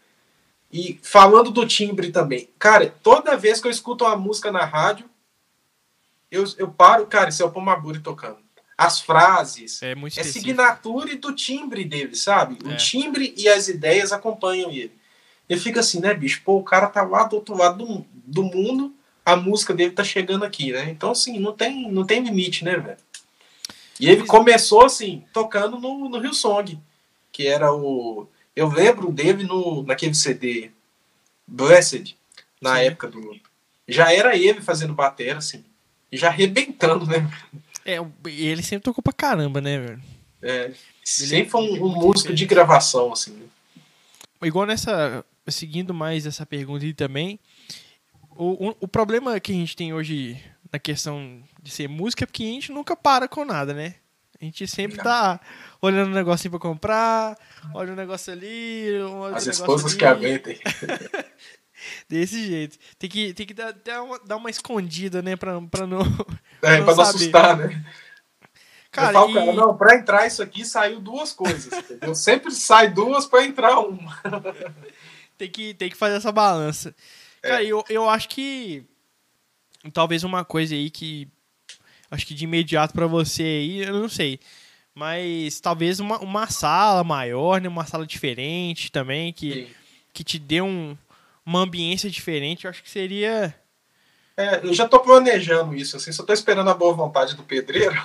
e 0.71 0.97
falando 1.03 1.51
do 1.51 1.67
timbre 1.67 2.11
também. 2.11 2.49
Cara, 2.57 2.93
toda 3.03 3.37
vez 3.37 3.59
que 3.59 3.67
eu 3.67 3.71
escuto 3.71 4.05
uma 4.05 4.15
música 4.15 4.51
na 4.51 4.63
rádio, 4.63 5.09
eu, 6.31 6.45
eu 6.57 6.69
paro, 6.69 7.05
cara, 7.05 7.29
isso 7.29 7.43
é 7.43 7.45
o 7.45 7.51
Pomaburi 7.51 7.99
tocando. 7.99 8.39
As 8.77 8.99
frases, 8.99 9.83
é, 9.83 9.93
muito 9.93 10.19
é 10.19 10.23
signature 10.23 11.15
do 11.17 11.35
timbre 11.35 11.83
dele, 11.83 12.15
sabe? 12.15 12.57
É. 12.63 12.67
O 12.69 12.77
timbre 12.77 13.33
e 13.37 13.47
as 13.47 13.67
ideias 13.67 14.11
acompanham 14.11 14.71
ele. 14.71 14.99
Ele 15.47 15.59
fica 15.59 15.81
assim, 15.81 15.99
né, 15.99 16.13
bicho? 16.13 16.41
Pô, 16.43 16.57
o 16.57 16.63
cara 16.63 16.87
tá 16.87 17.03
lá 17.03 17.25
do 17.25 17.35
outro 17.35 17.55
lado 17.55 17.85
do, 17.85 18.05
do 18.11 18.43
mundo, 18.43 18.95
a 19.25 19.35
música 19.35 19.73
dele 19.73 19.91
tá 19.91 20.03
chegando 20.03 20.43
aqui, 20.43 20.71
né? 20.71 20.89
Então, 20.89 21.11
assim, 21.11 21.39
não 21.39 21.53
tem, 21.53 21.91
não 21.91 22.05
tem 22.05 22.23
limite, 22.23 22.63
né, 22.63 22.77
velho? 22.77 22.97
E 23.99 24.09
ele 24.09 24.25
começou, 24.25 24.85
assim, 24.85 25.23
tocando 25.31 25.79
no, 25.79 26.09
no 26.09 26.19
Rio 26.19 26.33
Song, 26.33 26.79
que 27.31 27.47
era 27.47 27.71
o 27.71 28.27
eu 28.55 28.67
lembro 28.67 29.11
dele 29.11 29.43
no, 29.43 29.83
naquele 29.83 30.13
CD 30.13 30.71
Blessed, 31.47 32.17
na 32.61 32.75
Sim. 32.75 32.81
época 32.81 33.07
do. 33.07 33.39
Já 33.87 34.13
era 34.13 34.35
ele 34.35 34.61
fazendo 34.61 34.93
batera, 34.93 35.37
assim. 35.37 35.63
E 36.11 36.17
já 36.17 36.27
arrebentando, 36.27 37.05
né? 37.05 37.29
É, 37.85 37.97
ele 38.25 38.61
sempre 38.61 38.83
tocou 38.83 39.01
pra 39.01 39.13
caramba, 39.13 39.61
né, 39.61 39.79
velho? 39.79 40.01
É. 40.41 40.71
Sempre 41.03 41.49
foi 41.49 41.61
um, 41.61 41.85
um 41.85 41.89
músico 41.89 42.33
de 42.33 42.45
gravação, 42.45 43.11
assim. 43.13 43.31
Né? 43.33 43.45
Igual 44.43 44.65
nessa. 44.65 45.25
Seguindo 45.47 45.93
mais 45.93 46.25
essa 46.25 46.45
pergunta 46.45 46.85
aí 46.85 46.93
também. 46.93 47.39
O, 48.43 48.75
o, 48.79 48.87
problema 48.87 49.39
que 49.39 49.51
a 49.51 49.55
gente 49.55 49.75
tem 49.75 49.93
hoje 49.93 50.35
na 50.73 50.79
questão 50.79 51.43
de 51.61 51.69
ser 51.69 51.87
música, 51.87 52.25
porque 52.25 52.41
a 52.41 52.47
gente 52.47 52.71
nunca 52.71 52.95
para 52.95 53.27
com 53.27 53.45
nada, 53.45 53.71
né? 53.71 53.93
A 54.41 54.43
gente 54.43 54.67
sempre 54.67 54.97
tá 54.97 55.39
olhando 55.79 56.09
um 56.09 56.15
negocinho 56.15 56.49
pra 56.49 56.59
comprar, 56.59 57.37
olha 57.71 57.93
um 57.93 57.95
negócio 57.95 58.33
ali, 58.33 58.99
olha 58.99 59.35
As 59.35 59.45
esposas 59.45 59.93
que 59.93 60.03
aguentem. 60.03 60.59
Desse 62.09 62.47
jeito. 62.47 62.79
Tem 62.97 63.07
que, 63.07 63.31
tem 63.31 63.45
que 63.45 63.53
dar, 63.53 63.73
dar, 63.73 64.35
uma, 64.35 64.49
escondida, 64.49 65.21
né? 65.21 65.35
Pra, 65.35 65.61
pra 65.61 65.85
não. 65.85 66.01
É, 66.01 66.03
pra 66.61 66.77
não, 66.77 66.85
pra 66.85 66.95
não 66.95 67.03
assustar, 67.03 67.57
né? 67.57 67.85
Cara, 68.89 69.09
eu 69.09 69.13
falo, 69.13 69.29
e... 69.29 69.33
cara, 69.35 69.53
não, 69.53 69.77
pra 69.77 69.95
entrar 69.95 70.25
isso 70.25 70.41
aqui 70.41 70.65
saiu 70.65 70.99
duas 70.99 71.31
coisas, 71.31 71.71
entendeu? 71.71 72.15
Sempre 72.15 72.49
sai 72.49 72.89
duas 72.91 73.27
pra 73.27 73.45
entrar 73.45 73.77
uma. 73.81 74.19
tem, 75.37 75.47
que, 75.47 75.75
tem 75.75 75.91
que 75.91 75.95
fazer 75.95 76.15
essa 76.15 76.31
balança. 76.31 76.95
É. 77.43 77.49
Cara, 77.49 77.63
eu, 77.63 77.83
eu 77.89 78.09
acho 78.09 78.29
que 78.29 78.83
talvez 79.93 80.23
uma 80.23 80.45
coisa 80.45 80.75
aí 80.75 80.89
que 80.89 81.27
acho 82.09 82.27
que 82.27 82.33
de 82.33 82.43
imediato 82.43 82.93
para 82.93 83.07
você 83.07 83.43
aí, 83.43 83.83
eu 83.83 83.93
não 83.93 84.09
sei. 84.09 84.39
Mas 84.93 85.59
talvez 85.59 85.99
uma, 85.99 86.19
uma 86.19 86.47
sala 86.47 87.03
maior, 87.03 87.61
né? 87.61 87.69
Uma 87.69 87.85
sala 87.85 88.05
diferente 88.05 88.91
também, 88.91 89.31
que, 89.31 89.73
que 90.11 90.23
te 90.23 90.37
dê 90.37 90.61
um, 90.61 90.97
uma 91.45 91.59
ambiência 91.59 92.09
diferente, 92.09 92.65
eu 92.65 92.69
acho 92.69 92.83
que 92.83 92.89
seria. 92.89 93.55
É, 94.35 94.65
eu 94.65 94.73
já 94.73 94.87
tô 94.87 94.99
planejando 94.99 95.75
isso, 95.75 95.95
assim, 95.95 96.11
só 96.11 96.23
tô 96.23 96.33
esperando 96.33 96.69
a 96.69 96.73
boa 96.73 96.93
vontade 96.93 97.35
do 97.35 97.43
pedreiro. 97.43 97.95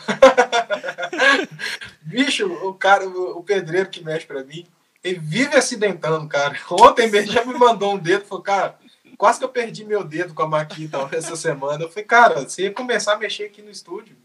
Bicho, 2.03 2.47
o 2.47 2.75
cara, 2.75 3.07
o 3.09 3.43
pedreiro 3.43 3.89
que 3.89 4.05
mexe 4.05 4.27
para 4.27 4.45
mim, 4.45 4.67
ele 5.03 5.19
vive 5.19 5.57
acidentando, 5.57 6.29
cara. 6.29 6.57
Ontem 6.71 7.11
mesmo 7.11 7.33
já 7.33 7.45
me 7.45 7.55
mandou 7.55 7.95
um 7.95 7.99
dedo, 7.99 8.25
falou, 8.27 8.45
cara, 8.45 8.79
Quase 9.17 9.39
que 9.39 9.45
eu 9.45 9.49
perdi 9.49 9.85
meu 9.85 10.05
dedo 10.05 10.35
com 10.35 10.43
a 10.43 10.49
Maquita 10.49 11.09
essa 11.13 11.37
semana. 11.37 11.85
Eu 11.85 11.89
falei, 11.89 12.05
cara, 12.05 12.41
você 12.41 12.63
ia 12.63 12.73
começar 12.73 13.15
a 13.15 13.19
mexer 13.19 13.45
aqui 13.45 13.63
no 13.63 13.71
estúdio. 13.71 14.17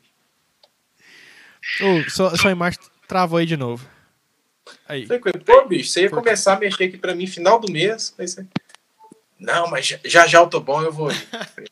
Oh, 1.82 2.10
sua, 2.10 2.36
sua 2.38 2.52
imagem 2.52 2.80
travou 3.08 3.38
aí 3.38 3.46
de 3.46 3.56
novo. 3.56 3.88
Aí. 4.88 5.08
Pô, 5.46 5.66
bicho, 5.66 5.89
você 5.89 6.04
ia 6.04 6.10
começar 6.10 6.54
a 6.54 6.60
mexer 6.60 6.86
aqui 6.86 6.98
pra 6.98 7.16
mim 7.16 7.28
final 7.28 7.60
do 7.60 7.72
mês. 7.72 8.14
Aí 8.18 8.28
você... 8.28 8.46
Não, 9.39 9.68
mas 9.70 9.98
já 10.04 10.28
já 10.28 10.39
eu 10.39 10.48
tô 10.48 10.60
bom, 10.60 10.82
eu 10.82 10.92
vou 10.92 11.12
ir. 11.12 11.72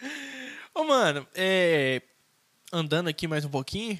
Ô, 0.74 0.84
mano, 0.84 1.26
é... 1.34 2.02
andando 2.72 3.08
aqui 3.08 3.28
mais 3.28 3.44
um 3.44 3.50
pouquinho, 3.50 3.98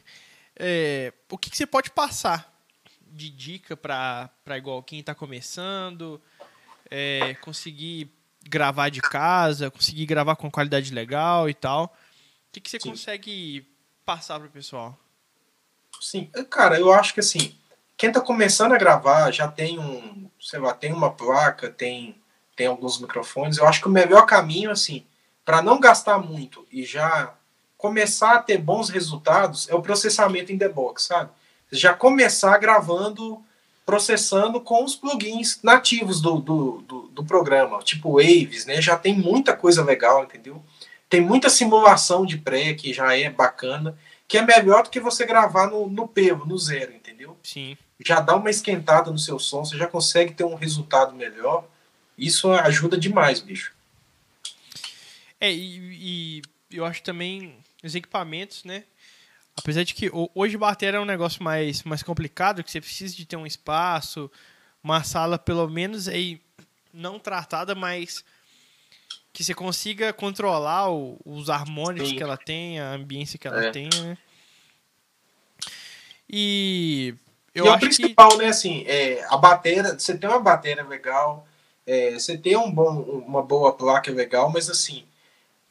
é... 0.56 1.12
o 1.30 1.38
que, 1.38 1.50
que 1.50 1.56
você 1.56 1.66
pode 1.66 1.90
passar 1.90 2.52
de 3.14 3.30
dica 3.30 3.76
pra, 3.76 4.28
pra 4.44 4.58
igual 4.58 4.82
quem 4.82 5.02
tá 5.02 5.14
começando? 5.14 6.20
É, 6.96 7.34
conseguir 7.40 8.08
gravar 8.48 8.88
de 8.88 9.00
casa, 9.00 9.68
conseguir 9.68 10.06
gravar 10.06 10.36
com 10.36 10.48
qualidade 10.48 10.94
legal 10.94 11.50
e 11.50 11.54
tal. 11.54 11.86
O 11.86 11.90
que, 12.52 12.60
que 12.60 12.70
você 12.70 12.78
Sim. 12.78 12.90
consegue 12.90 13.66
passar 14.04 14.38
para 14.38 14.46
o 14.46 14.50
pessoal? 14.50 14.96
Sim, 16.00 16.30
cara, 16.48 16.78
eu 16.78 16.92
acho 16.92 17.12
que 17.12 17.18
assim, 17.18 17.56
quem 17.96 18.10
está 18.10 18.20
começando 18.20 18.74
a 18.74 18.78
gravar 18.78 19.32
já 19.32 19.48
tem 19.48 19.76
um, 19.76 20.30
sei 20.40 20.60
lá, 20.60 20.72
tem 20.72 20.92
uma 20.92 21.10
placa, 21.10 21.68
tem, 21.68 22.16
tem 22.54 22.68
alguns 22.68 23.00
microfones. 23.00 23.58
Eu 23.58 23.66
acho 23.66 23.80
que 23.80 23.88
o 23.88 23.92
melhor 23.92 24.24
caminho, 24.24 24.70
assim, 24.70 25.04
para 25.44 25.60
não 25.60 25.80
gastar 25.80 26.18
muito 26.18 26.64
e 26.70 26.84
já 26.84 27.34
começar 27.76 28.36
a 28.36 28.42
ter 28.42 28.58
bons 28.58 28.88
resultados 28.88 29.68
é 29.68 29.74
o 29.74 29.82
processamento 29.82 30.52
em 30.52 30.58
the 30.58 30.68
box, 30.68 31.04
sabe? 31.04 31.30
Já 31.72 31.92
começar 31.92 32.56
gravando 32.58 33.44
processando 33.84 34.60
com 34.60 34.84
os 34.84 34.96
plugins 34.96 35.60
nativos 35.62 36.20
do, 36.20 36.40
do, 36.40 36.82
do, 36.82 37.02
do, 37.08 37.24
programa, 37.24 37.82
tipo 37.82 38.12
Waves, 38.12 38.64
né? 38.64 38.80
Já 38.80 38.96
tem 38.96 39.14
muita 39.14 39.54
coisa 39.54 39.84
legal, 39.84 40.24
entendeu? 40.24 40.62
Tem 41.08 41.20
muita 41.20 41.50
simulação 41.50 42.24
de 42.24 42.38
pré 42.38 42.74
que 42.74 42.92
já 42.92 43.16
é 43.16 43.28
bacana, 43.28 43.96
que 44.26 44.38
é 44.38 44.42
melhor 44.42 44.84
do 44.84 44.90
que 44.90 44.98
você 44.98 45.26
gravar 45.26 45.66
no, 45.66 45.88
no 45.88 46.08
pelo, 46.08 46.46
no 46.46 46.58
zero, 46.58 46.92
entendeu? 46.94 47.36
Sim. 47.42 47.76
Já 48.04 48.20
dá 48.20 48.34
uma 48.34 48.50
esquentada 48.50 49.10
no 49.10 49.18
seu 49.18 49.38
som, 49.38 49.64
você 49.64 49.76
já 49.76 49.86
consegue 49.86 50.32
ter 50.32 50.44
um 50.44 50.54
resultado 50.54 51.14
melhor. 51.14 51.64
Isso 52.16 52.50
ajuda 52.50 52.96
demais, 52.96 53.40
bicho. 53.40 53.72
É, 55.40 55.52
e, 55.52 56.40
e 56.40 56.42
eu 56.70 56.84
acho 56.84 57.02
também 57.02 57.54
os 57.82 57.94
equipamentos, 57.94 58.64
né? 58.64 58.84
Apesar 59.56 59.84
de 59.84 59.94
que 59.94 60.10
hoje 60.34 60.56
bater 60.56 60.94
é 60.94 61.00
um 61.00 61.04
negócio 61.04 61.42
mais, 61.42 61.82
mais 61.84 62.02
complicado, 62.02 62.62
que 62.62 62.70
você 62.70 62.80
precisa 62.80 63.14
de 63.14 63.24
ter 63.24 63.36
um 63.36 63.46
espaço, 63.46 64.30
uma 64.82 65.04
sala 65.04 65.38
pelo 65.38 65.68
menos 65.68 66.08
aí 66.08 66.40
não 66.92 67.18
tratada, 67.18 67.74
mas 67.74 68.24
que 69.32 69.42
você 69.42 69.54
consiga 69.54 70.12
controlar 70.12 70.90
o, 70.90 71.18
os 71.24 71.50
harmônicos 71.50 72.10
Sim. 72.10 72.16
que 72.16 72.22
ela 72.22 72.36
tem, 72.36 72.80
a 72.80 72.92
ambiência 72.92 73.38
que 73.38 73.48
ela 73.48 73.64
é. 73.64 73.70
tem, 73.70 73.88
né? 74.02 74.18
E 76.28 77.14
eu 77.54 77.66
e 77.66 77.68
acho 77.68 77.76
o 77.76 77.80
principal, 77.80 78.30
que... 78.30 78.36
né, 78.38 78.46
assim, 78.46 78.84
é, 78.86 79.24
a 79.28 79.36
bateria, 79.36 79.98
você 79.98 80.16
tem 80.16 80.28
uma 80.28 80.40
bateria 80.40 80.82
legal, 80.84 81.46
é, 81.86 82.12
você 82.12 82.36
tem 82.36 82.56
um 82.56 82.70
bom, 82.70 83.02
uma 83.26 83.42
boa 83.42 83.72
placa 83.72 84.10
legal, 84.10 84.50
mas 84.50 84.68
assim, 84.70 85.04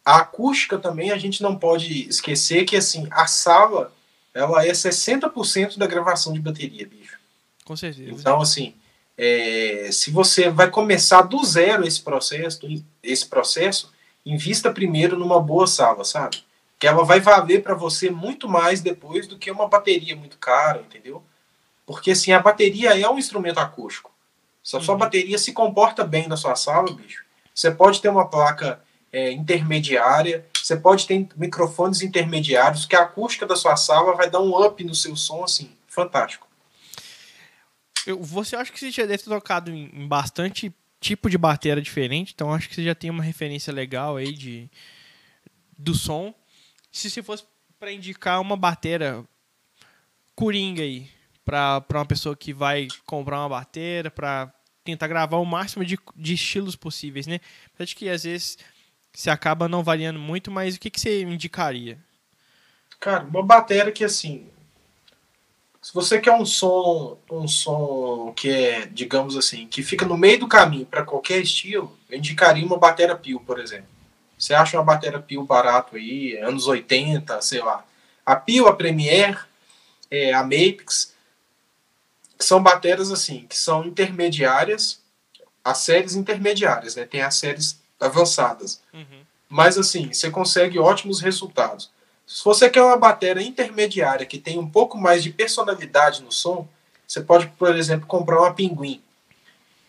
a 0.05 0.17
acústica 0.17 0.77
também 0.77 1.11
a 1.11 1.17
gente 1.17 1.41
não 1.41 1.55
pode 1.55 2.07
esquecer 2.07 2.65
que 2.65 2.75
assim 2.75 3.07
a 3.11 3.25
sala 3.27 3.93
ela 4.33 4.65
é 4.65 4.71
60% 4.71 5.77
da 5.77 5.85
gravação 5.85 6.33
de 6.33 6.39
bateria, 6.39 6.87
bicho. 6.87 7.19
Com 7.63 7.75
certeza. 7.75 8.11
Então 8.11 8.41
assim, 8.41 8.73
é, 9.17 9.89
se 9.91 10.11
você 10.11 10.49
vai 10.49 10.69
começar 10.69 11.21
do 11.21 11.43
zero 11.43 11.85
esse 11.85 12.01
processo, 12.01 12.59
esse 13.01 13.25
processo, 13.25 13.91
invista 14.25 14.71
primeiro 14.71 15.17
numa 15.17 15.39
boa 15.39 15.67
sala, 15.67 16.03
sabe? 16.03 16.43
Que 16.79 16.87
ela 16.87 17.03
vai 17.05 17.19
valer 17.19 17.61
para 17.61 17.75
você 17.75 18.09
muito 18.09 18.49
mais 18.49 18.81
depois 18.81 19.27
do 19.27 19.37
que 19.37 19.51
uma 19.51 19.67
bateria 19.67 20.15
muito 20.15 20.37
cara, 20.37 20.81
entendeu? 20.81 21.23
Porque 21.85 22.11
assim, 22.11 22.31
a 22.31 22.39
bateria 22.39 22.99
é 22.99 23.09
um 23.09 23.19
instrumento 23.19 23.59
acústico. 23.59 24.11
Se 24.63 24.77
a 24.77 24.81
sua 24.81 24.93
uhum. 24.93 24.99
bateria 24.99 25.37
se 25.37 25.51
comporta 25.51 26.03
bem 26.03 26.27
na 26.27 26.37
sua 26.37 26.55
sala, 26.55 26.93
bicho, 26.93 27.23
você 27.53 27.69
pode 27.69 28.01
ter 28.01 28.09
uma 28.09 28.27
placa 28.27 28.81
é, 29.13 29.31
intermediária. 29.31 30.43
Você 30.55 30.75
pode 30.75 31.05
ter 31.05 31.27
microfones 31.35 32.01
intermediários, 32.01 32.85
que 32.85 32.95
a 32.95 33.03
acústica 33.03 33.45
da 33.45 33.55
sua 33.55 33.75
sala 33.75 34.15
vai 34.15 34.29
dar 34.29 34.41
um 34.41 34.59
up 34.59 34.83
no 34.83 34.95
seu 34.95 35.15
som, 35.15 35.43
assim, 35.43 35.71
fantástico. 35.87 36.47
Eu, 38.07 38.21
você 38.21 38.55
acha 38.55 38.71
que 38.71 38.79
você 38.79 38.89
já 38.89 39.05
deve 39.05 39.23
ter 39.23 39.29
tocado 39.29 39.71
em, 39.71 39.89
em 39.93 40.07
bastante 40.07 40.73
tipo 40.99 41.29
de 41.29 41.37
bateria 41.37 41.81
diferente, 41.81 42.31
então 42.33 42.51
acho 42.51 42.67
que 42.67 42.75
você 42.75 42.83
já 42.83 42.95
tem 42.95 43.09
uma 43.09 43.23
referência 43.23 43.71
legal 43.71 44.17
aí 44.17 44.33
de, 44.33 44.69
do 45.77 45.93
som. 45.93 46.33
Se 46.91 47.09
você 47.09 47.21
fosse 47.21 47.43
para 47.79 47.91
indicar 47.91 48.41
uma 48.41 48.57
bateria 48.57 49.23
coringa 50.35 50.81
aí, 50.81 51.09
para 51.45 51.83
uma 51.91 52.05
pessoa 52.05 52.35
que 52.35 52.53
vai 52.53 52.87
comprar 53.05 53.39
uma 53.39 53.49
bateria, 53.49 54.09
para 54.09 54.51
tentar 54.83 55.07
gravar 55.07 55.37
o 55.37 55.45
máximo 55.45 55.85
de, 55.85 55.99
de 56.15 56.33
estilos 56.33 56.75
possíveis, 56.75 57.27
né? 57.27 57.39
Acho 57.77 57.95
que 57.95 58.09
às 58.09 58.23
vezes 58.23 58.57
você 59.13 59.29
acaba 59.29 59.69
não 59.69 59.83
variando 59.83 60.19
muito, 60.19 60.49
mas 60.49 60.75
o 60.75 60.79
que, 60.79 60.89
que 60.89 60.99
você 60.99 61.21
indicaria? 61.21 61.99
Cara, 62.99 63.23
uma 63.23 63.43
bateria 63.43 63.91
que 63.91 64.03
assim. 64.03 64.47
Se 65.81 65.93
você 65.93 66.19
quer 66.19 66.31
um 66.31 66.45
som, 66.45 67.17
um 67.29 67.47
som 67.47 68.33
que 68.35 68.49
é, 68.49 68.85
digamos 68.85 69.35
assim, 69.35 69.67
que 69.67 69.83
fica 69.83 70.05
no 70.05 70.17
meio 70.17 70.39
do 70.39 70.47
caminho 70.47 70.85
para 70.85 71.03
qualquer 71.03 71.39
estilo, 71.39 71.95
eu 72.09 72.17
indicaria 72.17 72.65
uma 72.65 72.77
bateria 72.77 73.15
Pio, 73.15 73.39
por 73.41 73.59
exemplo. 73.59 73.87
Você 74.37 74.53
acha 74.53 74.77
uma 74.77 74.85
bateria 74.85 75.19
Pio 75.19 75.43
barato 75.43 75.97
aí, 75.97 76.37
anos 76.37 76.67
80, 76.67 77.41
sei 77.41 77.61
lá. 77.61 77.85
A 78.25 78.35
Pio, 78.35 78.67
a 78.67 78.75
Premier, 78.75 79.45
é, 80.09 80.33
a 80.33 80.41
Mapix, 80.41 81.13
são 82.39 82.63
baterias 82.63 83.11
assim, 83.11 83.45
que 83.47 83.57
são 83.57 83.85
intermediárias, 83.85 85.01
as 85.63 85.79
séries 85.79 86.15
intermediárias, 86.15 86.95
né? 86.95 87.05
Tem 87.05 87.21
as 87.21 87.35
séries 87.35 87.82
avançadas. 88.03 88.81
Uhum. 88.93 89.21
Mas 89.49 89.77
assim, 89.77 90.11
você 90.11 90.29
consegue 90.29 90.79
ótimos 90.79 91.21
resultados. 91.21 91.89
Se 92.25 92.43
você 92.43 92.69
quer 92.69 92.81
uma 92.81 92.97
bateria 92.97 93.45
intermediária 93.45 94.25
que 94.25 94.37
tem 94.37 94.57
um 94.57 94.67
pouco 94.67 94.97
mais 94.97 95.21
de 95.21 95.29
personalidade 95.29 96.23
no 96.23 96.31
som, 96.31 96.67
você 97.07 97.21
pode, 97.21 97.47
por 97.47 97.75
exemplo, 97.75 98.07
comprar 98.07 98.39
uma 98.39 98.53
Pinguim, 98.53 99.01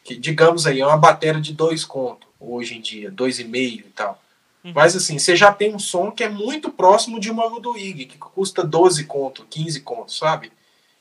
que 0.02 0.16
digamos 0.16 0.66
aí 0.66 0.80
é 0.80 0.86
uma 0.86 0.96
bateria 0.96 1.40
de 1.40 1.52
dois 1.52 1.84
contos 1.84 2.28
hoje 2.38 2.76
em 2.76 2.80
dia, 2.80 3.10
dois 3.10 3.38
e 3.38 3.44
meio 3.44 3.80
e 3.80 3.90
tal. 3.94 4.20
Uhum. 4.62 4.72
Mas 4.74 4.96
assim, 4.96 5.18
você 5.18 5.34
já 5.36 5.52
tem 5.52 5.74
um 5.74 5.78
som 5.78 6.10
que 6.10 6.24
é 6.24 6.28
muito 6.28 6.70
próximo 6.70 7.20
de 7.20 7.30
uma 7.30 7.46
Ludwig, 7.46 8.06
que 8.06 8.18
custa 8.18 8.62
12 8.62 9.04
conto, 9.04 9.46
15 9.48 9.80
contos, 9.80 10.18
sabe? 10.18 10.52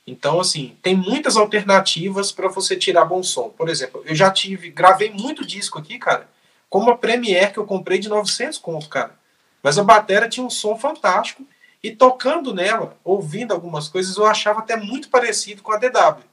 Então, 0.06 0.40
assim, 0.40 0.78
tem 0.82 0.96
muitas 0.96 1.38
alternativas 1.38 2.32
para 2.32 2.50
você 2.50 2.76
tirar 2.76 3.06
bom 3.06 3.24
som. 3.24 3.50
Por 3.50 3.70
exemplo, 3.70 4.04
eu 4.06 4.14
já 4.14 4.30
tive, 4.30 4.70
gravei 4.70 5.10
muito 5.10 5.46
disco 5.46 5.80
aqui, 5.80 5.98
cara, 5.98 6.30
como 6.74 6.90
a 6.90 6.98
Premiere 6.98 7.54
que 7.54 7.60
eu 7.60 7.68
comprei 7.68 8.00
de 8.00 8.10
900 8.10 8.58
conto, 8.58 8.90
cara. 8.90 9.16
Mas 9.62 9.78
a 9.78 9.84
bateria 9.84 10.28
tinha 10.28 10.44
um 10.44 10.50
som 10.50 10.76
fantástico 10.76 11.46
e 11.84 11.96
tocando 11.96 12.52
nela, 12.52 12.98
ouvindo 13.04 13.54
algumas 13.54 13.88
coisas, 13.88 14.18
eu 14.18 14.26
achava 14.26 14.62
até 14.62 14.76
muito 14.76 15.08
parecido 15.08 15.62
com 15.62 15.72
a 15.72 15.78
DW. 15.78 16.24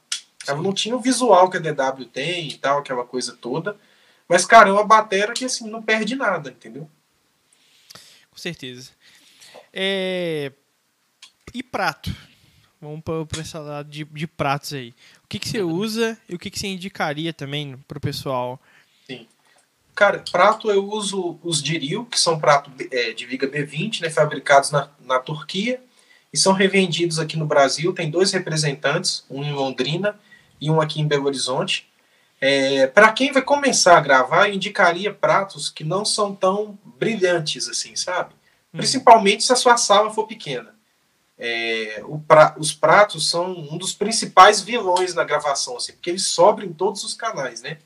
Ela 0.47 0.59
não 0.59 0.73
tinha 0.73 0.95
o 0.95 0.99
visual 0.99 1.47
que 1.47 1.57
a 1.57 1.59
DW 1.59 2.05
tem 2.05 2.47
e 2.47 2.57
tal, 2.57 2.79
aquela 2.79 3.05
coisa 3.05 3.37
toda. 3.39 3.77
Mas, 4.27 4.43
cara, 4.43 4.69
é 4.69 4.71
uma 4.71 4.83
bateria 4.83 5.31
que, 5.31 5.45
assim, 5.45 5.69
não 5.69 5.79
perde 5.79 6.15
nada, 6.15 6.49
entendeu? 6.49 6.89
certeza. 8.35 8.89
É... 9.71 10.51
E 11.53 11.61
prato? 11.61 12.11
Vamos 12.81 13.03
para 13.03 13.41
essa 13.41 13.59
lado 13.59 13.91
de, 13.91 14.03
de 14.05 14.25
pratos 14.25 14.73
aí. 14.73 14.89
O 15.23 15.27
que, 15.27 15.37
que 15.37 15.47
você 15.47 15.61
usa 15.61 16.17
e 16.27 16.33
o 16.33 16.39
que, 16.39 16.49
que 16.49 16.57
você 16.57 16.65
indicaria 16.65 17.31
também 17.31 17.77
para 17.87 17.99
o 17.99 18.01
pessoal? 18.01 18.59
Cara, 19.93 20.23
prato 20.31 20.71
eu 20.71 20.85
uso 20.85 21.37
os 21.43 21.61
Diril, 21.61 22.05
que 22.05 22.19
são 22.19 22.39
pratos 22.39 22.73
é, 22.91 23.13
de 23.13 23.25
viga 23.25 23.47
B20, 23.47 24.01
né, 24.01 24.09
fabricados 24.09 24.71
na, 24.71 24.89
na 24.99 25.19
Turquia 25.19 25.81
e 26.33 26.37
são 26.37 26.53
revendidos 26.53 27.19
aqui 27.19 27.37
no 27.37 27.45
Brasil. 27.45 27.93
Tem 27.93 28.09
dois 28.09 28.31
representantes, 28.31 29.25
um 29.29 29.43
em 29.43 29.53
Londrina 29.53 30.17
e 30.59 30.69
um 30.71 30.79
aqui 30.79 31.01
em 31.01 31.07
Belo 31.07 31.25
Horizonte. 31.25 31.89
É, 32.39 32.87
Para 32.87 33.11
quem 33.11 33.31
vai 33.31 33.41
começar 33.41 33.97
a 33.97 34.01
gravar, 34.01 34.47
eu 34.47 34.55
indicaria 34.55 35.13
pratos 35.13 35.69
que 35.69 35.83
não 35.83 36.05
são 36.05 36.33
tão 36.33 36.79
brilhantes 36.97 37.67
assim, 37.67 37.95
sabe? 37.95 38.33
Uhum. 38.73 38.79
Principalmente 38.79 39.43
se 39.43 39.51
a 39.51 39.55
sua 39.55 39.77
sala 39.77 40.11
for 40.11 40.25
pequena. 40.25 40.73
É, 41.37 42.03
pra, 42.27 42.55
os 42.57 42.71
pratos 42.71 43.29
são 43.29 43.51
um 43.51 43.77
dos 43.77 43.93
principais 43.93 44.61
vilões 44.61 45.13
na 45.13 45.23
gravação, 45.23 45.75
assim, 45.75 45.93
porque 45.93 46.09
eles 46.09 46.27
sobram 46.27 46.67
em 46.67 46.73
todos 46.73 47.03
os 47.03 47.13
canais, 47.13 47.61
né? 47.61 47.79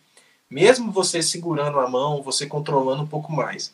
Mesmo 0.55 0.89
você 0.89 1.21
segurando 1.21 1.81
a 1.81 1.89
mão, 1.89 2.23
você 2.23 2.45
controlando 2.45 3.03
um 3.03 3.07
pouco 3.07 3.29
mais. 3.29 3.73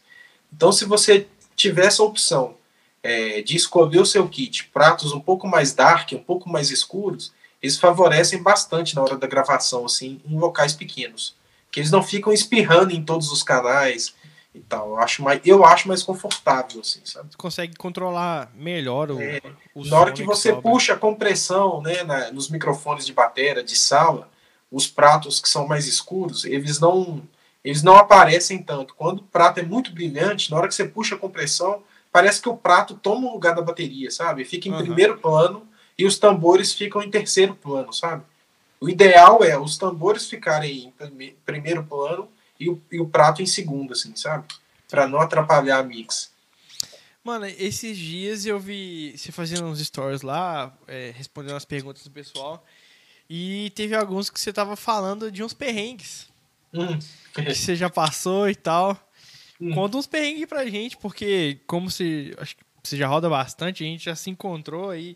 Então, 0.52 0.72
se 0.72 0.84
você 0.84 1.28
tiver 1.56 1.86
essa 1.86 2.02
opção 2.02 2.56
é, 3.04 3.44
de 3.44 3.56
escolher 3.56 4.00
o 4.00 4.06
seu 4.06 4.28
kit, 4.28 4.68
pratos 4.74 5.14
um 5.14 5.20
pouco 5.20 5.48
mais 5.48 5.74
dark, 5.74 6.14
um 6.14 6.24
pouco 6.24 6.50
mais 6.50 6.72
escuros, 6.72 7.32
eles 7.62 7.78
favorecem 7.78 8.42
bastante 8.42 8.96
na 8.96 9.04
hora 9.04 9.16
da 9.16 9.28
gravação, 9.28 9.86
assim, 9.86 10.20
em 10.26 10.36
locais 10.36 10.74
pequenos. 10.74 11.36
Que 11.72 11.82
eles 11.82 11.92
não 11.92 12.02
ficam 12.02 12.34
espirrando 12.34 12.92
em 12.92 13.04
todos 13.04 13.32
os 13.32 13.44
canais, 13.44 14.16
e 14.52 14.60
tal. 14.62 14.90
Eu 14.90 14.98
acho 14.98 15.22
mais, 15.22 15.40
eu 15.46 15.64
acho 15.64 15.88
mais 15.88 16.02
confortável, 16.02 16.82
assim, 16.82 17.02
sabe? 17.06 17.30
Você 17.30 17.38
consegue 17.38 17.76
controlar 17.76 18.52
melhor 18.56 19.12
o, 19.12 19.22
é, 19.22 19.40
o 19.76 19.86
Na 19.86 20.00
hora 20.00 20.12
que 20.12 20.24
você 20.24 20.52
que 20.52 20.62
puxa 20.64 20.94
a 20.94 20.98
compressão, 20.98 21.80
né, 21.84 22.04
na, 22.04 22.32
nos 22.32 22.50
microfones 22.50 23.06
de 23.06 23.14
bateria, 23.14 23.64
de 23.64 23.78
sala, 23.78 24.31
os 24.72 24.88
pratos 24.88 25.40
que 25.40 25.50
são 25.50 25.68
mais 25.68 25.88
escuros, 25.88 26.46
eles 26.46 26.80
não 26.80 27.22
eles 27.64 27.84
não 27.84 27.96
aparecem 27.96 28.64
tanto. 28.64 28.96
Quando 28.96 29.20
o 29.20 29.24
prato 29.24 29.60
é 29.60 29.64
muito 29.64 29.92
brilhante, 29.92 30.50
na 30.50 30.58
hora 30.58 30.68
que 30.68 30.74
você 30.74 30.86
puxa 30.86 31.14
a 31.14 31.18
compressão, 31.18 31.84
parece 32.12 32.42
que 32.42 32.50
o 32.50 32.58
prato 32.58 32.96
toma 32.96 33.30
o 33.30 33.34
lugar 33.34 33.54
da 33.54 33.62
bateria, 33.62 34.10
sabe? 34.10 34.44
Fica 34.46 34.68
em 34.68 34.72
uhum. 34.72 34.80
primeiro 34.80 35.18
plano 35.20 35.68
e 35.96 36.06
os 36.06 36.18
tambores 36.18 36.74
ficam 36.74 37.04
em 37.04 37.12
terceiro 37.12 37.54
plano, 37.54 37.94
sabe? 37.94 38.24
O 38.80 38.90
ideal 38.90 39.44
é 39.44 39.60
os 39.60 39.78
tambores 39.78 40.28
ficarem 40.28 40.92
em 41.00 41.36
primeiro 41.46 41.84
plano 41.84 42.28
e 42.60 42.68
o, 42.68 42.82
e 42.92 43.00
o 43.00 43.08
prato 43.08 43.42
em 43.42 43.46
segundo, 43.46 43.94
assim, 43.94 44.16
sabe? 44.16 44.46
Para 44.90 45.08
não 45.08 45.22
atrapalhar 45.22 45.78
a 45.78 45.84
mix. 45.84 46.32
Mano, 47.24 47.46
esses 47.46 47.96
dias 47.96 48.48
eu 48.48 48.60
vi 48.60 49.16
você 49.16 49.32
fazendo 49.32 49.66
uns 49.66 49.80
stories 49.80 50.24
lá, 50.24 50.76
é, 50.88 51.14
respondendo 51.16 51.56
as 51.56 51.66
perguntas 51.66 52.04
do 52.04 52.10
pessoal, 52.10 52.66
e 53.34 53.70
teve 53.70 53.96
alguns 53.96 54.30
que 54.30 54.38
você 54.38 54.52
tava 54.52 54.76
falando 54.76 55.32
de 55.32 55.42
uns 55.42 55.54
perrengues. 55.54 56.28
Hum. 56.74 57.00
Que 57.34 57.56
você 57.56 57.78
já 57.78 57.90
passou 57.90 58.50
e 58.50 58.56
tal. 58.56 59.10
Hum. 59.60 59.74
Conta 59.74 59.96
uns 59.96 60.06
perrengues 60.06 60.46
pra 60.48 60.66
gente, 60.66 60.98
porque 60.98 61.62
como 61.66 61.90
você. 61.90 62.36
Acho 62.38 62.58
que 62.58 62.64
você 62.84 62.98
já 62.98 63.08
roda 63.08 63.30
bastante, 63.30 63.86
a 63.86 63.88
gente 63.88 64.04
já 64.04 64.18
se 64.18 64.30
encontrou 64.30 64.90
aí 64.90 65.16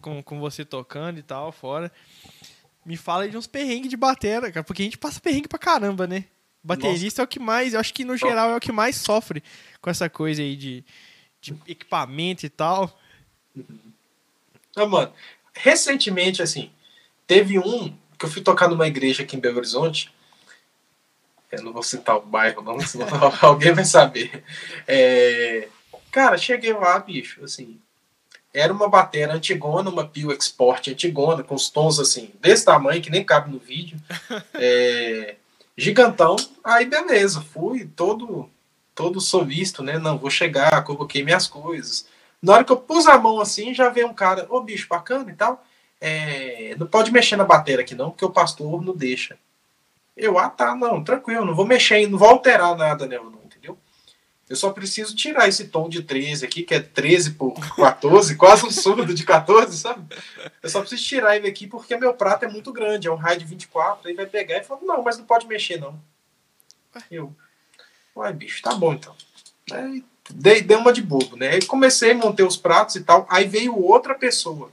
com, 0.00 0.22
com 0.22 0.38
você 0.38 0.64
tocando 0.64 1.18
e 1.18 1.24
tal, 1.24 1.50
fora. 1.50 1.90
Me 2.84 2.96
fala 2.96 3.24
aí 3.24 3.30
de 3.30 3.36
uns 3.36 3.48
perrengues 3.48 3.90
de 3.90 3.96
batera, 3.96 4.52
cara, 4.52 4.62
porque 4.62 4.82
a 4.82 4.84
gente 4.84 4.98
passa 4.98 5.18
perrengue 5.18 5.48
pra 5.48 5.58
caramba, 5.58 6.06
né? 6.06 6.26
Baterista 6.62 7.20
Nossa. 7.20 7.22
é 7.22 7.24
o 7.24 7.28
que 7.28 7.40
mais, 7.40 7.74
eu 7.74 7.80
acho 7.80 7.92
que 7.92 8.04
no 8.04 8.16
geral 8.16 8.50
é 8.50 8.56
o 8.56 8.60
que 8.60 8.70
mais 8.70 8.94
sofre 8.94 9.42
com 9.80 9.90
essa 9.90 10.08
coisa 10.08 10.40
aí 10.40 10.54
de, 10.54 10.84
de 11.40 11.52
equipamento 11.66 12.46
e 12.46 12.48
tal. 12.48 12.96
Ah, 14.76 14.86
mano, 14.86 15.12
recentemente, 15.52 16.42
assim, 16.42 16.70
teve 17.26 17.58
um 17.58 17.94
que 18.18 18.24
eu 18.24 18.30
fui 18.30 18.42
tocar 18.42 18.68
numa 18.68 18.86
igreja 18.86 19.22
aqui 19.22 19.36
em 19.36 19.40
Belo 19.40 19.58
Horizonte. 19.58 20.12
Eu 21.50 21.62
não 21.62 21.72
vou 21.72 21.82
citar 21.82 22.16
o 22.16 22.22
bairro, 22.22 22.62
não, 22.62 22.80
senão 22.80 23.06
alguém 23.42 23.72
vai 23.72 23.84
saber. 23.84 24.42
É, 24.86 25.68
cara, 26.10 26.38
cheguei 26.38 26.72
lá, 26.72 26.98
bicho, 26.98 27.44
assim. 27.44 27.78
Era 28.52 28.72
uma 28.72 28.88
bateria 28.88 29.34
antigona, 29.34 29.90
uma 29.90 30.06
Pio 30.06 30.32
Export 30.32 30.88
antigona, 30.88 31.42
com 31.42 31.54
os 31.54 31.68
tons 31.68 32.00
assim, 32.00 32.30
desse 32.40 32.64
tamanho, 32.64 33.02
que 33.02 33.10
nem 33.10 33.22
cabe 33.22 33.50
no 33.50 33.58
vídeo. 33.58 33.98
É, 34.54 35.36
gigantão. 35.76 36.36
Aí 36.64 36.86
beleza, 36.86 37.42
fui 37.42 37.84
todo 37.84 38.48
todo 38.94 39.20
solícito, 39.20 39.82
né? 39.82 39.98
Não, 39.98 40.16
vou 40.16 40.30
chegar, 40.30 40.82
coloquei 40.82 41.22
minhas 41.22 41.46
coisas. 41.46 42.06
Na 42.40 42.54
hora 42.54 42.64
que 42.64 42.72
eu 42.72 42.78
pus 42.78 43.06
a 43.06 43.18
mão 43.18 43.38
assim, 43.38 43.74
já 43.74 43.90
veio 43.90 44.06
um 44.06 44.14
cara, 44.14 44.46
ô 44.48 44.62
bicho, 44.62 44.88
bacana 44.88 45.30
e 45.30 45.34
tal. 45.34 45.62
É, 46.00 46.74
não 46.78 46.86
pode 46.86 47.10
mexer 47.10 47.36
na 47.36 47.44
bateria 47.44 47.80
aqui 47.80 47.94
não, 47.94 48.10
porque 48.10 48.24
o 48.24 48.30
pastor 48.30 48.82
não 48.82 48.94
deixa. 48.94 49.38
Eu, 50.16 50.38
ah 50.38 50.48
tá, 50.48 50.74
não, 50.74 51.04
tranquilo, 51.04 51.44
não 51.44 51.54
vou 51.54 51.66
mexer, 51.66 52.06
não 52.08 52.18
vou 52.18 52.28
alterar 52.28 52.76
nada 52.76 53.06
nela 53.06 53.24
não, 53.24 53.40
entendeu? 53.44 53.78
Eu 54.48 54.56
só 54.56 54.70
preciso 54.70 55.14
tirar 55.14 55.48
esse 55.48 55.68
tom 55.68 55.88
de 55.88 56.02
13 56.02 56.44
aqui, 56.44 56.62
que 56.62 56.74
é 56.74 56.80
13 56.80 57.32
por 57.32 57.54
14, 57.76 58.36
quase 58.36 58.64
um 58.64 58.70
surdo 58.70 59.12
de 59.12 59.24
14, 59.24 59.76
sabe? 59.76 60.16
Eu 60.62 60.68
só 60.68 60.80
preciso 60.80 61.02
tirar 61.04 61.36
ele 61.36 61.48
aqui 61.48 61.66
porque 61.66 61.96
meu 61.96 62.14
prato 62.14 62.44
é 62.44 62.48
muito 62.48 62.72
grande, 62.72 63.08
é 63.08 63.12
um 63.12 63.16
raio 63.16 63.38
de 63.38 63.44
24, 63.44 64.08
aí 64.08 64.14
vai 64.14 64.26
pegar 64.26 64.58
e 64.58 64.64
fala, 64.64 64.80
não, 64.82 65.02
mas 65.02 65.18
não 65.18 65.24
pode 65.24 65.46
mexer 65.46 65.78
não. 65.78 66.00
Eu, 67.10 67.34
uai 68.14 68.32
bicho, 68.32 68.62
tá 68.62 68.74
bom 68.74 68.94
então. 68.94 69.14
Aí, 69.70 70.02
dei, 70.30 70.62
dei 70.62 70.76
uma 70.76 70.92
de 70.92 71.02
bobo, 71.02 71.36
né? 71.36 71.48
Aí 71.48 71.64
comecei 71.64 72.12
a 72.12 72.14
montar 72.14 72.46
os 72.46 72.56
pratos 72.56 72.96
e 72.96 73.02
tal, 73.02 73.26
aí 73.28 73.46
veio 73.46 73.76
outra 73.76 74.14
pessoa. 74.14 74.70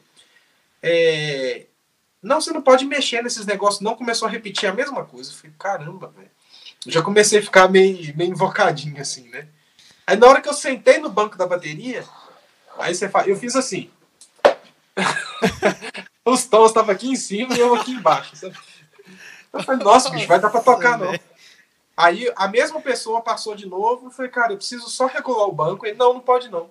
É, 0.83 1.67
não, 2.21 2.41
você 2.41 2.51
não 2.51 2.61
pode 2.61 2.85
mexer 2.85 3.23
nesses 3.23 3.45
negócios, 3.45 3.81
não. 3.81 3.95
Começou 3.95 4.27
a 4.27 4.31
repetir 4.31 4.69
a 4.69 4.73
mesma 4.73 5.05
coisa. 5.05 5.31
Eu 5.31 5.35
falei, 5.35 5.55
caramba, 5.57 6.13
velho. 6.15 6.31
Já 6.85 7.01
comecei 7.01 7.39
a 7.39 7.43
ficar 7.43 7.69
meio, 7.69 8.15
meio 8.17 8.31
invocadinho, 8.31 9.01
assim, 9.01 9.29
né? 9.29 9.47
Aí 10.05 10.17
na 10.17 10.27
hora 10.27 10.41
que 10.41 10.49
eu 10.49 10.53
sentei 10.53 10.97
no 10.97 11.09
banco 11.09 11.37
da 11.37 11.47
bateria, 11.47 12.03
aí 12.77 12.93
você 12.93 13.07
fala, 13.07 13.27
eu 13.27 13.37
fiz 13.37 13.55
assim. 13.55 13.89
Os 16.25 16.45
tons 16.45 16.67
estavam 16.67 16.93
aqui 16.93 17.07
em 17.09 17.15
cima 17.15 17.55
e 17.55 17.59
eu 17.59 17.73
aqui 17.75 17.91
embaixo. 17.91 18.35
Sabe? 18.35 18.57
Eu 19.53 19.63
falei, 19.63 19.83
nossa, 19.83 20.09
bicho, 20.09 20.27
vai 20.27 20.39
dar 20.39 20.49
pra 20.49 20.61
tocar, 20.61 20.97
não. 20.97 21.13
Aí 21.95 22.31
a 22.35 22.47
mesma 22.47 22.81
pessoa 22.81 23.21
passou 23.21 23.55
de 23.55 23.65
novo. 23.65 24.07
Eu 24.07 24.11
falei, 24.11 24.31
cara, 24.31 24.53
eu 24.53 24.57
preciso 24.57 24.89
só 24.89 25.05
regular 25.05 25.47
o 25.47 25.53
banco. 25.53 25.85
Ele, 25.85 25.97
não, 25.97 26.13
não 26.13 26.21
pode 26.21 26.49
não. 26.49 26.69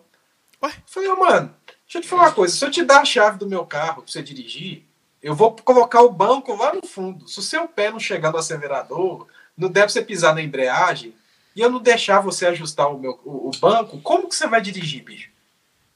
Ué? 0.63 0.71
Eu 0.71 0.83
falei, 0.87 1.09
oh, 1.11 1.17
mano, 1.17 1.55
deixa 1.93 1.99
eu 1.99 2.03
te 2.03 2.09
falar 2.09 2.23
uma 2.23 2.33
coisa. 2.33 2.57
Se 2.57 2.65
eu 2.65 2.71
te 2.71 2.83
dar 2.83 3.03
a 3.03 3.05
chave 3.05 3.39
do 3.39 3.47
meu 3.47 3.67
carro 3.67 4.03
pra 4.03 4.11
você 4.11 4.23
dirigir, 4.23 4.83
eu 5.23 5.35
vou 5.35 5.55
colocar 5.57 6.01
o 6.01 6.11
banco 6.11 6.55
lá 6.57 6.73
no 6.73 6.87
fundo. 6.87 7.29
Se 7.29 7.39
o 7.39 7.43
seu 7.43 7.69
pé 7.69 7.91
não 7.91 8.01
chegar 8.01 8.33
no 8.33 8.39
acelerador, 8.39 9.27
não 9.57 9.69
deve 9.69 9.93
você 9.93 10.03
pisar 10.03 10.35
na 10.35 10.43
embreagem, 10.43 11.15
e 11.55 11.61
eu 11.61 11.71
não 11.71 11.81
deixar 11.81 12.21
você 12.21 12.47
ajustar 12.47 12.91
o, 12.91 12.99
meu, 12.99 13.21
o, 13.25 13.51
o 13.51 13.51
banco, 13.59 14.01
como 14.01 14.27
que 14.27 14.35
você 14.35 14.47
vai 14.47 14.63
dirigir, 14.63 15.05
bicho? 15.05 15.31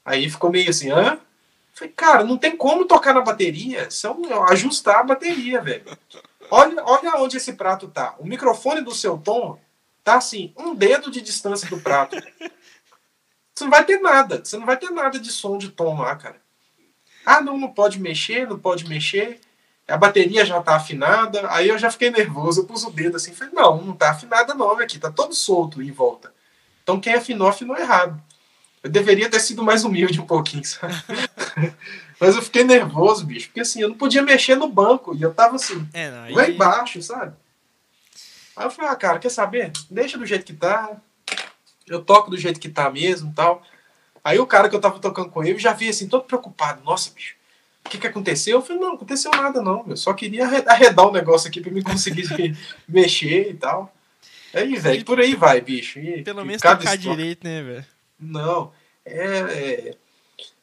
Aí 0.04 0.28
ficou 0.28 0.50
meio 0.50 0.68
assim, 0.68 0.90
hã? 0.90 1.18
Falei, 1.72 1.92
cara, 1.96 2.24
não 2.24 2.36
tem 2.36 2.54
como 2.54 2.84
tocar 2.84 3.14
na 3.14 3.22
bateria, 3.22 3.90
são 3.90 4.20
ajustar 4.50 4.96
a 4.96 5.04
bateria, 5.04 5.62
velho. 5.62 5.84
Olha, 6.50 6.82
olha 6.84 7.16
onde 7.16 7.38
esse 7.38 7.54
prato 7.54 7.88
tá. 7.88 8.14
O 8.18 8.26
microfone 8.26 8.82
do 8.82 8.94
seu 8.94 9.16
tom 9.16 9.58
tá 10.04 10.16
assim, 10.16 10.52
um 10.56 10.74
dedo 10.74 11.10
de 11.10 11.22
distância 11.22 11.68
do 11.68 11.80
prato. 11.80 12.16
Você 13.56 13.64
não 13.64 13.70
vai 13.70 13.84
ter 13.84 13.98
nada, 14.00 14.42
você 14.44 14.58
não 14.58 14.66
vai 14.66 14.76
ter 14.76 14.90
nada 14.90 15.18
de 15.18 15.32
som 15.32 15.56
de 15.56 15.70
tom 15.70 15.98
lá, 15.98 16.14
cara. 16.14 16.36
Ah, 17.24 17.40
não, 17.40 17.56
não 17.56 17.72
pode 17.72 17.98
mexer, 17.98 18.46
não 18.46 18.58
pode 18.58 18.86
mexer. 18.86 19.40
A 19.88 19.96
bateria 19.96 20.44
já 20.44 20.60
tá 20.60 20.76
afinada. 20.76 21.50
Aí 21.50 21.68
eu 21.68 21.78
já 21.78 21.90
fiquei 21.90 22.10
nervoso, 22.10 22.60
eu 22.60 22.64
pus 22.66 22.84
o 22.84 22.90
dedo 22.90 23.16
assim, 23.16 23.32
falei, 23.32 23.54
não, 23.54 23.82
não 23.82 23.96
tá 23.96 24.10
afinada 24.10 24.52
não, 24.52 24.78
aqui, 24.78 24.98
tá 24.98 25.10
todo 25.10 25.34
solto 25.34 25.82
em 25.82 25.90
volta. 25.90 26.34
Então 26.82 27.00
quem 27.00 27.14
afinou, 27.14 27.48
afinou 27.48 27.78
errado. 27.78 28.22
Eu 28.82 28.90
deveria 28.90 29.30
ter 29.30 29.40
sido 29.40 29.62
mais 29.62 29.84
humilde 29.84 30.20
um 30.20 30.26
pouquinho, 30.26 30.64
sabe? 30.64 30.94
Mas 32.20 32.36
eu 32.36 32.42
fiquei 32.42 32.62
nervoso, 32.62 33.24
bicho, 33.24 33.48
porque 33.48 33.60
assim, 33.60 33.80
eu 33.80 33.88
não 33.88 33.96
podia 33.96 34.22
mexer 34.22 34.54
no 34.54 34.68
banco, 34.68 35.14
e 35.14 35.22
eu 35.22 35.34
tava 35.34 35.56
assim, 35.56 35.86
é, 35.92 36.10
não, 36.10 36.34
lá 36.34 36.48
embaixo, 36.48 37.02
sabe? 37.02 37.34
Aí 38.54 38.64
eu 38.64 38.70
falei, 38.70 38.90
ah, 38.90 38.96
cara, 38.96 39.18
quer 39.18 39.28
saber? 39.28 39.72
Deixa 39.90 40.16
do 40.16 40.24
jeito 40.24 40.44
que 40.44 40.54
tá. 40.54 40.96
Eu 41.88 42.02
toco 42.02 42.30
do 42.30 42.38
jeito 42.38 42.60
que 42.60 42.68
tá 42.68 42.90
mesmo 42.90 43.32
tal. 43.34 43.62
Aí 44.24 44.38
o 44.38 44.46
cara 44.46 44.68
que 44.68 44.74
eu 44.74 44.80
tava 44.80 44.98
tocando 44.98 45.30
com 45.30 45.44
ele 45.44 45.58
já 45.58 45.72
vi 45.72 45.88
assim, 45.88 46.08
todo 46.08 46.24
preocupado. 46.24 46.82
Nossa, 46.84 47.12
bicho, 47.14 47.36
o 47.84 47.88
que 47.88 47.98
que 47.98 48.06
aconteceu? 48.06 48.58
Eu 48.58 48.62
falei, 48.62 48.80
não, 48.80 48.88
não 48.88 48.96
aconteceu 48.96 49.30
nada 49.30 49.62
não. 49.62 49.84
Eu 49.88 49.96
só 49.96 50.12
queria 50.12 50.46
arredar 50.66 51.06
o 51.06 51.12
negócio 51.12 51.48
aqui 51.48 51.60
pra 51.60 51.70
me 51.70 51.82
conseguir 51.82 52.26
mexer 52.88 53.50
e 53.50 53.54
tal. 53.54 53.94
Aí, 54.52 54.74
velho, 54.76 55.04
por 55.04 55.20
aí 55.20 55.34
vai, 55.34 55.60
bicho. 55.60 55.98
E, 55.98 56.22
Pelo 56.22 56.44
menos 56.44 56.62
tocar 56.62 56.94
história... 56.94 57.16
direito, 57.16 57.44
né, 57.44 57.62
velho? 57.62 57.86
Não, 58.18 58.72
é, 59.04 59.38
é, 59.38 59.94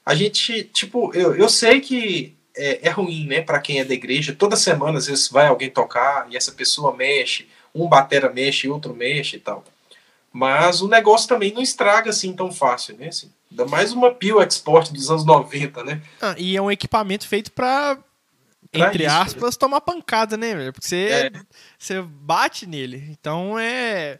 A 0.05 0.15
gente, 0.15 0.63
tipo, 0.63 1.13
eu, 1.13 1.35
eu 1.35 1.47
sei 1.47 1.79
que 1.79 2.35
é, 2.57 2.87
é 2.87 2.89
ruim, 2.89 3.27
né, 3.27 3.41
para 3.41 3.59
quem 3.59 3.79
é 3.79 3.85
da 3.85 3.93
igreja. 3.93 4.35
Toda 4.37 4.55
semana, 4.55 4.97
às 4.97 5.07
vezes, 5.07 5.29
vai 5.29 5.47
alguém 5.47 5.69
tocar 5.69 6.27
e 6.29 6.35
essa 6.35 6.51
pessoa 6.51 6.95
mexe, 6.95 7.47
um 7.73 7.87
batera 7.87 8.31
mexe, 8.31 8.67
outro 8.67 8.93
mexe 8.93 9.37
e 9.37 9.39
tal. 9.39 9.63
Mas 10.33 10.81
o 10.81 10.87
negócio 10.87 11.29
também 11.29 11.53
não 11.53 11.61
estraga 11.61 12.09
assim 12.09 12.33
tão 12.33 12.51
fácil, 12.51 12.97
né? 12.97 13.09
Assim, 13.09 13.31
ainda 13.51 13.67
mais 13.67 13.93
uma 13.93 14.11
Pio 14.11 14.41
Export 14.41 14.91
dos 14.91 15.11
anos 15.11 15.23
90, 15.23 15.83
né? 15.83 16.01
Ah, 16.19 16.33
e 16.37 16.57
é 16.57 16.61
um 16.61 16.71
equipamento 16.71 17.27
feito 17.27 17.51
para 17.51 17.99
entre 18.73 19.05
isso, 19.05 19.13
aspas, 19.15 19.55
né? 19.55 19.59
tomar 19.59 19.81
pancada, 19.81 20.35
né, 20.35 20.55
velho? 20.55 20.73
Porque 20.73 20.87
você, 20.87 21.31
é. 21.31 21.31
você 21.77 22.01
bate 22.01 22.65
nele. 22.65 23.07
Então 23.11 23.57
é. 23.59 24.19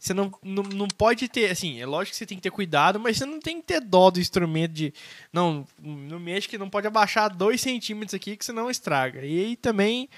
Você 0.00 0.14
não, 0.14 0.32
não, 0.40 0.62
não 0.62 0.86
pode 0.86 1.28
ter, 1.28 1.50
assim, 1.50 1.80
é 1.80 1.86
lógico 1.86 2.12
que 2.12 2.16
você 2.16 2.26
tem 2.26 2.36
que 2.38 2.42
ter 2.42 2.50
cuidado, 2.52 3.00
mas 3.00 3.18
você 3.18 3.26
não 3.26 3.40
tem 3.40 3.60
que 3.60 3.66
ter 3.66 3.80
dó 3.80 4.08
do 4.08 4.20
instrumento 4.20 4.72
de. 4.72 4.94
Não, 5.32 5.66
no 5.78 6.20
mexe 6.20 6.48
que 6.48 6.56
não 6.56 6.70
pode 6.70 6.86
abaixar 6.86 7.34
dois 7.34 7.60
centímetros 7.60 8.14
aqui 8.14 8.36
que 8.36 8.44
senão 8.44 8.70
estraga. 8.70 9.24
E 9.24 9.38
aí 9.40 9.56
também 9.56 10.08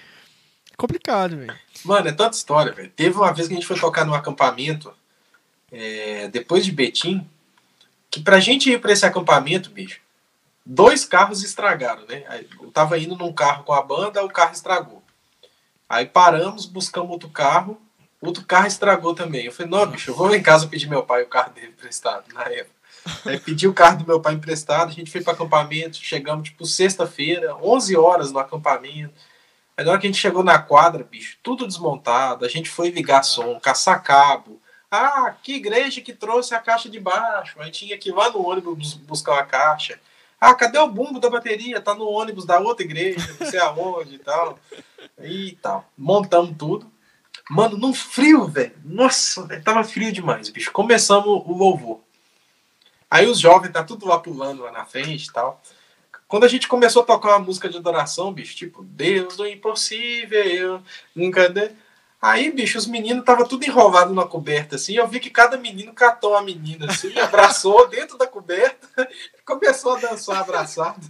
é 0.71 0.77
complicado, 0.77 1.39
velho. 1.39 1.59
Mano, 1.85 2.07
é 2.07 2.13
tanta 2.13 2.37
história, 2.37 2.71
velho. 2.71 2.91
Teve 2.91 3.17
uma 3.17 3.33
vez 3.33 3.49
que 3.49 3.55
a 3.55 3.57
gente 3.57 3.67
foi 3.67 3.81
tocar 3.81 4.05
num 4.05 4.15
acampamento, 4.15 4.93
é, 5.71 6.29
depois 6.29 6.65
de 6.65 6.73
Betim, 6.73 7.29
que 8.11 8.21
pra 8.21 8.41
gente 8.41 8.71
ir 8.71 8.81
pra 8.81 8.93
esse 8.93 9.05
acampamento, 9.05 9.71
bicho, 9.71 10.01
dois 10.65 11.05
carros 11.05 11.43
estragaram, 11.43 12.05
né? 12.07 12.25
Eu 12.61 12.71
tava 12.71 12.99
indo 12.99 13.17
num 13.17 13.33
carro 13.33 13.65
com 13.65 13.73
a 13.73 13.83
banda, 13.83 14.25
o 14.25 14.29
carro 14.29 14.53
estragou. 14.53 15.03
Aí 15.89 16.07
paramos, 16.07 16.67
buscamos 16.67 17.11
outro 17.11 17.31
carro, 17.31 17.81
outro 18.21 18.45
carro 18.45 18.67
estragou 18.67 19.15
também. 19.15 19.47
Eu 19.47 19.53
falei, 19.53 19.71
não, 19.71 19.87
bicho, 19.87 20.11
eu 20.11 20.15
vou 20.15 20.35
em 20.35 20.43
casa 20.43 20.67
pedir 20.67 20.89
meu 20.89 21.03
pai 21.03 21.23
o 21.23 21.29
carro 21.29 21.53
dele 21.53 21.69
emprestado 21.69 22.33
na 22.35 22.43
época. 22.43 22.79
Aí 23.25 23.41
pedi 23.41 23.67
o 23.67 23.73
carro 23.73 23.99
do 23.99 24.07
meu 24.07 24.21
pai 24.21 24.35
emprestado, 24.35 24.91
a 24.91 24.93
gente 24.93 25.11
foi 25.11 25.23
para 25.23 25.33
acampamento, 25.33 25.97
chegamos 25.97 26.49
tipo 26.49 26.67
sexta-feira, 26.67 27.57
11 27.57 27.97
horas 27.97 28.33
no 28.33 28.39
acampamento. 28.39 29.15
Aí 29.77 29.85
na 29.85 29.93
hora 29.93 30.01
que 30.01 30.07
a 30.07 30.11
gente 30.11 30.21
chegou 30.21 30.43
na 30.43 30.59
quadra, 30.59 31.05
bicho, 31.05 31.39
tudo 31.43 31.67
desmontado, 31.67 32.45
a 32.45 32.49
gente 32.49 32.69
foi 32.69 32.91
ligar 32.91 33.23
som, 33.23 33.59
caçar 33.61 34.03
cabo. 34.03 34.61
Ah, 34.91 35.35
que 35.43 35.55
igreja 35.55 36.01
que 36.01 36.13
trouxe 36.13 36.55
a 36.55 36.61
caixa 36.61 36.89
de 36.89 36.99
baixo? 36.99 37.61
Aí 37.61 37.71
tinha 37.71 37.99
que 37.99 38.09
ir 38.09 38.13
lá 38.13 38.31
no 38.31 38.47
ônibus 38.47 38.95
buscar 38.95 39.39
a 39.39 39.45
caixa. 39.45 40.01
Ah, 40.41 40.55
cadê 40.55 40.79
o 40.79 40.89
bumbo 40.89 41.21
da 41.21 41.29
bateria? 41.29 41.81
Tá 41.81 41.95
no 41.95 42.09
ônibus 42.09 42.47
da 42.47 42.59
outra 42.59 42.85
igreja, 42.85 43.37
não 43.39 43.47
sei 43.47 43.61
aonde 43.61 44.15
e 44.15 44.19
tal. 44.19 44.59
E 45.21 45.59
tal. 45.61 45.85
Montamos 45.97 46.57
tudo. 46.57 46.91
Mano, 47.51 47.77
num 47.77 47.93
frio, 47.93 48.47
velho. 48.47 48.75
Nossa, 48.85 49.47
véio, 49.47 49.63
tava 49.63 49.83
frio 49.85 50.13
demais, 50.13 50.49
bicho. 50.49 50.71
Começamos 50.73 51.27
o 51.27 51.53
louvor. 51.53 52.01
Aí 53.11 53.27
os 53.27 53.41
jovens 53.41 53.73
tá 53.73 53.83
tudo 53.83 54.07
lá 54.07 54.19
pulando 54.19 54.63
lá 54.63 54.71
na 54.71 54.85
frente 54.85 55.27
e 55.27 55.33
tal. 55.33 55.61
Quando 56.27 56.45
a 56.45 56.49
gente 56.49 56.69
começou 56.69 57.03
a 57.03 57.07
tocar 57.07 57.31
uma 57.31 57.47
música 57.47 57.69
de 57.69 57.79
adoração, 57.79 58.33
bicho, 58.33 58.55
tipo, 58.55 58.83
Deus 58.83 59.37
do 59.37 59.47
impossível, 59.47 60.83
nunca. 61.17 61.49
De... 61.49 61.71
Aí, 62.21 62.51
bicho, 62.51 62.77
os 62.77 62.87
meninos 62.87 63.25
tava 63.25 63.47
tudo 63.47 63.65
enrolado 63.65 64.13
na 64.13 64.25
coberta, 64.25 64.75
assim. 64.75 64.95
Eu 64.95 65.07
vi 65.07 65.21
que 65.21 65.31
cada 65.31 65.57
menino 65.57 65.93
catou 65.93 66.37
a 66.37 66.43
menina, 66.43 66.87
assim, 66.87 67.17
abraçou 67.19 67.89
dentro 67.89 68.19
da 68.19 68.27
coberta, 68.27 68.89
começou 69.47 69.95
a 69.95 70.01
dançar 70.01 70.39
abraçado. 70.39 71.01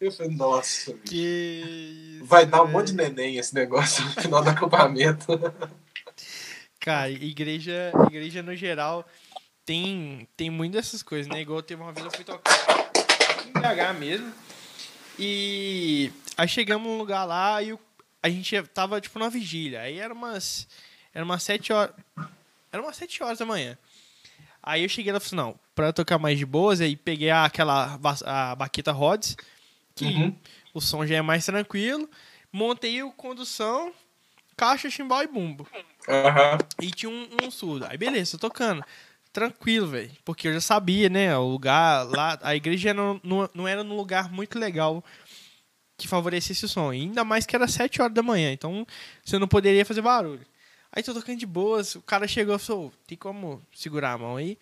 Eu 0.00 0.10
falei, 0.10 0.34
nossa, 0.34 0.94
que... 1.04 2.20
vai 2.22 2.46
dar 2.46 2.62
um 2.62 2.68
monte 2.68 2.88
de 2.88 2.96
neném 2.96 3.36
esse 3.36 3.54
negócio 3.54 4.02
no 4.02 4.12
final 4.12 4.42
do 4.42 4.48
acampamento. 4.48 5.26
Cara, 6.80 7.10
igreja, 7.10 7.92
igreja 8.08 8.42
no 8.42 8.56
geral 8.56 9.06
tem, 9.66 10.26
tem 10.34 10.48
muitas 10.48 10.86
dessas 10.86 11.02
coisas, 11.02 11.30
né? 11.30 11.42
Igual 11.42 11.62
teve 11.62 11.82
uma 11.82 11.92
vez 11.92 12.06
eu 12.06 12.10
fui 12.10 12.24
tocar 12.24 12.90
em 13.46 13.52
BH 13.52 13.98
mesmo. 13.98 14.32
E 15.18 16.10
aí 16.34 16.48
chegamos 16.48 16.88
num 16.88 16.96
lugar 16.96 17.26
lá 17.26 17.62
e 17.62 17.74
o 17.74 17.78
a 18.22 18.28
gente 18.28 18.60
tava, 18.68 19.00
tipo, 19.00 19.18
numa 19.18 19.30
vigília. 19.30 19.82
Aí 19.82 19.98
era 19.98 20.12
umas. 20.12 20.68
Era 21.12 21.24
umas 21.24 21.42
sete 21.42 21.72
horas. 21.72 21.94
Era 22.72 22.82
umas 22.82 22.96
sete 22.96 23.22
horas 23.22 23.38
da 23.38 23.46
manhã. 23.46 23.76
Aí 24.62 24.82
eu 24.82 24.88
cheguei 24.88 25.14
e 25.14 25.20
falei, 25.20 25.44
não, 25.44 25.58
pra 25.74 25.92
tocar 25.92 26.18
mais 26.18 26.38
de 26.38 26.44
boas, 26.44 26.80
aí 26.80 26.94
peguei 26.94 27.30
aquela 27.30 27.98
a 28.26 28.54
baqueta 28.54 28.92
Rhodes, 28.92 29.36
que 29.94 30.04
uhum. 30.04 30.36
o 30.74 30.80
som 30.80 31.06
já 31.06 31.16
é 31.16 31.22
mais 31.22 31.46
tranquilo. 31.46 32.08
Montei 32.52 33.02
o 33.02 33.10
condução, 33.10 33.92
caixa, 34.56 34.90
chimbal 34.90 35.22
e 35.22 35.26
bumbo. 35.26 35.66
Uhum. 36.06 36.84
E 36.86 36.90
tinha 36.90 37.10
um, 37.10 37.28
um 37.42 37.50
surdo. 37.50 37.86
Aí 37.88 37.96
beleza, 37.96 38.32
tô 38.32 38.48
tocando. 38.48 38.84
Tranquilo, 39.32 39.86
velho. 39.86 40.10
Porque 40.24 40.48
eu 40.48 40.54
já 40.54 40.60
sabia, 40.60 41.08
né? 41.08 41.36
O 41.36 41.46
lugar 41.46 42.02
lá. 42.04 42.38
A 42.42 42.54
igreja 42.54 42.92
não, 42.92 43.20
não, 43.22 43.48
não 43.54 43.68
era 43.68 43.84
num 43.84 43.96
lugar 43.96 44.30
muito 44.30 44.58
legal 44.58 45.04
que 46.00 46.08
favorecesse 46.08 46.64
o 46.64 46.68
som. 46.68 46.92
E 46.92 47.02
ainda 47.02 47.24
mais 47.24 47.44
que 47.44 47.54
era 47.54 47.68
7 47.68 48.00
horas 48.00 48.14
da 48.14 48.22
manhã, 48.22 48.52
então 48.52 48.86
você 49.24 49.38
não 49.38 49.46
poderia 49.46 49.84
fazer 49.84 50.00
barulho. 50.00 50.44
Aí 50.92 51.02
tô 51.02 51.14
tocando 51.14 51.38
de 51.38 51.46
boas, 51.46 51.94
o 51.94 52.02
cara 52.02 52.26
chegou 52.26 52.56
e 52.56 52.58
falou, 52.58 52.92
tem 53.06 53.16
como 53.16 53.62
segurar 53.72 54.12
a 54.12 54.18
mão 54.18 54.36
aí? 54.36 54.58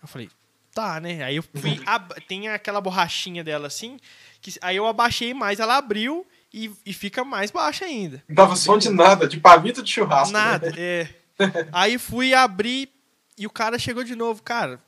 Eu 0.00 0.08
falei, 0.08 0.30
tá, 0.72 0.98
né? 1.00 1.22
Aí 1.22 1.36
eu 1.36 1.42
fui, 1.42 1.78
tem 2.26 2.48
aquela 2.48 2.80
borrachinha 2.80 3.44
dela 3.44 3.66
assim, 3.66 3.98
que 4.40 4.54
aí 4.62 4.76
eu 4.76 4.86
abaixei 4.86 5.34
mais, 5.34 5.60
ela 5.60 5.76
abriu 5.76 6.26
e, 6.52 6.70
e 6.86 6.92
fica 6.92 7.24
mais 7.24 7.50
baixa 7.50 7.84
ainda. 7.84 8.22
Não 8.28 8.34
dava 8.36 8.56
som 8.56 8.78
de 8.78 8.88
nada, 8.88 9.26
de 9.26 9.38
pavito 9.38 9.82
de 9.82 9.90
churrasco. 9.90 10.32
Né? 10.32 10.38
Nada, 10.40 10.70
né? 10.70 10.76
é. 10.78 11.08
aí 11.72 11.98
fui 11.98 12.32
abrir 12.32 12.88
e 13.36 13.46
o 13.46 13.50
cara 13.50 13.78
chegou 13.78 14.04
de 14.04 14.14
novo, 14.14 14.42
cara, 14.42 14.80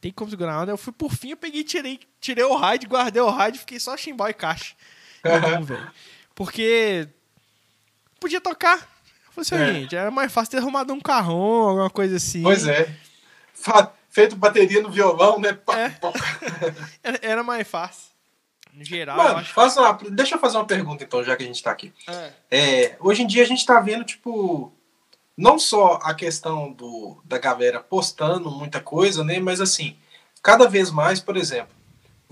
tem 0.00 0.10
como 0.10 0.30
segurar 0.30 0.54
a 0.54 0.62
onda? 0.62 0.72
Eu 0.72 0.78
fui 0.78 0.92
por 0.92 1.12
fim, 1.12 1.30
eu 1.30 1.36
peguei, 1.36 1.62
tirei, 1.62 2.00
tirei 2.20 2.44
o 2.44 2.56
ride, 2.56 2.86
guardei 2.86 3.22
o 3.22 3.30
ride, 3.30 3.60
fiquei 3.60 3.78
só 3.78 3.96
chimbal 3.96 4.30
e 4.30 4.34
caixa. 4.34 4.74
Não, 5.24 5.62
velho. 5.62 5.90
Porque 6.34 7.08
podia 8.20 8.40
tocar. 8.40 8.76
Eu 9.36 9.44
falei 9.44 9.62
assim, 9.62 9.76
é. 9.76 9.80
gente, 9.80 9.96
era 9.96 10.10
mais 10.10 10.32
fácil 10.32 10.52
ter 10.52 10.58
arrumado 10.58 10.92
um 10.92 11.00
carrão, 11.00 11.68
alguma 11.68 11.90
coisa 11.90 12.16
assim. 12.16 12.42
Pois 12.42 12.66
é. 12.66 12.94
Feito 14.10 14.36
bateria 14.36 14.82
no 14.82 14.90
violão, 14.90 15.38
né? 15.38 15.58
É. 17.02 17.18
era 17.22 17.42
mais 17.42 17.66
fácil. 17.66 18.12
No 18.72 18.84
geral, 18.84 19.18
Mano, 19.18 19.30
eu 19.30 19.62
acho... 19.62 19.80
uma, 19.80 19.98
deixa 20.10 20.34
eu 20.34 20.38
fazer 20.38 20.56
uma 20.56 20.66
pergunta 20.66 21.04
então, 21.04 21.22
já 21.22 21.36
que 21.36 21.42
a 21.42 21.46
gente 21.46 21.62
tá 21.62 21.70
aqui. 21.70 21.92
É. 22.08 22.32
É, 22.50 22.96
hoje 23.00 23.22
em 23.22 23.26
dia 23.26 23.42
a 23.42 23.46
gente 23.46 23.66
tá 23.66 23.78
vendo, 23.80 24.02
tipo, 24.02 24.72
não 25.36 25.58
só 25.58 25.98
a 26.02 26.14
questão 26.14 26.72
do, 26.72 27.20
da 27.24 27.38
galera 27.38 27.80
postando 27.80 28.50
muita 28.50 28.80
coisa, 28.80 29.22
né? 29.22 29.38
Mas 29.40 29.60
assim, 29.60 29.96
cada 30.42 30.66
vez 30.68 30.90
mais, 30.90 31.20
por 31.20 31.36
exemplo, 31.36 31.74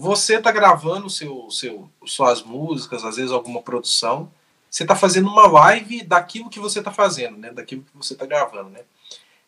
você 0.01 0.36
está 0.36 0.51
gravando 0.51 1.11
seu, 1.11 1.51
seu, 1.51 1.90
suas 2.07 2.42
músicas, 2.42 3.05
às 3.05 3.16
vezes 3.16 3.30
alguma 3.30 3.61
produção, 3.61 4.32
você 4.70 4.82
está 4.82 4.96
fazendo 4.96 5.28
uma 5.28 5.46
live 5.46 6.03
daquilo 6.03 6.48
que 6.48 6.59
você 6.59 6.78
está 6.78 6.90
fazendo, 6.90 7.36
né? 7.36 7.53
Daquilo 7.53 7.82
que 7.82 7.90
você 7.94 8.14
está 8.14 8.24
gravando, 8.24 8.70
né? 8.70 8.80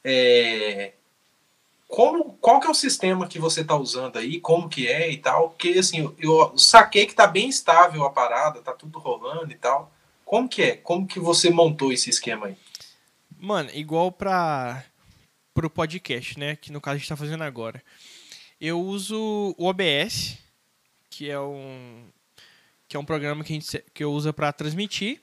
É... 0.04 0.92
Como, 1.88 2.34
qual 2.34 2.60
que 2.60 2.66
é 2.66 2.70
o 2.70 2.74
sistema 2.74 3.26
que 3.26 3.38
você 3.38 3.62
está 3.62 3.74
usando 3.74 4.18
aí? 4.18 4.40
Como 4.40 4.68
que 4.68 4.86
é 4.86 5.10
e 5.10 5.16
tal? 5.16 5.50
Porque, 5.50 5.70
assim, 5.78 6.14
eu 6.18 6.52
saquei 6.58 7.06
que 7.06 7.12
está 7.12 7.26
bem 7.26 7.48
estável 7.48 8.04
a 8.04 8.10
parada, 8.10 8.60
tá 8.60 8.72
tudo 8.72 8.98
rolando 8.98 9.52
e 9.52 9.56
tal. 9.56 9.90
Como 10.22 10.48
que 10.48 10.62
é? 10.62 10.76
Como 10.76 11.06
que 11.06 11.18
você 11.18 11.48
montou 11.48 11.92
esse 11.92 12.10
esquema 12.10 12.48
aí? 12.48 12.56
Mano, 13.38 13.70
igual 13.72 14.12
para 14.12 14.84
o 15.56 15.70
podcast, 15.70 16.38
né? 16.38 16.56
Que 16.56 16.70
no 16.70 16.80
caso 16.80 16.94
a 16.94 16.98
gente 16.98 17.04
está 17.04 17.16
fazendo 17.16 17.42
agora. 17.42 17.82
Eu 18.64 18.80
uso 18.80 19.56
o 19.58 19.66
OBS, 19.66 20.38
que 21.10 21.28
é 21.28 21.40
um 21.40 22.04
que 22.86 22.96
é 22.96 23.00
um 23.00 23.04
programa 23.04 23.42
que, 23.42 23.52
a 23.52 23.56
gente, 23.56 23.84
que 23.92 24.04
eu 24.04 24.12
uso 24.12 24.32
para 24.32 24.52
transmitir. 24.52 25.20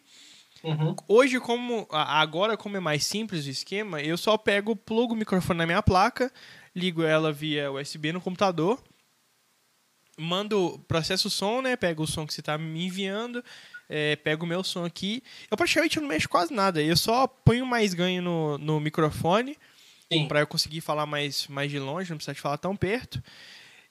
Uhum. 0.61 0.93
Hoje, 1.07 1.39
como 1.39 1.87
agora 1.89 2.57
como 2.57 2.75
é 2.75 2.81
mais 2.81 3.05
simples 3.05 3.45
o 3.45 3.49
esquema, 3.49 4.01
eu 4.01 4.17
só 4.17 4.37
pego, 4.37 4.75
plugo 4.75 5.13
o 5.13 5.15
microfone 5.15 5.59
na 5.59 5.65
minha 5.65 5.81
placa, 5.81 6.29
ligo 6.75 7.01
ela 7.01 7.31
via 7.31 7.71
USB 7.71 8.11
no 8.11 8.19
computador, 8.19 8.83
mando, 10.17 10.77
processo 10.85 11.29
o 11.29 11.31
som, 11.31 11.61
né? 11.61 11.77
Pego 11.77 12.03
o 12.03 12.07
som 12.07 12.27
que 12.27 12.33
você 12.33 12.41
está 12.41 12.57
me 12.57 12.87
enviando, 12.87 13.41
é, 13.87 14.17
pego 14.17 14.43
o 14.43 14.49
meu 14.49 14.65
som 14.65 14.83
aqui. 14.83 15.23
Eu 15.49 15.55
praticamente 15.55 15.97
não 15.97 16.09
mexo 16.09 16.27
quase 16.27 16.53
nada. 16.53 16.81
Eu 16.81 16.97
só 16.97 17.25
ponho 17.25 17.65
mais 17.65 17.93
ganho 17.93 18.21
no, 18.21 18.57
no 18.57 18.81
microfone 18.81 19.55
para 20.27 20.39
eu 20.39 20.47
conseguir 20.47 20.81
falar 20.81 21.05
mais, 21.05 21.47
mais 21.47 21.69
de 21.69 21.79
longe, 21.79 22.09
não 22.09 22.17
precisar 22.17 22.33
de 22.33 22.41
falar 22.41 22.57
tão 22.57 22.75
perto. 22.75 23.23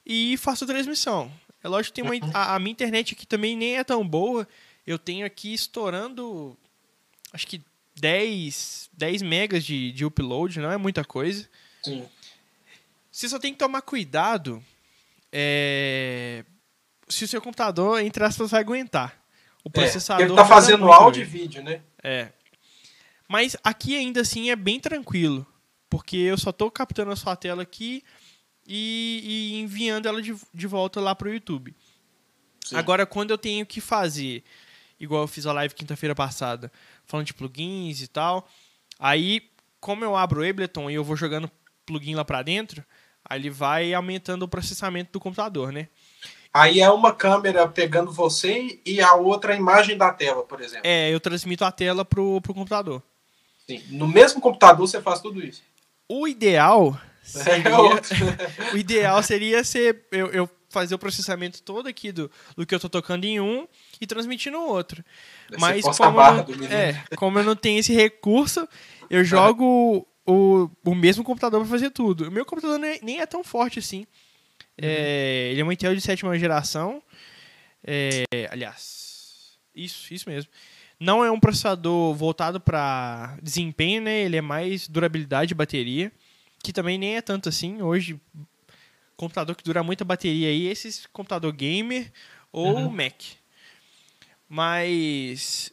E 0.05 0.35
faço 0.37 0.65
transmissão. 0.65 1.31
É 1.63 1.67
lógico 1.67 1.93
que 1.93 2.01
tem 2.01 2.09
uma, 2.09 2.31
a, 2.33 2.55
a, 2.55 2.59
minha 2.59 2.71
internet 2.71 3.13
aqui 3.13 3.25
também 3.25 3.55
nem 3.55 3.77
é 3.77 3.83
tão 3.83 4.07
boa. 4.07 4.47
Eu 4.85 4.97
tenho 4.97 5.25
aqui 5.25 5.53
estourando, 5.53 6.57
acho 7.31 7.47
que 7.47 7.61
10, 7.95 8.89
10 8.93 9.21
megas 9.21 9.63
de, 9.63 9.91
de 9.91 10.05
upload, 10.05 10.59
não 10.59 10.71
é 10.71 10.77
muita 10.77 11.03
coisa. 11.03 11.47
Sim. 11.83 12.05
Você 13.11 13.27
só 13.29 13.39
tem 13.39 13.53
que 13.53 13.59
tomar 13.59 13.81
cuidado 13.81 14.63
é, 15.31 16.43
se 17.07 17.25
o 17.25 17.27
seu 17.27 17.41
computador, 17.41 18.01
entre 18.01 18.23
aspas, 18.23 18.51
vai 18.51 18.61
aguentar. 18.61 19.19
O 19.63 19.69
é, 19.69 19.71
processador. 19.71 20.25
É, 20.25 20.29
ele 20.29 20.35
tá 20.35 20.45
fazendo 20.45 20.91
áudio 20.91 21.21
e 21.21 21.25
vídeo, 21.25 21.63
né? 21.63 21.81
É. 22.01 22.29
Mas 23.27 23.55
aqui 23.63 23.95
ainda 23.95 24.21
assim 24.21 24.49
é 24.49 24.55
bem 24.55 24.79
tranquilo. 24.79 25.45
Porque 25.89 26.17
eu 26.17 26.37
só 26.37 26.51
estou 26.51 26.69
captando 26.69 27.11
a 27.11 27.15
sua 27.15 27.35
tela 27.35 27.63
aqui 27.63 28.03
e, 28.67 29.21
e 29.55 29.59
enviando 29.61 30.07
ela 30.07 30.21
de, 30.21 30.35
de 30.53 30.67
volta 30.67 31.01
lá 31.01 31.15
para 31.15 31.27
o 31.27 31.33
YouTube. 31.33 31.75
Sim. 32.63 32.75
Agora, 32.75 33.05
quando 33.05 33.31
eu 33.31 33.37
tenho 33.37 33.65
que 33.65 33.81
fazer, 33.81 34.43
igual 34.99 35.23
eu 35.23 35.27
fiz 35.27 35.45
a 35.47 35.53
live 35.53 35.73
quinta-feira 35.73 36.13
passada, 36.13 36.71
falando 37.05 37.25
de 37.25 37.33
plugins 37.33 38.01
e 38.01 38.07
tal, 38.07 38.47
aí 38.99 39.49
como 39.79 40.03
eu 40.03 40.15
abro 40.15 40.41
o 40.41 40.47
Ableton 40.47 40.89
e 40.89 40.93
eu 40.93 41.03
vou 41.03 41.15
jogando 41.15 41.49
plugin 41.85 42.13
lá 42.13 42.23
pra 42.23 42.43
dentro, 42.43 42.83
aí 43.25 43.39
ele 43.39 43.49
vai 43.49 43.93
aumentando 43.93 44.43
o 44.43 44.47
processamento 44.47 45.13
do 45.13 45.19
computador, 45.19 45.71
né? 45.71 45.87
Aí 46.53 46.81
é 46.81 46.89
uma 46.89 47.13
câmera 47.13 47.67
pegando 47.67 48.11
você 48.11 48.79
e 48.85 48.99
a 49.01 49.13
outra 49.13 49.53
a 49.53 49.55
imagem 49.55 49.95
da 49.95 50.11
tela, 50.11 50.43
por 50.43 50.61
exemplo. 50.61 50.81
É, 50.83 51.13
eu 51.13 51.19
transmito 51.19 51.63
a 51.63 51.71
tela 51.71 52.03
pro, 52.03 52.41
pro 52.41 52.53
computador. 52.53 53.01
Sim. 53.67 53.83
No 53.89 54.07
mesmo 54.07 54.41
computador 54.41 54.87
você 54.87 54.99
faz 54.99 55.21
tudo 55.21 55.43
isso. 55.45 55.61
O 56.09 56.27
ideal 56.27 56.99
É 57.23 57.27
seria, 57.27 57.77
outro. 57.77 58.17
o 58.73 58.77
ideal 58.77 59.21
seria 59.21 59.63
ser 59.63 60.03
eu, 60.11 60.27
eu 60.31 60.49
fazer 60.69 60.95
o 60.95 60.99
processamento 60.99 61.61
todo 61.63 61.87
aqui 61.87 62.11
do, 62.11 62.29
do 62.55 62.65
que 62.65 62.73
eu 62.73 62.79
tô 62.79 62.89
tocando 62.89 63.25
em 63.25 63.39
um 63.39 63.67
e 64.01 64.07
transmitir 64.07 64.51
no 64.51 64.61
outro. 64.61 65.03
Mas 65.59 65.83
como 65.97 66.19
eu, 66.21 66.33
não, 66.33 66.67
é, 66.67 67.03
como 67.15 67.39
eu 67.39 67.43
não 67.43 67.55
tenho 67.55 67.79
esse 67.79 67.93
recurso, 67.93 68.67
eu 69.09 69.23
jogo 69.23 70.07
o, 70.25 70.69
o 70.85 70.95
mesmo 70.95 71.23
computador 71.23 71.59
para 71.61 71.69
fazer 71.69 71.89
tudo. 71.89 72.27
O 72.27 72.31
meu 72.31 72.45
computador 72.45 72.79
nem, 72.79 73.19
é 73.19 73.25
tão 73.25 73.43
forte 73.43 73.79
assim. 73.79 74.05
É, 74.77 75.49
ele 75.51 75.61
é 75.61 75.65
um 75.65 75.71
Intel 75.71 75.95
de 75.95 76.01
sétima 76.01 76.37
geração. 76.37 77.01
É, 77.83 78.23
aliás, 78.51 79.57
isso, 79.75 80.13
isso 80.13 80.29
mesmo. 80.29 80.51
Não 80.99 81.23
é 81.23 81.31
um 81.31 81.39
processador 81.39 82.13
voltado 82.13 82.59
para 82.59 83.37
desempenho, 83.41 84.01
né? 84.01 84.21
Ele 84.23 84.35
é 84.37 84.41
mais 84.41 84.87
durabilidade 84.87 85.47
de 85.49 85.55
bateria, 85.55 86.11
que 86.61 86.73
também 86.73 86.97
nem 86.97 87.15
é 87.15 87.21
tanto 87.21 87.47
assim. 87.47 87.81
Hoje, 87.81 88.19
computador 89.15 89.55
que 89.55 89.63
dura 89.63 89.81
muita 89.83 90.03
bateria 90.03 90.49
aí, 90.49 90.67
esses 90.67 91.05
computador 91.13 91.51
gamer 91.53 92.11
ou 92.51 92.75
Uhum. 92.79 92.89
Mac. 92.89 93.13
Mas 94.47 95.71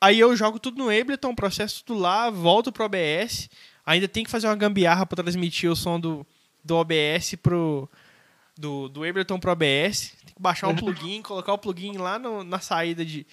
aí 0.00 0.18
eu 0.18 0.34
jogo 0.36 0.58
tudo 0.58 0.78
no 0.82 0.90
Ableton, 0.90 1.34
processo 1.34 1.84
tudo 1.84 2.00
lá, 2.00 2.30
volto 2.30 2.72
pro 2.72 2.84
OBS. 2.84 3.48
Ainda 3.84 4.08
tem 4.08 4.24
que 4.24 4.30
fazer 4.30 4.46
uma 4.48 4.56
gambiarra 4.56 5.06
para 5.06 5.22
transmitir 5.22 5.70
o 5.70 5.76
som 5.76 6.00
do, 6.00 6.26
do 6.64 6.74
OBS 6.76 7.34
pro 7.42 7.88
do, 8.56 8.88
do 8.88 9.04
Ableton 9.04 9.38
pro 9.38 9.52
OBS. 9.52 10.14
Tem 10.24 10.34
que 10.34 10.42
baixar 10.42 10.68
um 10.68 10.74
plugin, 10.76 11.22
colocar 11.22 11.52
o 11.52 11.58
plugin 11.58 11.96
lá 11.96 12.18
no- 12.18 12.42
na 12.42 12.58
saída 12.58 13.04
de, 13.04 13.26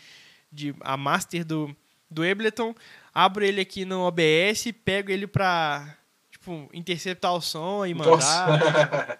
de 0.56 0.74
a 0.80 0.95
master 0.95 1.43
do, 1.43 1.76
do 2.10 2.24
Ableton, 2.24 2.74
abro 3.14 3.43
ele 3.43 3.62
aqui 3.62 3.86
no 3.86 4.01
OBS, 4.01 4.72
pego 4.84 5.12
ele 5.12 5.28
pra 5.28 5.95
tipo 6.32 6.70
interceptar 6.74 7.34
o 7.34 7.41
som 7.41 7.86
e 7.86 7.93
mandar. 7.93 9.20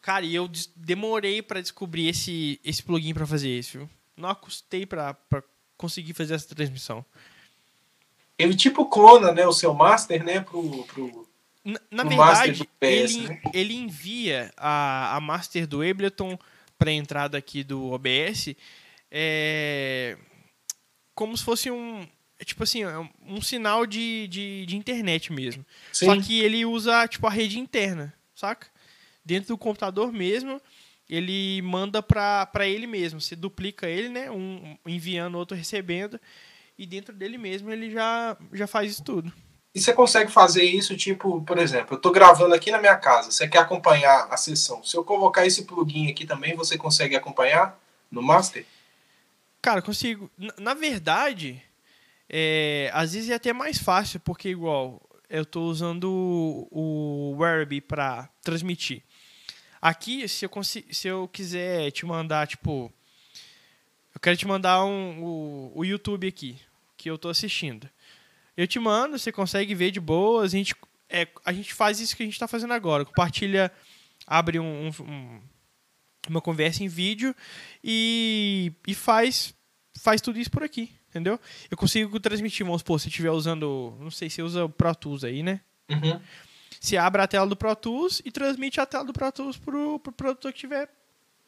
Cara, 0.00 0.24
e 0.24 0.34
eu 0.34 0.50
demorei 0.76 1.40
pra 1.40 1.60
descobrir 1.60 2.08
esse, 2.08 2.60
esse 2.62 2.82
plugin 2.82 3.14
pra 3.14 3.26
fazer 3.26 3.48
isso, 3.48 3.78
viu? 3.78 3.90
Não 4.16 4.28
acostei 4.28 4.84
pra, 4.84 5.14
pra 5.14 5.42
conseguir 5.78 6.12
fazer 6.12 6.34
essa 6.34 6.54
transmissão. 6.54 7.04
Ele 8.38 8.54
tipo 8.54 8.84
clona, 8.86 9.32
né, 9.32 9.46
o 9.46 9.52
seu 9.52 9.72
master, 9.72 10.22
né, 10.22 10.40
pro, 10.40 10.84
pro... 10.84 11.28
Na, 11.64 11.80
na 11.90 12.04
verdade, 12.04 12.64
PS, 12.78 13.14
ele, 13.14 13.28
né? 13.28 13.42
ele 13.54 13.74
envia 13.74 14.52
a, 14.58 15.16
a 15.16 15.20
master 15.20 15.66
do 15.66 15.80
Ableton 15.80 16.38
pra 16.78 16.92
entrada 16.92 17.38
aqui 17.38 17.64
do 17.64 17.90
OBS 17.90 18.54
é, 19.16 20.16
como 21.14 21.36
se 21.36 21.44
fosse 21.44 21.70
um. 21.70 22.04
Tipo 22.44 22.64
assim, 22.64 22.82
é 22.82 22.98
um- 22.98 23.40
sinal 23.40 23.86
de, 23.86 24.26
de, 24.26 24.66
de 24.66 24.76
internet 24.76 25.32
mesmo. 25.32 25.64
Sim. 25.92 26.06
Só 26.06 26.20
que 26.20 26.40
ele 26.40 26.66
usa, 26.66 27.06
tipo, 27.06 27.26
a 27.28 27.30
rede 27.30 27.60
interna, 27.60 28.12
saca? 28.34 28.66
Dentro 29.24 29.48
do 29.48 29.58
computador 29.58 30.12
mesmo, 30.12 30.60
ele 31.08 31.62
manda 31.62 32.02
pra 32.02 32.66
ele 32.66 32.88
mesmo. 32.88 33.20
Você 33.20 33.36
duplica 33.36 33.86
ele, 33.88 34.08
né? 34.08 34.30
Um 34.32 34.76
enviando, 34.84 35.38
outro 35.38 35.56
recebendo. 35.56 36.20
E 36.76 36.84
dentro 36.84 37.14
dele 37.14 37.38
mesmo 37.38 37.70
ele 37.70 37.90
já, 37.92 38.36
já 38.52 38.66
faz 38.66 38.90
isso 38.90 39.04
tudo. 39.04 39.32
E 39.72 39.80
você 39.80 39.92
consegue 39.92 40.30
fazer 40.30 40.64
isso, 40.64 40.96
tipo, 40.96 41.40
por 41.42 41.56
exemplo, 41.58 41.96
eu 41.96 42.00
tô 42.00 42.10
gravando 42.10 42.54
aqui 42.54 42.70
na 42.70 42.78
minha 42.78 42.96
casa, 42.96 43.30
você 43.30 43.46
quer 43.48 43.58
acompanhar 43.58 44.26
a 44.30 44.36
sessão. 44.36 44.82
Se 44.84 44.96
eu 44.96 45.02
colocar 45.04 45.46
esse 45.46 45.64
plugin 45.64 46.08
aqui 46.10 46.26
também, 46.26 46.54
você 46.54 46.76
consegue 46.76 47.16
acompanhar 47.16 47.78
no 48.10 48.20
master? 48.22 48.66
Cara, 49.64 49.80
consigo. 49.80 50.30
Na, 50.36 50.52
na 50.58 50.74
verdade, 50.74 51.62
é, 52.28 52.90
às 52.92 53.14
vezes 53.14 53.30
é 53.30 53.34
até 53.34 53.50
mais 53.50 53.78
fácil, 53.78 54.20
porque 54.20 54.50
igual 54.50 55.00
eu 55.26 55.46
tô 55.46 55.62
usando 55.62 56.04
o, 56.70 57.34
o 57.34 57.80
para 57.88 58.28
transmitir. 58.42 59.02
Aqui, 59.80 60.28
se 60.28 60.44
eu, 60.44 60.50
se 60.62 61.08
eu 61.08 61.26
quiser 61.28 61.90
te 61.92 62.04
mandar, 62.04 62.46
tipo. 62.46 62.92
Eu 64.14 64.20
quero 64.20 64.36
te 64.36 64.46
mandar 64.46 64.84
um, 64.84 65.24
o, 65.24 65.72
o 65.76 65.82
YouTube 65.82 66.28
aqui, 66.28 66.58
que 66.94 67.08
eu 67.10 67.16
tô 67.16 67.30
assistindo. 67.30 67.88
Eu 68.54 68.66
te 68.66 68.78
mando, 68.78 69.18
você 69.18 69.32
consegue 69.32 69.74
ver 69.74 69.90
de 69.90 69.98
boas. 69.98 70.52
A 70.52 70.58
gente, 70.58 70.76
é, 71.08 71.26
a 71.42 71.54
gente 71.54 71.72
faz 71.72 72.00
isso 72.00 72.14
que 72.14 72.22
a 72.22 72.26
gente 72.26 72.38
tá 72.38 72.46
fazendo 72.46 72.74
agora. 72.74 73.02
Compartilha, 73.06 73.72
abre 74.26 74.60
um- 74.60 74.88
um, 75.00 75.40
uma 76.28 76.40
conversa 76.40 76.82
em 76.82 76.88
vídeo 76.88 77.34
e, 77.82 78.72
e 78.86 78.94
faz, 78.94 79.54
faz 79.98 80.20
tudo 80.20 80.38
isso 80.38 80.50
por 80.50 80.62
aqui, 80.62 80.92
entendeu? 81.08 81.38
Eu 81.70 81.76
consigo 81.76 82.18
transmitir, 82.20 82.64
vamos 82.64 82.80
supor, 82.80 83.00
se 83.00 83.08
estiver 83.08 83.30
usando, 83.30 83.96
não 84.00 84.10
sei 84.10 84.30
se 84.30 84.42
usa 84.42 84.64
o 84.64 84.68
Pro 84.68 84.94
Tools 84.94 85.24
aí, 85.24 85.42
né? 85.42 85.60
Uhum. 85.88 86.20
Você 86.80 86.96
abre 86.96 87.22
a 87.22 87.26
tela 87.26 87.46
do 87.46 87.56
Pro 87.56 87.74
Tools 87.74 88.20
e 88.24 88.30
transmite 88.30 88.80
a 88.80 88.86
tela 88.86 89.04
do 89.04 89.12
Pro 89.12 89.32
Tools 89.32 89.56
pro, 89.56 89.98
pro 89.98 90.12
produtor 90.12 90.52
que 90.52 90.58
estiver 90.58 90.88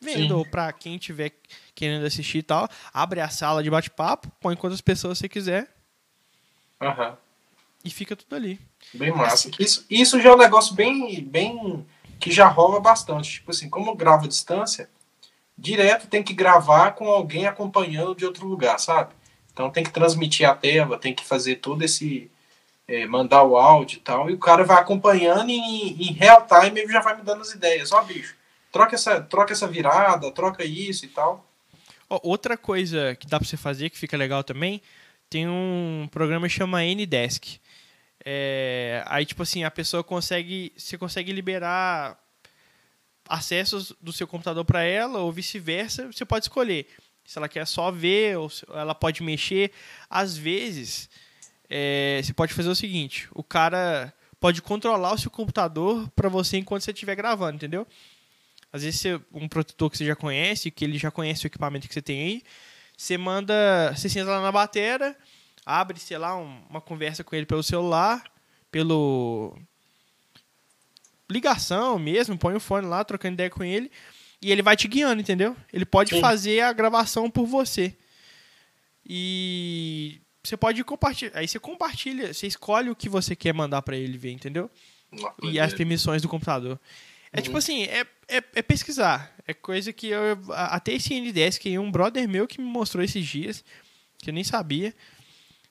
vendo, 0.01 0.29
Sim. 0.29 0.33
ou 0.33 0.47
pra 0.47 0.72
quem 0.72 0.97
estiver 0.97 1.33
querendo 1.74 2.07
assistir 2.07 2.39
e 2.39 2.43
tal. 2.43 2.68
Abre 2.93 3.20
a 3.20 3.29
sala 3.29 3.62
de 3.62 3.70
bate-papo, 3.70 4.31
põe 4.41 4.57
quantas 4.57 4.81
pessoas 4.81 5.18
você 5.18 5.29
quiser 5.29 5.68
Aham. 6.81 7.16
e 7.85 7.91
fica 7.91 8.14
tudo 8.16 8.35
ali. 8.35 8.61
Bem 8.95 9.11
massa. 9.11 9.51
Isso, 9.59 9.85
isso 9.91 10.20
já 10.20 10.31
é 10.31 10.35
um 10.35 10.39
negócio 10.39 10.74
bem, 10.74 11.22
bem 11.24 11.87
que 12.19 12.31
já 12.31 12.47
rola 12.49 12.81
bastante. 12.81 13.33
Tipo 13.33 13.51
assim, 13.51 13.69
como 13.69 13.91
eu 13.91 13.97
gravo 13.97 14.25
à 14.25 14.29
distância, 14.29 14.89
direto 15.57 16.07
tem 16.09 16.23
que 16.23 16.35
gravar 16.35 16.93
com 16.93 17.09
alguém 17.09 17.47
acompanhando 17.47 18.14
de 18.14 18.25
outro 18.25 18.47
lugar, 18.47 18.79
sabe? 18.79 19.14
Então 19.53 19.71
tem 19.71 19.85
que 19.85 19.93
transmitir 19.93 20.49
a 20.49 20.55
tela, 20.55 20.99
tem 20.99 21.14
que 21.14 21.25
fazer 21.25 21.57
todo 21.57 21.83
esse. 21.83 22.31
é, 22.89 23.07
mandar 23.07 23.43
o 23.43 23.57
áudio 23.57 23.99
e 23.99 24.01
tal. 24.01 24.31
E 24.31 24.35
o 24.35 24.39
cara 24.39 24.64
vai 24.64 24.79
acompanhando 24.79 25.51
e 25.51 25.55
em, 25.55 26.09
em 26.09 26.12
real 26.12 26.47
time 26.47 26.81
ele 26.81 26.93
já 26.93 27.01
vai 27.01 27.17
me 27.17 27.23
dando 27.23 27.43
as 27.43 27.53
ideias. 27.53 27.93
Ó, 27.93 28.03
bicho, 28.03 28.37
troca 28.71 28.95
essa, 28.95 29.21
troca 29.21 29.53
essa 29.53 29.67
virada, 29.67 30.31
troca 30.31 30.64
isso 30.64 31.05
e 31.05 31.09
tal. 31.09 31.45
Ó, 32.09 32.21
outra 32.23 32.57
coisa 32.57 33.17
que 33.17 33.27
dá 33.27 33.39
pra 33.39 33.49
você 33.49 33.57
fazer, 33.57 33.91
que 33.91 33.99
fica 33.99 34.17
legal 34.17 34.45
também, 34.45 34.81
tem 35.29 35.49
um 35.49 36.09
programa 36.11 36.47
que 36.47 36.55
chama 36.55 36.83
Ndesk. 36.83 37.59
É, 38.29 39.05
aí, 39.07 39.24
tipo 39.24 39.45
assim, 39.45 39.62
a 39.62 39.70
pessoa 39.70 40.03
consegue. 40.03 40.72
Você 40.77 40.99
consegue 40.99 41.31
liberar 41.31 42.18
acessos 43.29 43.93
do 44.01 44.12
seu 44.12 44.27
computador 44.27 44.64
para 44.64 44.83
ela, 44.83 45.20
ou 45.20 45.31
vice-versa, 45.31 46.11
você 46.12 46.24
pode 46.24 46.47
escolher. 46.47 46.89
Se 47.24 47.39
ela 47.39 47.49
quer 47.49 47.64
só 47.66 47.93
ver, 47.93 48.37
ou 48.37 48.51
ela 48.74 48.97
pode 48.97 49.22
mexer. 49.22 49.70
Às 50.11 50.37
vezes, 50.37 51.09
é, 51.70 52.20
você 52.20 52.33
pode 52.33 52.53
fazer 52.53 52.68
o 52.68 52.74
seguinte: 52.74 53.29
o 53.33 53.45
cara 53.45 54.12
pode 54.41 54.61
controlar 54.61 55.12
o 55.12 55.18
seu 55.18 55.31
computador 55.31 56.11
para 56.11 56.29
você 56.29 56.57
enquanto 56.57 56.83
você 56.83 56.91
estiver 56.91 57.14
gravando, 57.14 57.55
entendeu? 57.55 57.87
Às 58.72 58.83
vezes 58.83 59.01
você, 59.01 59.20
um 59.33 59.47
produtor 59.49 59.89
que 59.89 59.99
você 59.99 60.05
já 60.05 60.16
conhece, 60.16 60.72
que 60.72 60.85
ele 60.85 60.99
já 60.99 61.12
conhece 61.12 61.47
o 61.47 61.49
equipamento 61.49 61.87
que 61.87 61.95
você 61.95 62.03
tem 62.03 62.20
aí, 62.20 62.43
você 62.97 63.16
manda, 63.16 63.95
você 63.95 64.09
senta 64.09 64.31
lá 64.31 64.43
na 64.43 64.51
batera, 64.51 65.16
abre, 65.67 65.99
sei 65.99 66.17
lá, 66.17 66.39
um- 66.39 66.62
uma 66.71 66.81
conversa 66.81 67.23
com 67.25 67.35
ele 67.37 67.45
pelo 67.45 67.62
celular, 67.62 68.23
pelo 68.71 69.59
ligação 71.29 71.99
mesmo, 71.99 72.39
põe 72.39 72.55
o 72.55 72.61
fone 72.61 72.87
lá, 72.87 73.03
trocando 73.05 73.35
ideia 73.35 73.51
com 73.51 73.64
ele, 73.64 73.91
e 74.41 74.53
ele 74.53 74.62
vai 74.62 74.77
te 74.77 74.87
guiando, 74.87 75.21
entendeu? 75.21 75.57
Ele 75.73 75.85
pode 75.85 76.14
Sim. 76.14 76.21
fazer 76.21 76.61
a 76.61 76.73
gravação 76.73 77.29
por 77.29 77.47
você. 77.47 77.97
E 79.05 80.21
você 80.43 80.57
pode 80.57 80.83
compartilhar, 80.85 81.33
aí 81.39 81.47
você 81.49 81.59
compartilha, 81.59 82.33
você 82.33 82.47
escolhe 82.47 82.91
o 82.91 82.97
que 82.97 83.09
você 83.09 83.35
quer 83.37 83.53
mandar 83.55 83.83
para 83.83 83.97
ele 83.97 84.17
ver, 84.19 84.33
entendeu? 84.33 84.71
e 85.43 85.59
as 85.59 85.73
permissões 85.73 86.21
do 86.21 86.29
computador. 86.29 86.79
É 87.33 87.39
Uhum. 87.39 87.43
tipo 87.45 87.57
assim, 87.57 87.85
é, 87.85 88.01
é, 88.29 88.37
é 88.55 88.62
pesquisar. 88.62 89.35
É 89.47 89.55
coisa 89.55 89.93
que 89.93 90.09
eu. 90.09 90.21
Até 90.53 90.93
esse 90.93 91.14
NDesk 91.14 91.64
aí, 91.67 91.79
um 91.79 91.91
brother 91.91 92.29
meu 92.29 92.47
que 92.47 92.61
me 92.61 92.67
mostrou 92.67 93.03
esses 93.03 93.25
dias, 93.25 93.64
que 94.19 94.29
eu 94.31 94.35
nem 94.35 94.43
sabia. 94.45 94.93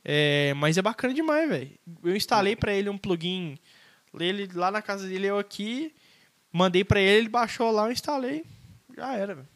É, 0.08 0.54
mas 0.54 0.78
é 0.78 0.82
bacana 0.84 1.14
demais, 1.14 1.50
velho. 1.50 1.72
Eu 2.04 2.16
instalei 2.16 2.56
pra 2.56 2.72
ele 2.72 2.90
um 2.90 2.98
plugin. 2.98 3.58
Ele 4.20 4.48
lá 4.54 4.70
na 4.70 4.82
casa 4.82 5.08
dele, 5.08 5.26
eu 5.28 5.40
aqui. 5.40 5.94
Mandei 6.52 6.84
pra 6.84 7.02
ele, 7.02 7.18
ele 7.22 7.30
baixou 7.30 7.72
lá, 7.72 7.88
eu 7.88 7.92
instalei. 7.92 8.46
Já 8.96 9.14
era, 9.16 9.34
velho. 9.36 9.48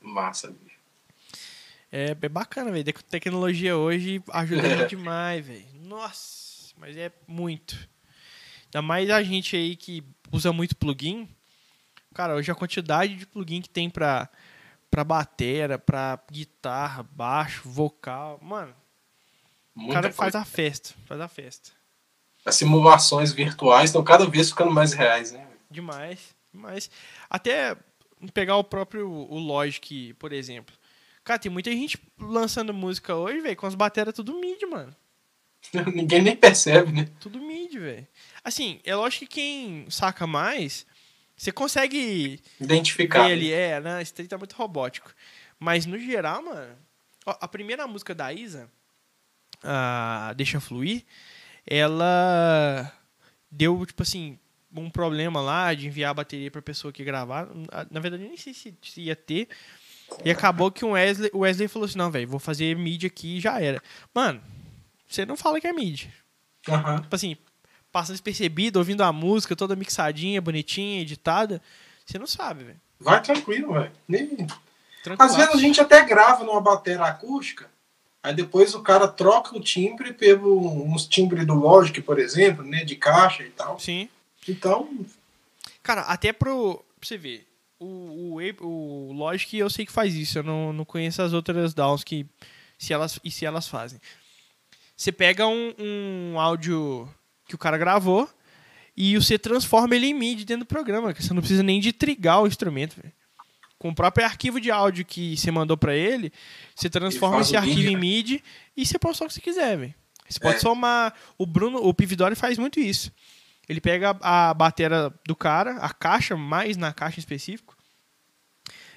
Massa, 0.00 0.48
bicho. 0.50 0.76
É, 1.90 2.10
é 2.20 2.28
bacana, 2.28 2.70
velho. 2.70 2.84
Tec- 2.84 3.02
Tecnologia 3.04 3.76
hoje 3.76 4.22
ajuda 4.30 4.84
demais, 4.86 5.44
velho. 5.46 5.64
Nossa, 5.84 6.74
mas 6.76 6.96
é 6.96 7.10
muito. 7.26 7.74
Ainda 8.66 8.82
mais 8.82 9.08
a 9.10 9.22
gente 9.22 9.56
aí 9.56 9.74
que 9.74 10.04
usa 10.30 10.52
muito 10.52 10.76
plugin. 10.76 11.28
Cara, 12.14 12.34
hoje 12.34 12.50
a 12.50 12.54
quantidade 12.54 13.16
de 13.16 13.26
plugin 13.26 13.62
que 13.62 13.70
tem 13.70 13.88
pra, 13.88 14.28
pra 14.90 15.02
batera, 15.02 15.78
pra 15.78 16.18
guitarra, 16.30 17.02
baixo, 17.02 17.62
vocal. 17.68 18.38
Mano, 18.42 18.74
o 19.74 19.80
Muita 19.80 19.94
cara 19.94 20.06
coisa. 20.08 20.16
faz 20.16 20.34
a 20.34 20.44
festa. 20.44 20.94
Faz 21.06 21.20
a 21.20 21.28
festa. 21.28 21.70
as 22.44 22.56
simulações 22.56 23.32
virtuais 23.32 23.90
estão 23.90 24.02
cada 24.02 24.26
vez 24.26 24.50
ficando 24.50 24.70
mais 24.70 24.92
reais, 24.92 25.32
né? 25.32 25.46
Demais, 25.70 26.34
demais. 26.52 26.90
Até 27.30 27.76
pegar 28.34 28.56
o 28.56 28.64
próprio 28.64 29.08
o 29.08 29.38
Logic, 29.38 30.12
por 30.14 30.32
exemplo. 30.32 30.74
Cara, 31.24 31.38
tem 31.38 31.50
muita 31.50 31.70
gente 31.70 31.98
lançando 32.18 32.74
música 32.74 33.14
hoje, 33.14 33.40
velho, 33.40 33.56
com 33.56 33.66
as 33.66 33.74
baterias 33.74 34.14
tudo 34.14 34.38
mid, 34.40 34.60
mano. 34.68 34.94
Ninguém 35.94 36.20
nem 36.20 36.36
percebe, 36.36 36.90
né? 36.90 37.08
Tudo 37.20 37.38
mid, 37.40 37.72
velho. 37.74 38.06
Assim, 38.42 38.80
é 38.84 38.94
lógico 38.94 39.26
que 39.26 39.34
quem 39.34 39.86
saca 39.88 40.26
mais, 40.26 40.84
você 41.36 41.52
consegue 41.52 42.40
identificar. 42.60 43.26
Ver 43.28 43.32
ali, 43.32 43.52
é, 43.52 43.80
né? 43.80 44.02
Esse 44.02 44.12
tá 44.26 44.36
muito 44.36 44.56
robótico. 44.56 45.14
Mas 45.58 45.86
no 45.86 45.96
geral, 45.96 46.42
mano, 46.42 46.76
ó, 47.24 47.36
a 47.40 47.46
primeira 47.46 47.86
música 47.86 48.12
da 48.14 48.32
Isa, 48.32 48.68
a 49.62 50.32
Deixa 50.36 50.60
Fluir, 50.60 51.04
ela 51.66 52.92
deu, 53.50 53.84
tipo 53.86 54.02
assim, 54.02 54.38
um 54.74 54.90
problema 54.90 55.40
lá 55.40 55.74
de 55.74 55.86
enviar 55.86 56.10
a 56.10 56.14
bateria 56.14 56.50
pra 56.50 56.62
pessoa 56.62 56.92
que 56.92 57.04
gravar. 57.04 57.48
Na 57.90 58.00
verdade, 58.00 58.24
nem 58.24 58.36
sei 58.36 58.54
se, 58.54 58.74
se 58.82 59.02
ia 59.02 59.16
ter. 59.16 59.48
E 60.24 60.30
acabou 60.30 60.70
que 60.70 60.84
o 60.84 60.90
Wesley, 60.90 61.30
o 61.32 61.40
Wesley 61.40 61.68
falou 61.68 61.86
assim: 61.86 61.98
não, 61.98 62.10
velho, 62.10 62.28
vou 62.28 62.40
fazer 62.40 62.76
mid 62.76 63.04
aqui 63.04 63.38
e 63.38 63.40
já 63.40 63.60
era. 63.60 63.82
Mano, 64.14 64.42
você 65.08 65.24
não 65.24 65.36
fala 65.36 65.60
que 65.60 65.66
é 65.66 65.72
mid. 65.72 66.06
Uhum. 66.68 67.00
Tipo 67.00 67.14
assim, 67.14 67.36
passa 67.90 68.12
despercebido, 68.12 68.78
ouvindo 68.78 69.02
a 69.02 69.12
música 69.12 69.56
toda 69.56 69.76
mixadinha, 69.76 70.40
bonitinha, 70.40 71.00
editada. 71.00 71.60
Você 72.04 72.18
não 72.18 72.26
sabe, 72.26 72.64
velho. 72.64 72.80
Vai 73.00 73.22
tranquilo, 73.22 73.72
velho. 73.74 73.92
Nem... 74.06 74.46
Às 75.18 75.34
vezes 75.34 75.54
a 75.54 75.58
gente 75.58 75.80
até 75.80 76.04
grava 76.04 76.44
numa 76.44 76.60
bateria 76.60 77.04
acústica, 77.04 77.68
aí 78.22 78.34
depois 78.34 78.74
o 78.74 78.82
cara 78.82 79.08
troca 79.08 79.56
o 79.56 79.60
timbre 79.60 80.12
pelo 80.12 80.84
uns 80.84 81.06
timbres 81.06 81.46
do 81.46 81.54
Logic, 81.54 82.00
por 82.00 82.18
exemplo, 82.18 82.62
né, 82.64 82.84
de 82.84 82.96
caixa 82.96 83.42
e 83.42 83.50
tal. 83.50 83.78
Sim. 83.78 84.08
Então, 84.48 84.88
cara, 85.82 86.02
até 86.02 86.32
pro 86.32 86.84
pra 86.98 87.08
você 87.08 87.16
ver, 87.16 87.46
o, 87.80 88.38
o, 88.38 88.66
o 88.66 89.12
Logic 89.12 89.56
eu 89.56 89.68
sei 89.68 89.84
que 89.84 89.92
faz 89.92 90.14
isso, 90.14 90.38
eu 90.38 90.42
não, 90.42 90.72
não 90.72 90.84
conheço 90.84 91.20
as 91.20 91.32
outras 91.32 91.74
DAWs 91.74 92.04
que 92.04 92.24
se 92.78 92.92
elas 92.92 93.18
e 93.24 93.30
se 93.30 93.44
elas 93.44 93.66
fazem. 93.66 94.00
Você 94.96 95.10
pega 95.10 95.46
um, 95.46 95.74
um 95.78 96.38
áudio 96.38 97.12
que 97.48 97.54
o 97.56 97.58
cara 97.58 97.76
gravou 97.76 98.28
e 98.96 99.16
você 99.16 99.38
transforma 99.38 99.96
ele 99.96 100.06
em 100.06 100.14
MIDI 100.14 100.44
dentro 100.44 100.64
do 100.64 100.68
programa, 100.68 101.12
que 101.12 101.22
você 101.22 101.32
não 101.34 101.40
precisa 101.40 101.62
nem 101.62 101.80
de 101.80 101.92
trigar 101.92 102.42
o 102.42 102.46
instrumento, 102.46 102.96
com 103.82 103.88
o 103.88 103.94
próprio 103.94 104.24
arquivo 104.24 104.60
de 104.60 104.70
áudio 104.70 105.04
que 105.04 105.36
você 105.36 105.50
mandou 105.50 105.76
para 105.76 105.92
ele, 105.92 106.32
você 106.72 106.88
transforma 106.88 107.40
esse 107.40 107.56
arquivo 107.56 107.88
em 107.88 107.96
MIDI 107.96 108.40
e 108.76 108.86
você 108.86 108.96
pode 108.96 109.16
só 109.16 109.24
o 109.24 109.26
que 109.26 109.34
você 109.34 109.40
quiser, 109.40 109.76
velho. 109.76 109.94
Você 110.28 110.38
pode 110.38 110.58
é. 110.58 110.60
somar. 110.60 111.12
O 111.36 111.44
Bruno, 111.44 111.78
o 111.78 111.92
Pividori 111.92 112.36
faz 112.36 112.58
muito 112.58 112.78
isso. 112.78 113.10
Ele 113.68 113.80
pega 113.80 114.16
a 114.20 114.54
bateria 114.54 115.12
do 115.26 115.34
cara, 115.34 115.78
a 115.78 115.92
caixa, 115.92 116.36
mais 116.36 116.76
na 116.76 116.92
caixa 116.92 117.18
em 117.18 117.18
específico, 117.18 117.76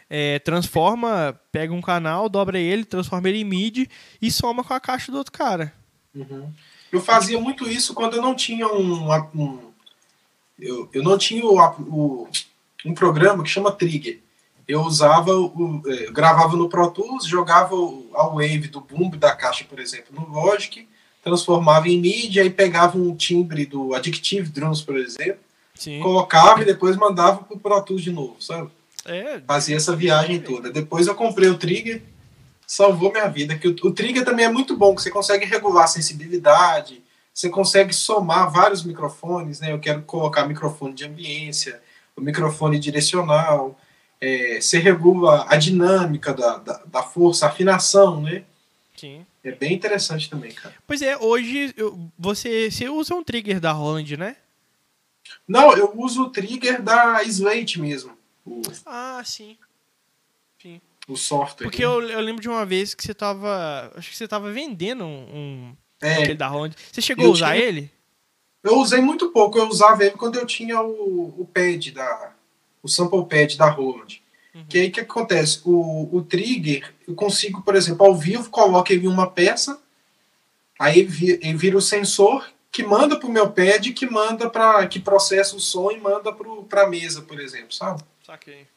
é, 0.08 0.38
transforma, 0.38 1.36
pega 1.52 1.74
um 1.74 1.82
canal, 1.82 2.30
dobra 2.30 2.60
ele, 2.60 2.86
transforma 2.86 3.28
ele 3.28 3.40
em 3.40 3.44
MIDI 3.44 3.90
e 4.22 4.30
soma 4.30 4.64
com 4.64 4.76
a 4.76 4.80
caixa 4.80 5.12
do 5.12 5.18
outro 5.18 5.34
cara. 5.34 5.74
Uhum. 6.14 6.54
Eu 6.92 7.02
fazia 7.02 7.40
muito 7.40 7.68
isso 7.68 7.96
quando 7.96 8.18
eu 8.18 8.22
não 8.22 8.36
tinha 8.36 8.68
um. 8.68 9.12
um 9.34 9.72
eu, 10.60 10.88
eu 10.94 11.02
não 11.02 11.18
tinha 11.18 11.44
o, 11.44 11.58
o, 11.58 12.28
um 12.86 12.94
programa 12.94 13.44
que 13.44 13.50
chama 13.50 13.72
Trigger 13.72 14.24
eu 14.68 14.82
usava, 14.82 15.32
o, 15.32 15.82
eu 15.86 16.12
gravava 16.12 16.56
no 16.56 16.68
Pro 16.70 16.90
Tools, 16.92 17.26
jogava 17.26 17.76
a 18.14 18.28
wave 18.28 18.68
do 18.68 18.82
boom 18.82 19.10
da 19.12 19.36
caixa, 19.36 19.64
por 19.64 19.80
exemplo, 19.80 20.08
no 20.12 20.28
Logic, 20.28 20.88
transformava 21.24 21.88
em 21.88 22.00
mídia 22.00 22.44
e 22.44 22.50
pegava 22.50 22.98
um 22.98 23.16
timbre 23.16 23.66
do 23.66 23.94
Addictive 23.94 24.50
Drums, 24.50 24.82
por 24.82 24.98
exemplo, 24.98 25.40
Sim. 25.74 26.00
colocava 26.00 26.62
e 26.62 26.66
depois 26.66 26.96
mandava 26.96 27.44
pro 27.44 27.58
Pro 27.58 27.82
Tools 27.82 28.04
de 28.04 28.12
novo, 28.12 28.36
sabe? 28.40 28.70
É. 29.06 29.40
Fazia 29.46 29.76
essa 29.76 29.96
viagem 29.96 30.40
toda. 30.40 30.72
Depois 30.72 31.06
eu 31.06 31.14
comprei 31.14 31.48
o 31.50 31.58
Trigger, 31.58 32.02
salvou 32.66 33.12
minha 33.12 33.28
vida. 33.28 33.56
Que 33.56 33.68
o, 33.68 33.76
o 33.84 33.92
Trigger 33.92 34.26
também 34.26 34.46
é 34.46 34.52
muito 34.52 34.76
bom, 34.76 34.96
que 34.96 35.02
você 35.02 35.12
consegue 35.12 35.46
regular 35.46 35.84
a 35.84 35.88
sensibilidade, 35.88 37.04
você 37.34 37.50
consegue 37.50 37.94
somar 37.94 38.52
vários 38.52 38.84
microfones, 38.84 39.60
né? 39.60 39.72
Eu 39.72 39.80
quero 39.80 40.02
colocar 40.04 40.48
microfone 40.48 40.94
de 40.94 41.06
ambiência, 41.06 41.82
o 42.16 42.22
microfone 42.22 42.80
direcional, 42.80 43.78
é, 44.20 44.60
você 44.60 44.80
regula 44.80 45.46
a 45.50 45.56
dinâmica 45.56 46.34
da, 46.34 46.58
da, 46.58 46.82
da, 46.86 47.04
força, 47.04 47.46
a 47.46 47.50
afinação, 47.50 48.22
né? 48.22 48.44
Sim. 48.96 49.26
É 49.44 49.52
bem 49.52 49.74
interessante 49.74 50.30
também, 50.30 50.52
cara. 50.52 50.74
Pois 50.88 51.02
é, 51.02 51.18
hoje 51.18 51.76
você, 52.18 52.72
você 52.72 52.90
usa 52.90 53.14
um 53.14 53.24
trigger 53.24 53.60
da 53.60 53.72
Roland, 53.72 54.18
né? 54.18 54.38
Não, 55.48 55.76
eu 55.76 55.94
uso 55.96 56.24
o 56.24 56.30
trigger 56.30 56.82
da 56.82 57.22
Slate 57.24 57.80
mesmo. 57.80 58.18
O, 58.46 58.62
ah, 58.86 59.22
sim. 59.26 59.58
Sim. 60.62 60.82
O 61.08 61.16
software. 61.16 61.66
Porque 61.66 61.82
né? 61.82 61.86
eu, 61.86 62.02
eu 62.10 62.20
lembro 62.20 62.42
de 62.42 62.50
uma 62.50 62.66
vez 62.66 62.94
que 62.96 63.04
você 63.04 63.14
tava. 63.14 63.92
Acho 63.96 64.10
que 64.10 64.18
você 64.18 64.28
tava 64.28 64.52
vendendo 64.52 65.04
um. 65.04 65.28
um 65.36 65.76
é, 66.02 66.34
da 66.34 66.48
Roland. 66.48 66.76
Você 66.92 67.02
chegou 67.02 67.28
a 67.28 67.30
usar 67.30 67.54
tinha, 67.54 67.66
ele? 67.66 67.92
Eu 68.64 68.80
usei 68.80 69.02
muito 69.02 69.30
pouco. 69.30 69.58
Eu 69.58 69.68
usava 69.68 70.04
ele 70.04 70.16
quando 70.16 70.38
eu 70.38 70.46
tinha 70.46 70.82
o, 70.82 71.42
o 71.42 71.50
pad 71.54 71.92
da, 71.92 72.35
o 72.86 72.88
sample 72.88 73.26
pad 73.26 73.58
da 73.58 73.68
Roland. 73.68 74.22
Uhum. 74.54 74.66
Que 74.70 74.80
aí 74.80 74.88
o 74.88 74.92
que 74.92 75.00
acontece? 75.00 75.60
O, 75.66 76.16
o 76.16 76.22
trigger, 76.22 76.94
eu 77.08 77.16
consigo, 77.16 77.64
por 77.64 77.76
exemplo, 77.76 78.06
ao 78.06 78.16
vivo, 78.16 78.50
coloco 78.50 78.94
ele 78.94 79.06
em 79.06 79.10
uma 79.10 79.30
peça, 79.30 79.80
aí 80.80 81.00
ele 81.00 81.58
vira 81.58 81.76
o 81.76 81.82
sensor 81.82 82.48
que 82.72 82.84
manda 82.84 83.18
para 83.18 83.28
o 83.28 83.32
meu 83.32 83.50
pad, 83.50 83.92
que 83.94 84.06
manda 84.06 84.50
para 84.50 84.86
que 84.88 85.00
processa 85.00 85.56
o 85.56 85.60
som 85.60 85.90
e 85.92 86.00
manda 86.00 86.32
para 86.70 86.84
a 86.84 86.90
mesa, 86.90 87.22
por 87.22 87.40
exemplo, 87.40 87.74
sabe? 87.74 88.04
Saquei. 88.24 88.68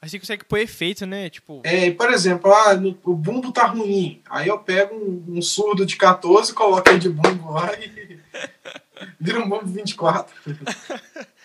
Aí 0.00 0.08
você 0.08 0.18
consegue 0.18 0.44
pôr 0.44 0.58
efeito, 0.58 1.04
né? 1.04 1.28
Tipo... 1.28 1.60
É, 1.64 1.90
por 1.90 2.10
exemplo, 2.10 2.52
ah, 2.52 2.74
o 3.04 3.14
bumbo 3.14 3.52
tá 3.52 3.66
ruim. 3.66 4.22
Aí 4.30 4.48
eu 4.48 4.58
pego 4.58 4.94
um, 4.94 5.38
um 5.38 5.42
surdo 5.42 5.84
de 5.84 5.96
14, 5.96 6.54
coloco 6.54 6.88
ele 6.88 6.98
de 6.98 7.08
bumbo 7.08 7.52
lá 7.52 7.72
e 7.74 8.18
vira 9.20 9.40
um 9.40 9.48
bumbo 9.48 9.66
24. 9.66 10.34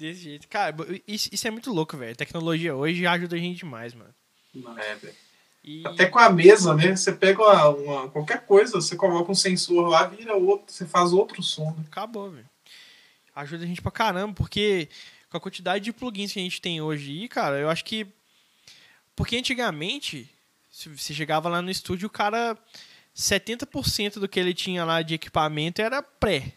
Desse 0.00 0.22
jeito. 0.22 0.48
Cara, 0.48 0.74
isso, 1.06 1.28
isso 1.30 1.46
é 1.46 1.50
muito 1.50 1.70
louco, 1.70 1.94
velho. 1.94 2.16
Tecnologia 2.16 2.74
hoje 2.74 3.06
ajuda 3.06 3.36
a 3.36 3.38
gente 3.38 3.58
demais, 3.58 3.92
mano. 3.92 4.14
É, 4.78 4.94
velho. 4.94 5.14
E... 5.62 5.86
Até 5.86 6.06
com 6.06 6.18
a 6.18 6.30
mesa, 6.30 6.74
né? 6.74 6.96
Você 6.96 7.12
pega 7.12 7.42
uma, 7.42 7.68
uma, 7.68 8.08
qualquer 8.08 8.46
coisa, 8.46 8.80
você 8.80 8.96
coloca 8.96 9.30
um 9.30 9.34
sensor 9.34 9.86
lá, 9.86 10.06
vira 10.06 10.34
outro, 10.34 10.72
você 10.72 10.86
faz 10.86 11.12
outro 11.12 11.42
som. 11.42 11.72
Né? 11.72 11.84
Acabou, 11.86 12.30
velho. 12.30 12.48
Ajuda 13.36 13.64
a 13.64 13.66
gente 13.66 13.82
pra 13.82 13.90
caramba, 13.90 14.32
porque 14.32 14.88
com 15.28 15.36
a 15.36 15.40
quantidade 15.40 15.84
de 15.84 15.92
plugins 15.92 16.32
que 16.32 16.38
a 16.38 16.42
gente 16.42 16.62
tem 16.62 16.80
hoje 16.80 17.10
aí, 17.10 17.28
cara, 17.28 17.58
eu 17.58 17.68
acho 17.68 17.84
que. 17.84 18.06
Porque 19.14 19.36
antigamente, 19.36 20.30
você 20.70 21.12
chegava 21.12 21.50
lá 21.50 21.60
no 21.60 21.70
estúdio, 21.70 22.06
o 22.06 22.10
cara. 22.10 22.56
70% 23.14 24.18
do 24.18 24.28
que 24.28 24.40
ele 24.40 24.54
tinha 24.54 24.82
lá 24.84 25.02
de 25.02 25.14
equipamento 25.14 25.82
era 25.82 26.00
pré. 26.00 26.54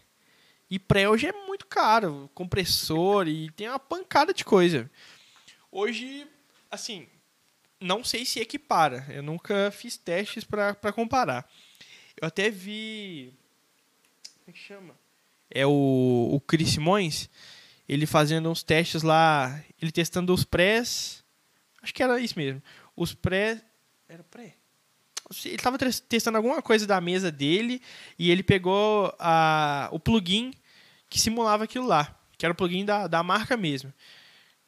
E 0.74 0.78
pré 0.80 1.08
hoje 1.08 1.28
é 1.28 1.32
muito 1.46 1.66
caro, 1.66 2.28
compressor 2.34 3.28
e 3.28 3.48
tem 3.52 3.68
uma 3.68 3.78
pancada 3.78 4.34
de 4.34 4.44
coisa. 4.44 4.90
Hoje, 5.70 6.26
assim, 6.68 7.06
não 7.80 8.02
sei 8.02 8.24
se 8.24 8.40
equipara. 8.40 9.06
Eu 9.08 9.22
nunca 9.22 9.70
fiz 9.70 9.96
testes 9.96 10.42
para 10.42 10.92
comparar. 10.92 11.48
Eu 12.20 12.26
até 12.26 12.50
vi. 12.50 13.32
Como 14.40 14.48
é 14.48 14.52
que 14.52 14.58
chama? 14.58 14.96
É 15.48 15.64
o, 15.64 16.30
o 16.32 16.40
Cris 16.40 16.70
Simões. 16.70 17.30
Ele 17.88 18.04
fazendo 18.04 18.50
uns 18.50 18.64
testes 18.64 19.04
lá. 19.04 19.62
Ele 19.80 19.92
testando 19.92 20.34
os 20.34 20.42
prés. 20.42 21.22
Acho 21.82 21.94
que 21.94 22.02
era 22.02 22.18
isso 22.18 22.36
mesmo. 22.36 22.60
Os 22.96 23.14
pré. 23.14 23.62
Era 24.08 24.24
pré? 24.24 24.56
Ele 25.44 25.54
estava 25.54 25.78
testando 25.78 26.36
alguma 26.36 26.60
coisa 26.60 26.84
da 26.84 27.00
mesa 27.00 27.30
dele 27.30 27.80
e 28.18 28.28
ele 28.28 28.42
pegou 28.42 29.14
a, 29.20 29.88
o 29.92 30.00
plugin 30.00 30.52
que 31.14 31.20
simulava 31.20 31.62
aquilo 31.62 31.86
lá, 31.86 32.12
que 32.36 32.44
era 32.44 32.52
o 32.52 32.56
plugin 32.56 32.84
da, 32.84 33.06
da 33.06 33.22
marca 33.22 33.56
mesmo. 33.56 33.94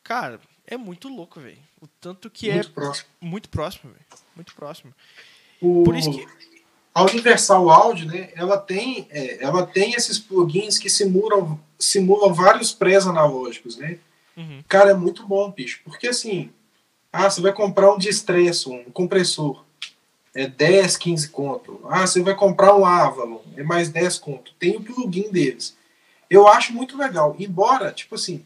Cara, 0.04 0.40
é 0.64 0.76
muito 0.76 1.08
louco, 1.08 1.40
velho. 1.40 1.58
O 1.82 1.88
tanto 1.88 2.30
que 2.30 2.52
muito 2.52 2.68
é 2.68 2.72
próximo. 2.72 3.08
muito 3.20 3.48
próximo, 3.48 3.90
velho. 3.90 4.04
Muito 4.36 4.54
próximo. 4.54 4.94
O... 5.60 5.82
Por 5.82 5.96
isso 5.96 6.08
que 6.08 6.24
a 6.94 7.02
Universal 7.02 7.68
Audio, 7.68 8.06
né, 8.06 8.30
ela 8.36 8.56
tem, 8.58 9.08
é, 9.10 9.42
ela 9.42 9.66
tem 9.66 9.94
esses 9.94 10.20
plugins 10.20 10.78
que 10.78 10.88
simulam, 10.88 11.58
simulam 11.76 12.32
vários 12.32 12.72
prés 12.72 13.08
analógicos, 13.08 13.76
né? 13.76 13.98
Uhum. 14.36 14.62
Cara, 14.68 14.92
é 14.92 14.94
muito 14.94 15.26
bom, 15.26 15.50
bicho. 15.50 15.80
Porque 15.84 16.06
assim, 16.06 16.48
ah, 17.12 17.28
você 17.28 17.40
vai 17.40 17.52
comprar 17.52 17.92
um 17.92 17.98
distresso, 17.98 18.72
um 18.72 18.84
compressor 18.92 19.64
é 20.32 20.46
10, 20.46 20.96
15 20.96 21.28
conto. 21.30 21.80
Ah, 21.90 22.06
você 22.06 22.22
vai 22.22 22.36
comprar 22.36 22.76
um 22.76 22.86
Avalon, 22.86 23.40
é 23.56 23.64
mais 23.64 23.88
10 23.88 24.18
conto. 24.18 24.52
Tem 24.56 24.76
o 24.76 24.80
plugin 24.80 25.28
deles. 25.32 25.76
Eu 26.28 26.48
acho 26.48 26.72
muito 26.72 26.96
legal. 26.96 27.36
Embora, 27.38 27.92
tipo 27.92 28.14
assim, 28.14 28.44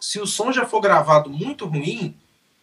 se 0.00 0.20
o 0.20 0.26
som 0.26 0.52
já 0.52 0.66
for 0.66 0.80
gravado 0.80 1.30
muito 1.30 1.66
ruim, 1.66 2.16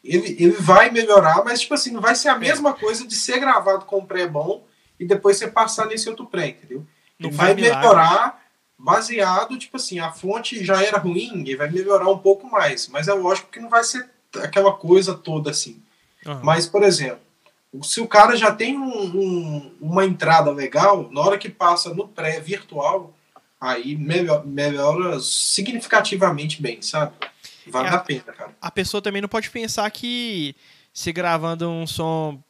ele, 0.03 0.35
ele 0.39 0.51
vai 0.51 0.89
melhorar, 0.89 1.43
mas 1.43 1.61
tipo 1.61 1.73
assim, 1.73 1.91
não 1.91 2.01
vai 2.01 2.15
ser 2.15 2.29
a 2.29 2.35
é. 2.35 2.39
mesma 2.39 2.73
coisa 2.73 3.07
de 3.07 3.15
ser 3.15 3.39
gravado 3.39 3.85
com 3.85 3.99
um 3.99 4.05
pré 4.05 4.27
bom 4.27 4.65
e 4.99 5.05
depois 5.05 5.37
você 5.37 5.47
passar 5.47 5.85
nesse 5.85 6.09
outro 6.09 6.25
pré, 6.25 6.49
entendeu? 6.49 6.85
Não 7.17 7.31
vai 7.31 7.53
melhorar 7.53 8.41
baseado, 8.77 9.57
tipo 9.57 9.75
assim, 9.75 9.99
a 9.99 10.11
fonte 10.11 10.63
já 10.63 10.81
era 10.81 10.97
ruim 10.97 11.43
e 11.45 11.55
vai 11.55 11.69
melhorar 11.69 12.09
um 12.09 12.17
pouco 12.17 12.49
mais. 12.49 12.87
Mas 12.87 13.09
é 13.09 13.13
lógico 13.13 13.51
que 13.51 13.59
não 13.59 13.69
vai 13.69 13.83
ser 13.83 14.09
aquela 14.41 14.73
coisa 14.73 15.13
toda 15.13 15.51
assim. 15.51 15.81
Uhum. 16.25 16.39
Mas, 16.43 16.65
por 16.65 16.83
exemplo, 16.83 17.19
se 17.83 17.99
o 17.99 18.07
cara 18.07 18.35
já 18.37 18.53
tem 18.53 18.77
um, 18.77 19.03
um, 19.03 19.75
uma 19.81 20.05
entrada 20.05 20.49
legal, 20.51 21.09
na 21.11 21.21
hora 21.21 21.37
que 21.37 21.49
passa 21.49 21.93
no 21.93 22.07
pré-virtual, 22.07 23.13
aí 23.59 23.95
melhora, 23.95 24.43
melhora 24.45 25.19
significativamente 25.19 26.61
bem, 26.61 26.81
sabe? 26.81 27.13
Vale 27.67 27.87
é, 27.87 27.91
a 27.91 27.99
pena, 27.99 28.23
cara. 28.23 28.55
A 28.61 28.71
pessoa 28.71 29.01
também 29.01 29.21
não 29.21 29.29
pode 29.29 29.49
pensar 29.49 29.89
que 29.91 30.55
se 30.93 31.11
gravando 31.11 31.69
um 31.69 31.85
som 31.85 32.41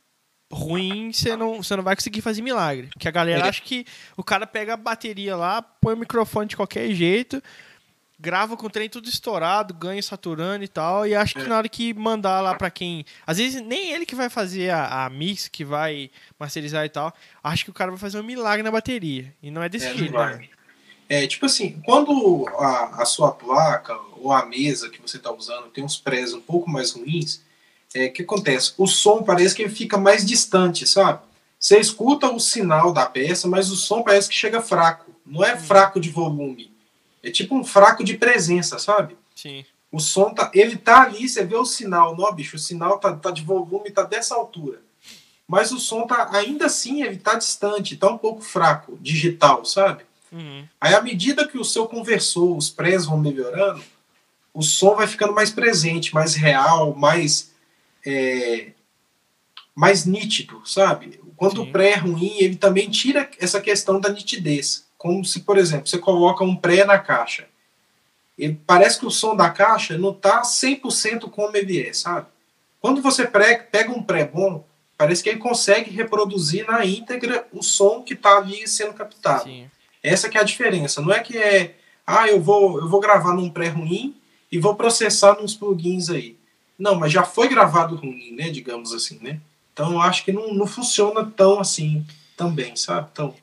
ruim, 0.51 1.11
você 1.11 1.35
não, 1.35 1.61
você 1.61 1.75
não 1.75 1.83
vai 1.83 1.95
conseguir 1.95 2.21
fazer 2.21 2.41
milagre. 2.41 2.87
Porque 2.87 3.07
a 3.07 3.11
galera 3.11 3.45
é. 3.45 3.49
acha 3.49 3.61
que 3.61 3.85
o 4.17 4.23
cara 4.23 4.47
pega 4.47 4.73
a 4.73 4.77
bateria 4.77 5.35
lá, 5.35 5.61
põe 5.61 5.93
o 5.93 5.97
microfone 5.97 6.47
de 6.47 6.55
qualquer 6.55 6.91
jeito, 6.93 7.41
grava 8.19 8.57
com 8.57 8.67
o 8.67 8.69
trem 8.69 8.89
tudo 8.89 9.07
estourado, 9.07 9.73
ganha 9.73 10.01
saturando 10.01 10.63
e 10.63 10.67
tal, 10.67 11.07
e 11.07 11.15
acha 11.15 11.33
que 11.33 11.45
é. 11.45 11.47
na 11.47 11.57
hora 11.57 11.69
que 11.69 11.93
mandar 11.93 12.41
lá 12.41 12.55
para 12.55 12.69
quem. 12.69 13.05
Às 13.25 13.37
vezes 13.37 13.61
nem 13.61 13.91
ele 13.91 14.05
que 14.05 14.15
vai 14.15 14.29
fazer 14.29 14.71
a, 14.71 15.05
a, 15.05 15.09
mix, 15.09 15.47
que 15.47 15.63
vai 15.63 16.09
masterizar 16.39 16.85
e 16.85 16.89
tal, 16.89 17.13
acha 17.43 17.63
que 17.63 17.69
o 17.69 17.73
cara 17.73 17.91
vai 17.91 17.99
fazer 17.99 18.19
um 18.19 18.23
milagre 18.23 18.63
na 18.63 18.71
bateria. 18.71 19.33
E 19.41 19.51
não 19.51 19.61
é 19.61 19.69
desse 19.69 19.87
é, 19.87 19.95
jeito, 19.95 20.13
né? 20.13 20.49
É, 21.09 21.25
tipo 21.25 21.47
assim, 21.47 21.81
quando 21.83 22.47
a, 22.59 23.01
a 23.01 23.05
sua 23.05 23.31
placa 23.31 23.97
ou 24.21 24.31
a 24.31 24.45
mesa 24.45 24.89
que 24.89 25.01
você 25.01 25.17
está 25.17 25.33
usando 25.33 25.69
tem 25.69 25.83
uns 25.83 25.97
prés 25.97 26.35
um 26.35 26.41
pouco 26.41 26.69
mais 26.69 26.91
ruins, 26.91 27.41
é, 27.95 28.05
o 28.05 28.13
que 28.13 28.21
acontece? 28.21 28.73
O 28.77 28.85
som 28.85 29.23
parece 29.23 29.55
que 29.55 29.67
fica 29.67 29.97
mais 29.97 30.23
distante, 30.23 30.85
sabe? 30.85 31.21
Você 31.59 31.79
escuta 31.79 32.31
o 32.31 32.39
sinal 32.39 32.93
da 32.93 33.07
peça, 33.07 33.47
mas 33.47 33.71
o 33.71 33.75
som 33.75 34.03
parece 34.03 34.29
que 34.29 34.35
chega 34.35 34.61
fraco. 34.61 35.11
Não 35.25 35.43
é 35.43 35.55
hum. 35.55 35.59
fraco 35.59 35.99
de 35.99 36.11
volume. 36.11 36.71
É 37.23 37.31
tipo 37.31 37.55
um 37.55 37.63
fraco 37.63 38.03
de 38.03 38.15
presença, 38.15 38.77
sabe? 38.77 39.17
Sim. 39.35 39.65
O 39.91 39.99
som 39.99 40.33
tá. 40.33 40.51
Ele 40.53 40.77
tá 40.77 41.01
ali, 41.01 41.27
você 41.27 41.43
vê 41.43 41.55
o 41.55 41.65
sinal, 41.65 42.15
não, 42.15 42.31
bicho, 42.33 42.55
o 42.55 42.59
sinal 42.59 42.99
tá, 42.99 43.15
tá 43.15 43.31
de 43.31 43.41
volume, 43.41 43.89
tá 43.89 44.03
dessa 44.03 44.35
altura. 44.35 44.81
Mas 45.47 45.71
o 45.71 45.79
som 45.79 46.05
tá, 46.05 46.29
ainda 46.31 46.67
assim, 46.67 47.01
ele 47.01 47.17
tá 47.17 47.33
distante, 47.33 47.97
tá 47.97 48.07
um 48.07 48.17
pouco 48.17 48.41
fraco, 48.41 48.99
digital, 49.01 49.65
sabe? 49.65 50.03
Uhum. 50.31 50.67
Aí, 50.79 50.93
à 50.93 51.01
medida 51.01 51.47
que 51.47 51.57
o 51.57 51.63
seu 51.65 51.87
conversor, 51.87 52.55
os 52.55 52.69
prés 52.69 53.05
vão 53.05 53.17
melhorando, 53.17 53.81
o 54.53 54.61
som 54.61 54.95
vai 54.95 55.07
ficando 55.07 55.33
mais 55.33 55.51
presente, 55.51 56.13
mais 56.13 56.35
real, 56.35 56.95
mais 56.95 57.51
é, 58.05 58.71
mais 59.75 60.05
nítido, 60.05 60.61
sabe? 60.65 61.19
Quando 61.37 61.63
Sim. 61.63 61.69
o 61.69 61.71
pré 61.71 61.91
é 61.91 61.95
ruim, 61.95 62.35
ele 62.37 62.57
também 62.57 62.89
tira 62.89 63.29
essa 63.39 63.61
questão 63.61 63.99
da 63.99 64.09
nitidez. 64.09 64.85
Como 64.97 65.23
se, 65.23 65.39
por 65.39 65.57
exemplo, 65.57 65.87
você 65.87 65.97
coloca 65.97 66.43
um 66.43 66.55
pré 66.55 66.83
na 66.83 66.99
caixa. 66.99 67.47
Ele, 68.37 68.59
parece 68.67 68.99
que 68.99 69.05
o 69.05 69.11
som 69.11 69.35
da 69.35 69.49
caixa 69.49 69.97
não 69.97 70.11
está 70.11 70.41
100% 70.41 71.29
como 71.29 71.55
ele 71.55 71.81
é, 71.81 71.93
sabe? 71.93 72.27
Quando 72.81 73.01
você 73.01 73.25
pré, 73.25 73.55
pega 73.55 73.91
um 73.91 74.03
pré 74.03 74.25
bom, 74.25 74.65
parece 74.97 75.23
que 75.23 75.29
ele 75.29 75.39
consegue 75.39 75.89
reproduzir 75.91 76.67
na 76.67 76.85
íntegra 76.85 77.47
o 77.53 77.63
som 77.63 78.01
que 78.01 78.13
está 78.13 78.37
ali 78.37 78.67
sendo 78.67 78.93
captado. 78.93 79.43
Sim. 79.43 79.69
Essa 80.01 80.29
que 80.29 80.37
é 80.37 80.41
a 80.41 80.45
diferença. 80.45 81.01
Não 81.01 81.11
é 81.11 81.19
que 81.19 81.37
é, 81.37 81.75
ah, 82.05 82.27
eu 82.27 82.41
vou, 82.41 82.79
eu 82.79 82.87
vou 82.87 82.99
gravar 82.99 83.33
num 83.33 83.49
pré 83.49 83.67
ruim 83.67 84.15
e 84.51 84.57
vou 84.57 84.75
processar 84.75 85.39
nos 85.41 85.55
plugins 85.55 86.09
aí. 86.09 86.37
Não, 86.77 86.95
mas 86.95 87.11
já 87.11 87.23
foi 87.23 87.49
gravado 87.49 87.95
ruim, 87.95 88.31
né? 88.31 88.49
Digamos 88.49 88.93
assim, 88.93 89.19
né? 89.21 89.39
Então 89.73 89.93
eu 89.93 90.01
acho 90.01 90.23
que 90.23 90.31
não, 90.31 90.53
não 90.53 90.65
funciona 90.65 91.25
tão 91.25 91.59
assim 91.59 92.05
também, 92.35 92.75
sabe? 92.75 93.09
Então, 93.11 93.35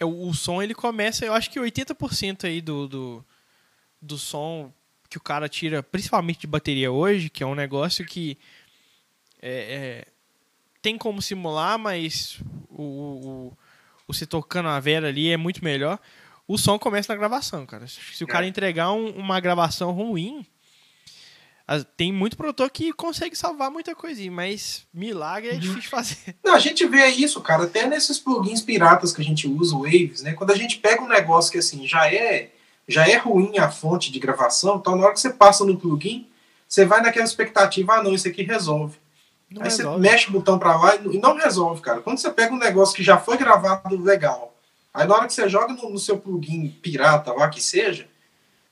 o 0.00 0.32
som 0.32 0.62
ele 0.62 0.74
começa, 0.74 1.24
eu 1.24 1.34
acho 1.34 1.50
que 1.50 1.60
80% 1.60 2.44
aí 2.44 2.60
do, 2.60 2.88
do, 2.88 3.24
do 4.00 4.16
som 4.16 4.72
que 5.08 5.18
o 5.18 5.20
cara 5.20 5.48
tira, 5.48 5.82
principalmente 5.82 6.40
de 6.40 6.46
bateria 6.46 6.90
hoje, 6.92 7.28
que 7.28 7.42
é 7.42 7.46
um 7.46 7.54
negócio 7.54 8.06
que 8.06 8.38
é, 9.42 9.50
é, 9.50 10.06
tem 10.80 10.96
como 10.96 11.20
simular, 11.20 11.78
mas 11.78 12.38
o, 12.70 12.82
o, 12.82 13.52
se 14.12 14.26
tocando 14.26 14.68
a 14.68 14.80
vera 14.80 15.08
ali 15.08 15.30
é 15.30 15.36
muito 15.36 15.64
melhor. 15.64 15.98
O 16.46 16.58
som 16.58 16.78
começa 16.78 17.12
na 17.12 17.18
gravação, 17.18 17.64
cara. 17.64 17.86
Se 17.86 18.24
o 18.24 18.26
cara 18.26 18.44
é. 18.44 18.48
entregar 18.48 18.92
um, 18.92 19.10
uma 19.10 19.38
gravação 19.38 19.92
ruim, 19.92 20.44
tem 21.96 22.12
muito 22.12 22.36
produtor 22.36 22.68
que 22.70 22.92
consegue 22.92 23.36
salvar 23.36 23.70
muita 23.70 23.94
coisinha, 23.94 24.32
mas 24.32 24.84
milagre 24.92 25.50
é 25.50 25.54
uhum. 25.54 25.60
difícil 25.60 25.90
fazer. 25.90 26.34
Não, 26.42 26.54
a 26.54 26.58
gente 26.58 26.84
vê 26.86 27.06
isso, 27.06 27.40
cara, 27.40 27.64
até 27.64 27.86
nesses 27.86 28.18
plugins 28.18 28.60
piratas 28.60 29.12
que 29.12 29.20
a 29.20 29.24
gente 29.24 29.46
usa, 29.46 29.76
o 29.76 29.82
Waves, 29.82 30.22
né? 30.22 30.32
Quando 30.32 30.50
a 30.50 30.56
gente 30.56 30.78
pega 30.78 31.02
um 31.02 31.08
negócio 31.08 31.52
que 31.52 31.58
assim 31.58 31.86
já 31.86 32.12
é 32.12 32.50
já 32.88 33.08
é 33.08 33.16
ruim 33.16 33.56
a 33.58 33.70
fonte 33.70 34.10
de 34.10 34.18
gravação, 34.18 34.78
então 34.78 34.96
na 34.96 35.04
hora 35.04 35.12
que 35.12 35.20
você 35.20 35.30
passa 35.30 35.64
no 35.64 35.76
plugin, 35.76 36.26
você 36.66 36.84
vai 36.84 37.00
naquela 37.00 37.24
expectativa, 37.24 37.94
ah 37.94 38.02
não, 38.02 38.12
isso 38.12 38.26
aqui 38.26 38.42
resolve. 38.42 38.98
Não 39.50 39.62
Aí 39.62 39.68
resolve. 39.68 40.02
você 40.02 40.10
mexe 40.10 40.28
o 40.28 40.32
botão 40.32 40.58
para 40.58 40.76
lá 40.76 40.96
e 40.96 41.18
não 41.18 41.36
resolve, 41.36 41.82
cara. 41.82 42.00
Quando 42.00 42.18
você 42.18 42.30
pega 42.30 42.54
um 42.54 42.58
negócio 42.58 42.94
que 42.94 43.02
já 43.02 43.18
foi 43.18 43.36
gravado 43.36 44.00
legal, 44.00 44.56
aí 44.94 45.06
na 45.06 45.14
hora 45.14 45.26
que 45.26 45.32
você 45.32 45.48
joga 45.48 45.72
no, 45.72 45.90
no 45.90 45.98
seu 45.98 46.18
plugin 46.18 46.68
pirata 46.68 47.32
lá 47.32 47.48
que 47.48 47.60
seja, 47.60 48.08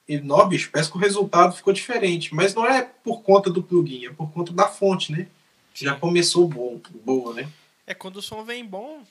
ele, 0.07 0.22
não, 0.22 0.49
bicho, 0.49 0.70
parece 0.72 0.91
que 0.91 0.97
o 0.97 1.01
resultado 1.01 1.55
ficou 1.55 1.72
diferente. 1.72 2.35
Mas 2.35 2.55
não 2.55 2.64
é 2.64 2.83
por 2.83 3.22
conta 3.22 3.51
do 3.51 3.62
plugin, 3.62 4.07
é 4.07 4.12
por 4.12 4.31
conta 4.31 4.53
da 4.53 4.68
fonte, 4.68 5.12
né? 5.12 5.26
Sim. 5.74 5.87
Já 5.87 5.97
começou 5.97 6.49
bom, 6.49 6.81
boa, 7.05 7.35
né? 7.35 7.49
É 7.87 7.93
quando 7.93 8.16
o 8.16 8.22
som 8.22 8.45
vem 8.45 8.64
bom, 8.64 9.03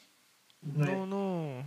é. 0.63 0.85
não, 0.85 1.05
não, 1.05 1.65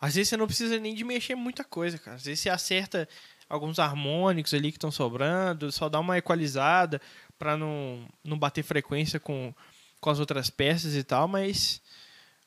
às 0.00 0.14
vezes 0.14 0.28
você 0.28 0.36
não 0.36 0.46
precisa 0.46 0.78
nem 0.78 0.94
de 0.94 1.04
mexer 1.04 1.34
muita 1.34 1.64
coisa, 1.64 1.98
cara. 1.98 2.16
Às 2.16 2.24
vezes 2.24 2.40
você 2.40 2.50
acerta 2.50 3.08
alguns 3.48 3.78
harmônicos 3.78 4.52
ali 4.52 4.70
que 4.70 4.76
estão 4.76 4.90
sobrando, 4.90 5.70
só 5.72 5.88
dá 5.88 6.00
uma 6.00 6.18
equalizada 6.18 7.00
para 7.44 7.58
não, 7.58 8.08
não 8.24 8.38
bater 8.38 8.62
frequência 8.64 9.20
com, 9.20 9.52
com 10.00 10.08
as 10.08 10.18
outras 10.18 10.48
peças 10.48 10.94
e 10.94 11.04
tal, 11.04 11.28
mas 11.28 11.78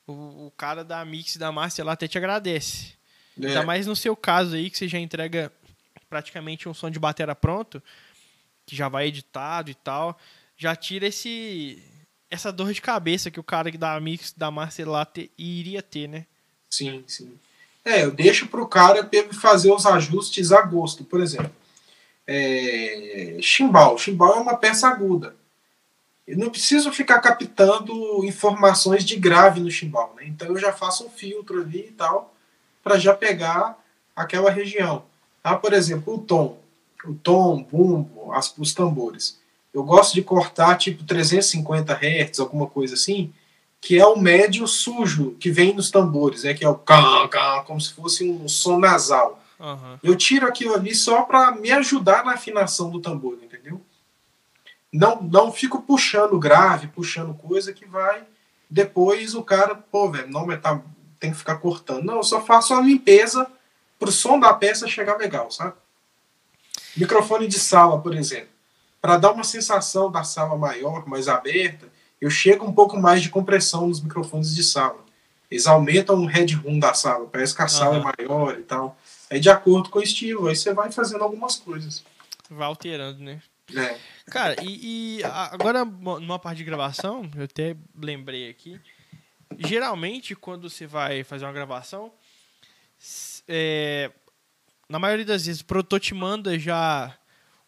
o, 0.07 0.47
o 0.47 0.53
cara 0.57 0.83
da 0.83 1.05
mix 1.05 1.37
da 1.37 1.51
master 1.51 1.85
lá 1.85 1.91
até 1.91 2.07
te 2.07 2.17
agradece. 2.17 2.93
É. 3.39 3.45
Ainda 3.45 3.61
mais 3.61 3.85
no 3.85 3.95
seu 3.95 4.15
caso 4.15 4.55
aí, 4.55 4.71
que 4.71 4.77
você 4.77 4.87
já 4.87 4.97
entrega 4.97 5.51
praticamente 6.09 6.67
um 6.67 6.73
som 6.73 6.89
de 6.89 6.97
bateria 6.97 7.35
pronto, 7.35 7.79
que 8.65 8.75
já 8.75 8.89
vai 8.89 9.05
editado 9.05 9.69
e 9.69 9.75
tal, 9.75 10.17
já 10.57 10.75
tira 10.75 11.05
esse 11.05 11.83
essa 12.27 12.51
dor 12.51 12.73
de 12.73 12.81
cabeça 12.81 13.29
que 13.29 13.39
o 13.39 13.43
cara 13.43 13.69
que 13.69 13.77
dá 13.77 13.99
mix 13.99 14.33
da 14.35 14.49
Master 14.49 14.89
lá 14.89 15.05
te, 15.05 15.29
iria 15.37 15.83
ter, 15.83 16.09
né? 16.09 16.25
Sim, 16.71 17.03
sim. 17.05 17.37
É, 17.85 18.03
eu 18.03 18.09
deixo 18.09 18.47
pro 18.47 18.67
cara 18.67 19.07
fazer 19.31 19.71
os 19.71 19.85
ajustes 19.85 20.51
a 20.51 20.63
gosto, 20.63 21.03
por 21.03 21.21
exemplo. 21.21 21.53
É, 22.27 23.37
chimbal. 23.41 23.97
Chimbal 23.97 24.35
é 24.35 24.39
uma 24.39 24.57
peça 24.57 24.87
aguda. 24.87 25.35
Eu 26.27 26.37
não 26.37 26.49
preciso 26.49 26.91
ficar 26.91 27.19
captando 27.19 28.25
informações 28.25 29.05
de 29.05 29.15
grave 29.15 29.61
no 29.61 29.71
chimbal, 29.71 30.13
né? 30.17 30.25
Então 30.27 30.49
eu 30.49 30.57
já 30.57 30.73
faço 30.73 31.05
um 31.05 31.09
filtro 31.09 31.61
ali 31.61 31.87
e 31.87 31.91
tal 31.91 32.33
para 32.83 32.99
já 32.99 33.13
pegar 33.13 33.77
aquela 34.15 34.51
região. 34.51 35.03
Ah, 35.43 35.55
por 35.55 35.71
exemplo, 35.71 36.15
o 36.15 36.19
tom. 36.19 36.57
O 37.05 37.13
tom, 37.13 37.63
bumbo, 37.63 38.33
as, 38.33 38.53
os 38.57 38.73
tambores. 38.73 39.39
Eu 39.73 39.83
gosto 39.83 40.13
de 40.13 40.21
cortar 40.21 40.75
tipo 40.77 41.03
350 41.03 41.93
Hz, 41.93 42.39
alguma 42.39 42.67
coisa 42.67 42.95
assim, 42.95 43.31
que 43.79 43.97
é 43.97 44.05
o 44.05 44.17
médio 44.17 44.67
sujo 44.67 45.35
que 45.39 45.51
vem 45.51 45.73
nos 45.73 45.91
tambores, 45.91 46.43
é 46.43 46.53
que 46.53 46.65
é 46.65 46.69
o 46.69 46.75
cá, 46.75 47.27
cá, 47.27 47.63
como 47.65 47.79
se 47.79 47.93
fosse 47.93 48.29
um 48.29 48.47
som 48.47 48.79
nasal. 48.79 49.41
Uhum. 49.59 49.97
Eu 50.03 50.15
tiro 50.15 50.45
aquilo 50.45 50.75
ali 50.75 50.93
só 50.93 51.23
para 51.23 51.51
me 51.51 51.71
ajudar 51.71 52.23
na 52.23 52.33
afinação 52.33 52.89
do 52.89 52.99
tambor, 52.99 53.37
entendeu? 53.41 53.81
Não, 54.91 55.21
não 55.21 55.51
fico 55.51 55.81
puxando 55.81 56.39
grave, 56.39 56.87
puxando 56.87 57.33
coisa 57.33 57.73
que 57.73 57.85
vai. 57.85 58.23
Depois 58.69 59.33
o 59.35 59.43
cara, 59.43 59.75
pô, 59.75 60.11
velho, 60.11 60.29
não 60.29 60.45
tá, 60.57 60.81
tem 61.19 61.31
que 61.31 61.37
ficar 61.37 61.57
cortando. 61.57 62.03
Não, 62.03 62.17
eu 62.17 62.23
só 62.23 62.41
faço 62.41 62.73
a 62.73 62.81
limpeza 62.81 63.47
pro 63.99 64.11
som 64.11 64.39
da 64.39 64.53
peça 64.53 64.87
chegar 64.87 65.17
legal, 65.17 65.49
sabe? 65.51 65.73
Microfone 66.95 67.47
de 67.47 67.59
sala, 67.59 67.99
por 68.01 68.15
exemplo. 68.15 68.49
Para 69.01 69.17
dar 69.17 69.31
uma 69.31 69.43
sensação 69.43 70.11
da 70.11 70.23
sala 70.23 70.57
maior, 70.57 71.07
mais 71.07 71.27
aberta, 71.27 71.87
eu 72.19 72.29
chego 72.29 72.65
um 72.65 72.73
pouco 72.73 72.97
mais 72.97 73.21
de 73.21 73.29
compressão 73.29 73.87
nos 73.87 74.01
microfones 74.01 74.55
de 74.55 74.63
sala. 74.63 75.05
Eles 75.49 75.67
aumentam 75.67 76.19
o 76.19 76.25
headroom 76.25 76.79
da 76.79 76.93
sala, 76.93 77.27
parece 77.27 77.55
que 77.55 77.61
a 77.61 77.67
sala 77.67 77.99
uhum. 77.99 78.09
é 78.09 78.13
maior 78.17 78.59
e 78.59 78.63
tal. 78.63 78.97
Aí 79.29 79.39
de 79.39 79.49
acordo 79.49 79.89
com 79.89 79.99
o 79.99 80.03
estilo, 80.03 80.47
aí 80.47 80.55
você 80.55 80.73
vai 80.73 80.91
fazendo 80.91 81.23
algumas 81.23 81.57
coisas. 81.57 82.03
Vai 82.49 82.67
alterando, 82.67 83.21
né? 83.21 83.41
É. 83.75 83.97
Cara, 84.27 84.55
e, 84.63 85.19
e, 85.19 85.23
agora 85.23 85.83
numa 85.83 86.39
parte 86.39 86.59
de 86.59 86.63
gravação, 86.63 87.29
eu 87.35 87.43
até 87.43 87.75
lembrei 87.95 88.49
aqui. 88.49 88.79
Geralmente, 89.57 90.35
quando 90.35 90.69
você 90.69 90.87
vai 90.87 91.23
fazer 91.23 91.45
uma 91.45 91.51
gravação, 91.53 92.11
é, 93.47 94.11
na 94.87 94.99
maioria 94.99 95.25
das 95.25 95.45
vezes, 95.45 95.61
o 95.61 95.65
produtor 95.65 95.99
te 95.99 96.13
manda 96.13 96.57
já 96.57 97.17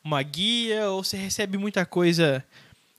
uma 0.04 0.22
guia 0.24 0.90
ou 0.90 1.04
você 1.04 1.18
recebe 1.18 1.58
muita 1.58 1.86
coisa 1.86 2.46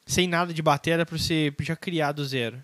sem 0.07 0.29
nada 0.29 0.53
de 0.53 0.61
bateria 0.61 1.07
para 1.07 1.17
você 1.17 1.55
já 1.61 1.77
criar 1.77 2.13
do 2.13 2.25
zero? 2.25 2.63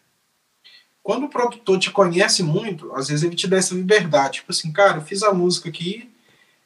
Quando 1.07 1.27
o 1.27 1.29
produtor 1.29 1.79
te 1.79 1.89
conhece 1.89 2.43
muito, 2.43 2.93
às 2.93 3.07
vezes 3.07 3.23
ele 3.23 3.37
te 3.37 3.47
dá 3.47 3.59
essa 3.59 3.77
liberdade. 3.77 4.41
Tipo 4.41 4.51
assim, 4.51 4.73
cara, 4.73 4.99
eu 4.99 5.03
fiz 5.03 5.23
a 5.23 5.33
música 5.33 5.69
aqui. 5.69 6.11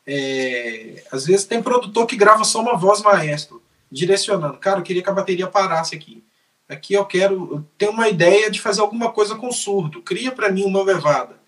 É... 0.06 1.04
Às 1.12 1.26
vezes 1.26 1.44
tem 1.44 1.62
produtor 1.62 2.06
que 2.06 2.16
grava 2.16 2.42
só 2.42 2.62
uma 2.62 2.74
voz 2.74 3.02
maestro, 3.02 3.62
direcionando. 3.92 4.56
Cara, 4.56 4.78
eu 4.78 4.82
queria 4.82 5.02
que 5.02 5.10
a 5.10 5.12
bateria 5.12 5.46
parasse 5.46 5.94
aqui. 5.94 6.24
Aqui 6.66 6.94
eu 6.94 7.04
quero 7.04 7.66
ter 7.76 7.90
uma 7.90 8.08
ideia 8.08 8.50
de 8.50 8.62
fazer 8.62 8.80
alguma 8.80 9.12
coisa 9.12 9.34
com 9.34 9.52
surdo. 9.52 10.00
Cria 10.00 10.32
para 10.32 10.50
mim 10.50 10.64
uma 10.64 10.82
levada. 10.82 11.38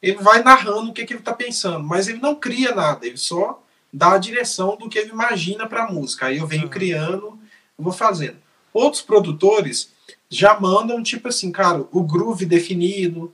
Ele 0.00 0.18
vai 0.18 0.40
narrando 0.40 0.90
o 0.90 0.94
que, 0.94 1.04
que 1.04 1.14
ele 1.14 1.18
está 1.18 1.32
pensando, 1.32 1.82
mas 1.82 2.06
ele 2.06 2.20
não 2.20 2.36
cria 2.36 2.72
nada, 2.72 3.04
ele 3.04 3.16
só 3.16 3.60
dá 3.92 4.12
a 4.12 4.18
direção 4.18 4.76
do 4.76 4.88
que 4.88 4.96
ele 4.96 5.10
imagina 5.10 5.66
para 5.66 5.86
a 5.86 5.90
música. 5.90 6.26
Aí 6.26 6.38
eu 6.38 6.46
venho 6.46 6.62
uhum. 6.62 6.68
criando, 6.68 7.36
vou 7.76 7.92
fazendo. 7.92 8.36
Outros 8.78 9.02
produtores 9.02 9.92
já 10.30 10.58
mandam, 10.60 11.02
tipo 11.02 11.28
assim, 11.28 11.50
cara, 11.50 11.84
o 11.90 12.02
groove 12.04 12.46
definido, 12.46 13.32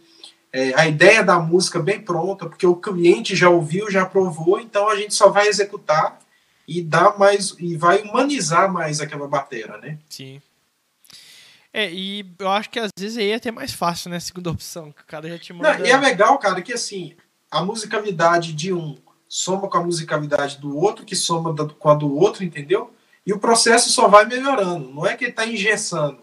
é, 0.51 0.73
a 0.75 0.87
ideia 0.87 1.23
da 1.23 1.39
música 1.39 1.81
bem 1.81 2.01
pronta, 2.01 2.47
porque 2.47 2.67
o 2.67 2.77
cliente 2.77 3.37
já 3.37 3.51
ouviu, 3.51 3.91
já 3.91 4.03
aprovou, 4.03 4.59
então 4.59 4.89
a 4.89 4.97
gente 4.97 5.13
só 5.13 5.29
vai 5.29 5.49
executar 5.49 6.19
e 6.67 6.81
dar 6.81 7.19
mais 7.19 7.55
e 7.59 7.77
vai 7.77 8.03
humanizar 8.03 8.73
mais 8.73 9.03
aquela 9.03 9.29
bateria, 9.29 9.77
né? 9.77 9.99
Sim. 10.09 10.41
É, 11.71 11.93
e 11.93 12.25
eu 12.39 12.49
acho 12.49 12.71
que 12.71 12.79
às 12.79 12.91
vezes 12.99 13.19
aí 13.19 13.31
é 13.31 13.35
até 13.35 13.51
mais 13.51 13.73
fácil, 13.73 14.09
né? 14.09 14.19
Segunda 14.21 14.51
opção, 14.51 14.93
que 14.93 15.03
o 15.03 15.07
cara 15.07 15.29
já 15.29 15.39
te 15.39 15.53
manda. 15.53 15.77
Não, 15.77 15.85
e 15.85 15.91
é 15.91 15.97
legal, 15.99 16.39
cara, 16.39 16.63
que 16.63 16.73
assim, 16.73 17.15
a 17.51 17.63
musicalidade 17.63 18.55
de 18.55 18.73
um 18.73 18.97
soma 19.29 19.69
com 19.69 19.77
a 19.77 19.85
musicalidade 19.85 20.57
do 20.59 20.75
outro, 20.79 21.05
que 21.05 21.17
soma 21.17 21.55
com 21.55 21.91
a 21.91 21.95
do 21.95 22.17
outro, 22.17 22.45
entendeu? 22.45 22.94
E 23.27 23.33
o 23.33 23.39
processo 23.39 23.91
só 23.91 24.09
vai 24.09 24.27
melhorando. 24.27 24.91
Não 24.91 25.07
é 25.07 25.17
que 25.17 25.25
ele 25.25 25.31
está 25.31 25.47
engessando. 25.47 26.19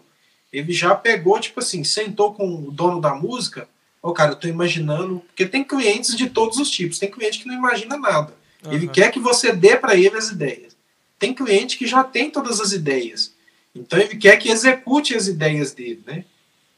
Ele 0.52 0.72
já 0.72 0.94
pegou, 0.94 1.40
tipo 1.40 1.60
assim, 1.60 1.82
sentou 1.82 2.34
com 2.34 2.66
o 2.66 2.70
dono 2.70 3.00
da 3.00 3.14
música. 3.14 3.68
Ô, 4.02 4.10
oh, 4.10 4.12
cara, 4.12 4.32
eu 4.32 4.36
tô 4.36 4.46
imaginando. 4.46 5.20
Porque 5.20 5.46
tem 5.46 5.64
clientes 5.64 6.16
de 6.16 6.28
todos 6.28 6.58
os 6.58 6.70
tipos. 6.70 6.98
Tem 6.98 7.10
cliente 7.10 7.40
que 7.40 7.48
não 7.48 7.54
imagina 7.54 7.96
nada. 7.96 8.34
Uhum. 8.64 8.72
Ele 8.72 8.88
quer 8.88 9.10
que 9.10 9.18
você 9.18 9.52
dê 9.52 9.76
para 9.76 9.96
ele 9.96 10.16
as 10.16 10.28
ideias. 10.28 10.76
Tem 11.18 11.34
cliente 11.34 11.78
que 11.78 11.86
já 11.86 12.04
tem 12.04 12.30
todas 12.30 12.60
as 12.60 12.72
ideias. 12.72 13.34
Então 13.74 13.98
ele 13.98 14.16
quer 14.16 14.36
que 14.36 14.50
execute 14.50 15.14
as 15.14 15.26
ideias 15.26 15.72
dele, 15.72 16.02
né? 16.06 16.24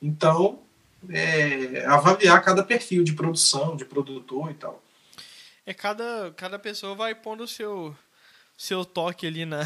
Então, 0.01 0.59
é, 1.09 1.85
avaliar 1.87 2.43
cada 2.43 2.62
perfil 2.62 3.03
de 3.03 3.14
produção, 3.14 3.77
de 3.77 3.85
produtor 3.85 4.51
e 4.51 4.55
tal. 4.55 4.83
É 5.66 5.72
cada, 5.72 6.33
cada 6.37 6.59
pessoa 6.59 6.95
vai 6.95 7.14
pondo 7.14 7.45
o 7.45 7.49
seu, 7.49 7.97
seu 8.57 8.85
toque 8.85 9.27
ali 9.27 9.45
na. 9.45 9.62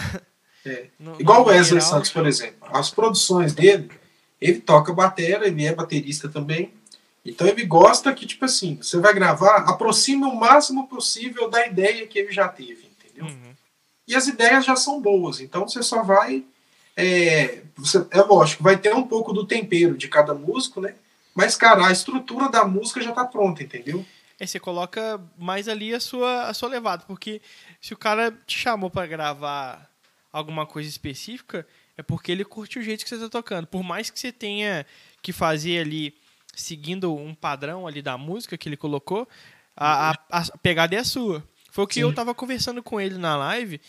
É. 0.68 0.86
No, 0.98 1.20
Igual 1.20 1.42
o 1.42 1.46
Wesley 1.46 1.80
geral, 1.80 1.96
Santos, 1.96 2.10
por 2.10 2.26
exemplo. 2.26 2.68
As 2.72 2.90
produções 2.90 3.54
dele, 3.54 3.90
ele 4.40 4.60
toca 4.60 4.92
bateria, 4.92 5.46
ele 5.46 5.64
é 5.64 5.74
baterista 5.74 6.28
também. 6.28 6.72
Então 7.24 7.46
ele 7.46 7.64
gosta 7.64 8.12
que, 8.12 8.26
tipo 8.26 8.44
assim, 8.44 8.76
você 8.76 8.98
vai 8.98 9.12
gravar, 9.14 9.68
aproxime 9.68 10.24
o 10.24 10.34
máximo 10.34 10.86
possível 10.88 11.50
da 11.50 11.66
ideia 11.66 12.06
que 12.06 12.18
ele 12.18 12.32
já 12.32 12.48
teve, 12.48 12.88
entendeu? 12.98 13.24
Uhum. 13.24 13.52
E 14.06 14.14
as 14.14 14.26
ideias 14.26 14.64
já 14.64 14.74
são 14.76 15.00
boas, 15.00 15.40
então 15.40 15.68
você 15.68 15.82
só 15.82 16.02
vai 16.02 16.44
é, 17.00 17.62
você, 17.76 18.04
é 18.10 18.20
lógico, 18.20 18.60
vai 18.60 18.76
ter 18.76 18.92
um 18.92 19.04
pouco 19.04 19.32
do 19.32 19.46
tempero 19.46 19.96
de 19.96 20.08
cada 20.08 20.34
músico, 20.34 20.80
né? 20.80 20.96
Mas, 21.32 21.54
cara, 21.54 21.86
a 21.86 21.92
estrutura 21.92 22.48
da 22.48 22.64
música 22.64 23.00
já 23.00 23.12
tá 23.12 23.24
pronta, 23.24 23.62
entendeu? 23.62 24.04
É, 24.36 24.44
você 24.44 24.58
coloca 24.58 25.20
mais 25.38 25.68
ali 25.68 25.94
a 25.94 26.00
sua, 26.00 26.48
a 26.48 26.54
sua 26.54 26.68
levada, 26.68 27.04
porque 27.06 27.40
se 27.80 27.94
o 27.94 27.96
cara 27.96 28.36
te 28.44 28.58
chamou 28.58 28.90
para 28.90 29.06
gravar 29.06 29.87
alguma 30.32 30.66
coisa 30.66 30.88
específica, 30.88 31.66
é 31.96 32.02
porque 32.02 32.30
ele 32.30 32.44
curte 32.44 32.78
o 32.78 32.82
jeito 32.82 33.04
que 33.04 33.10
você 33.10 33.18
tá 33.18 33.28
tocando. 33.28 33.66
Por 33.66 33.82
mais 33.82 34.10
que 34.10 34.18
você 34.18 34.30
tenha 34.30 34.86
que 35.22 35.32
fazer 35.32 35.80
ali, 35.80 36.14
seguindo 36.54 37.14
um 37.14 37.34
padrão 37.34 37.86
ali 37.86 38.02
da 38.02 38.16
música 38.16 38.56
que 38.56 38.68
ele 38.68 38.76
colocou, 38.76 39.28
a, 39.76 40.10
a, 40.10 40.14
a 40.30 40.58
pegada 40.58 40.94
é 40.94 40.98
a 40.98 41.04
sua. 41.04 41.46
Foi 41.70 41.84
o 41.84 41.86
que 41.86 41.94
Sim. 41.94 42.00
eu 42.00 42.14
tava 42.14 42.34
conversando 42.34 42.82
com 42.82 43.00
ele 43.00 43.18
na 43.18 43.36
live, 43.36 43.80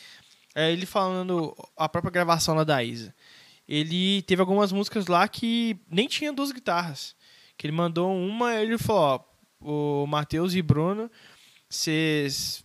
é, 0.55 0.71
ele 0.71 0.85
falando 0.85 1.55
a 1.77 1.87
própria 1.87 2.11
gravação 2.11 2.55
lá 2.55 2.63
da 2.63 2.83
Isa. 2.83 3.13
Ele 3.67 4.21
teve 4.23 4.41
algumas 4.41 4.71
músicas 4.71 5.07
lá 5.07 5.27
que 5.27 5.77
nem 5.89 6.07
tinha 6.07 6.33
duas 6.33 6.51
guitarras. 6.51 7.15
Que 7.55 7.67
ele 7.67 7.75
mandou 7.75 8.11
uma 8.15 8.55
ele 8.55 8.77
falou, 8.77 9.23
ó, 9.61 10.03
o 10.03 10.07
Matheus 10.07 10.55
e 10.55 10.61
Bruno, 10.61 11.11
vocês 11.69 12.63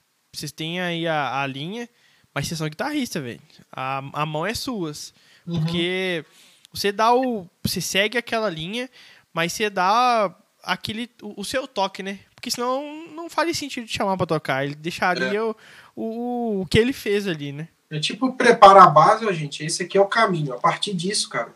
têm 0.55 0.81
aí 0.81 1.07
a, 1.07 1.43
a 1.43 1.47
linha, 1.47 1.89
mas 2.35 2.49
vocês 2.49 2.59
são 2.59 2.69
guitarristas, 2.69 3.23
velho. 3.23 3.41
A, 3.73 4.03
a 4.13 4.27
mão 4.27 4.45
é 4.45 4.55
suas. 4.55 5.15
Uhum. 5.47 5.61
Porque 5.61 6.25
você 6.73 6.91
dá 6.91 7.15
o. 7.15 7.49
Você 7.63 7.81
segue 7.81 8.19
aquela 8.19 8.51
linha, 8.51 8.91
mas 9.33 9.53
você 9.53 9.71
dá 9.71 10.35
aquele. 10.63 11.09
O, 11.23 11.41
o, 11.43 11.45
seu 11.45 11.69
toque, 11.69 12.03
né? 12.03 12.19
Porque 12.35 12.51
senão 12.51 13.07
não 13.15 13.31
faria 13.31 13.55
sentido 13.55 13.87
de 13.87 13.93
chamar 13.93 14.17
pra 14.17 14.27
tocar. 14.27 14.65
Ele 14.65 14.75
deixaria 14.75 15.39
é. 15.39 15.43
o, 15.43 15.57
o, 15.95 16.63
o 16.63 16.67
que 16.67 16.79
ele 16.79 16.93
fez 16.93 17.29
ali, 17.29 17.53
né? 17.53 17.69
É 17.89 18.01
tipo 18.01 18.33
preparar 18.33 18.89
a 18.89 18.91
base, 18.91 19.25
ó, 19.25 19.33
gente. 19.33 19.65
Esse 19.65 19.85
aqui 19.85 19.97
é 19.97 20.01
o 20.01 20.07
caminho. 20.07 20.53
A 20.53 20.59
partir 20.59 20.93
disso, 20.93 21.29
cara, 21.29 21.55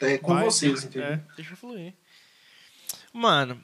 é 0.00 0.18
com 0.18 0.34
Vai, 0.34 0.44
vocês, 0.44 0.82
é, 0.82 0.86
entendeu? 0.86 1.08
É, 1.08 1.20
deixa 1.36 1.52
eu 1.52 1.56
fluir. 1.56 1.94
Mano, 3.12 3.62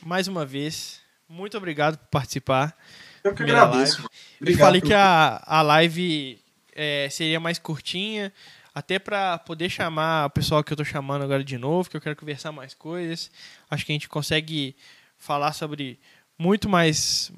mais 0.00 0.26
uma 0.26 0.46
vez, 0.46 1.00
muito 1.28 1.56
obrigado 1.56 1.98
por 1.98 2.08
participar. 2.08 2.76
Eu 3.24 3.34
que 3.34 3.42
agradeço. 3.42 4.08
Obrigado 4.40 4.60
eu 4.60 4.66
falei 4.66 4.80
que 4.80 4.94
a, 4.94 5.42
a 5.44 5.62
live 5.62 6.38
é, 6.74 7.08
seria 7.10 7.38
mais 7.38 7.58
curtinha, 7.58 8.32
até 8.74 8.98
para 8.98 9.38
poder 9.38 9.68
chamar 9.68 10.26
o 10.26 10.30
pessoal 10.30 10.64
que 10.64 10.72
eu 10.72 10.76
tô 10.76 10.84
chamando 10.84 11.22
agora 11.22 11.44
de 11.44 11.58
novo, 11.58 11.88
que 11.88 11.96
eu 11.96 12.00
quero 12.00 12.16
conversar 12.16 12.52
mais 12.52 12.74
coisas. 12.74 13.30
Acho 13.70 13.84
que 13.84 13.92
a 13.92 13.94
gente 13.94 14.08
consegue 14.08 14.74
falar 15.16 15.52
sobre 15.52 16.00
muito 16.38 16.68
mais, 16.68 17.30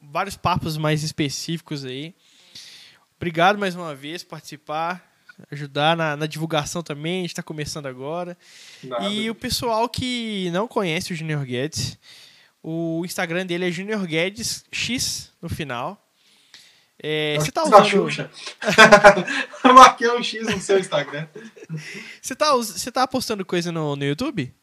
vários 0.00 0.36
papos 0.36 0.76
mais 0.76 1.02
específicos 1.02 1.84
aí. 1.84 2.14
Obrigado 3.16 3.58
mais 3.58 3.74
uma 3.74 3.94
vez 3.94 4.22
por 4.22 4.30
participar, 4.30 5.04
ajudar 5.50 5.94
na, 5.96 6.16
na 6.16 6.26
divulgação 6.26 6.82
também. 6.82 7.18
A 7.18 7.20
gente 7.22 7.30
está 7.32 7.42
começando 7.42 7.86
agora. 7.86 8.38
Nada. 8.82 9.08
E 9.08 9.28
o 9.28 9.34
pessoal 9.34 9.88
que 9.88 10.48
não 10.52 10.66
conhece 10.66 11.12
o 11.12 11.16
Junior 11.16 11.44
Guedes, 11.44 11.98
o 12.62 13.02
Instagram 13.04 13.46
dele 13.46 13.68
é 13.68 13.70
Junior 13.70 14.04
Guedes 14.06 14.64
X 14.70 15.32
no 15.40 15.48
final. 15.48 16.06
É, 17.02 17.36
você 17.38 17.50
tá 17.50 17.62
usando. 17.62 17.84
Xuxa. 17.84 18.30
Marquei 19.64 20.10
um 20.10 20.22
X 20.22 20.46
no 20.46 20.60
seu 20.60 20.78
Instagram. 20.78 21.26
Você 22.20 22.34
tá, 22.34 22.52
você 22.54 22.92
tá 22.92 23.06
postando 23.06 23.44
coisa 23.44 23.72
no, 23.72 23.96
no 23.96 24.04
YouTube? 24.04 24.54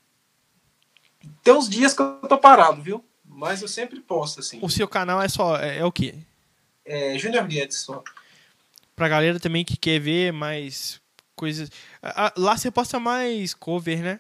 Tem 1.44 1.54
uns 1.54 1.68
dias 1.68 1.94
que 1.94 2.02
eu 2.02 2.22
tô 2.30 2.38
parado, 2.38 2.82
viu? 2.82 3.04
Mas 3.26 3.62
eu 3.62 3.68
sempre 3.68 4.00
posto, 4.00 4.40
assim. 4.40 4.60
O 4.62 4.70
seu 4.70 4.88
canal 4.88 5.22
é 5.22 5.28
só. 5.28 5.58
É, 5.58 5.80
é 5.80 5.86
o 5.86 5.92
quê? 5.92 6.16
É 6.86 7.18
Junior 7.18 7.46
Guedes 7.48 7.80
só 7.80 8.04
pra 8.98 9.08
galera 9.08 9.40
também 9.40 9.64
que 9.64 9.78
quer 9.78 10.00
ver 10.00 10.34
mais 10.34 11.00
coisas. 11.36 11.70
Lá 12.36 12.58
você 12.58 12.72
posta 12.72 13.00
mais 13.00 13.54
cover, 13.54 14.02
né? 14.02 14.20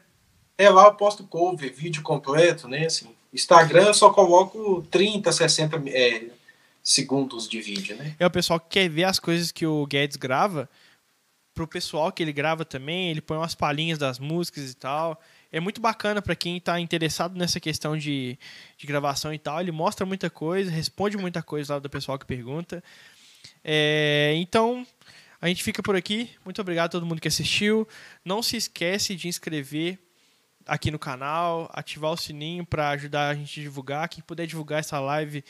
É, 0.56 0.70
lá 0.70 0.86
eu 0.86 0.94
posto 0.94 1.24
cover, 1.26 1.74
vídeo 1.74 2.04
completo, 2.04 2.68
né? 2.68 2.86
Assim, 2.86 3.10
Instagram 3.34 3.86
eu 3.86 3.94
só 3.94 4.12
coloco 4.12 4.86
30, 4.90 5.32
60 5.32 5.84
é, 5.90 6.26
segundos 6.84 7.48
de 7.48 7.62
vídeo, 7.62 7.95
né? 7.98 8.16
É 8.20 8.26
o 8.26 8.32
pessoal 8.32 8.60
que 8.60 8.70
quer 8.70 8.90
ver 8.90 9.04
as 9.04 9.20
coisas 9.20 9.52
que 9.52 9.66
o 9.66 9.86
Guedes 9.86 10.18
grava. 10.18 10.70
Pro 11.54 11.68
pessoal 11.68 12.12
que 12.12 12.22
ele 12.22 12.32
grava 12.32 12.64
também, 12.64 13.10
ele 13.10 13.20
põe 13.20 13.38
umas 13.38 13.56
palhinhas 13.56 13.98
das 13.98 14.20
músicas 14.20 14.72
e 14.72 14.76
tal. 14.76 15.20
É 15.52 15.60
muito 15.60 15.82
bacana 15.82 16.22
para 16.22 16.36
quem 16.36 16.58
está 16.58 16.80
interessado 16.80 17.38
nessa 17.38 17.60
questão 17.60 17.98
de, 17.98 18.38
de 18.78 18.88
gravação 18.88 19.34
e 19.34 19.40
tal. 19.40 19.60
Ele 19.60 19.72
mostra 19.72 20.06
muita 20.06 20.30
coisa, 20.30 20.70
responde 20.70 21.18
muita 21.18 21.41
coisa 21.41 21.74
lá 21.74 21.80
do 21.80 21.90
pessoal 21.90 22.18
que 22.18 22.26
pergunta. 22.26 22.84
É, 23.64 24.34
então, 24.38 24.86
a 25.41 25.48
gente 25.48 25.64
fica 25.64 25.84
por 25.84 25.95
aqui. 25.95 26.30
Muito 26.45 26.62
obrigado 26.62 26.86
a 26.86 26.90
todo 26.90 27.06
mundo 27.06 27.20
que 27.20 27.28
assistiu. 27.28 27.88
Não 28.24 28.41
se 28.41 28.56
esquece 28.56 29.16
de 29.16 29.28
inscrever 29.28 29.99
aqui 30.68 30.91
no 30.91 30.99
canal, 30.99 31.69
ativar 31.73 32.11
o 32.11 32.18
sininho 32.18 32.65
para 32.65 32.89
ajudar 32.89 33.30
a 33.30 33.35
gente 33.35 33.60
a 33.60 33.64
divulgar. 33.64 34.10
Quem 34.10 34.23
puder 34.23 34.45
divulgar 34.45 34.80
essa 34.80 34.99
live 34.99 35.44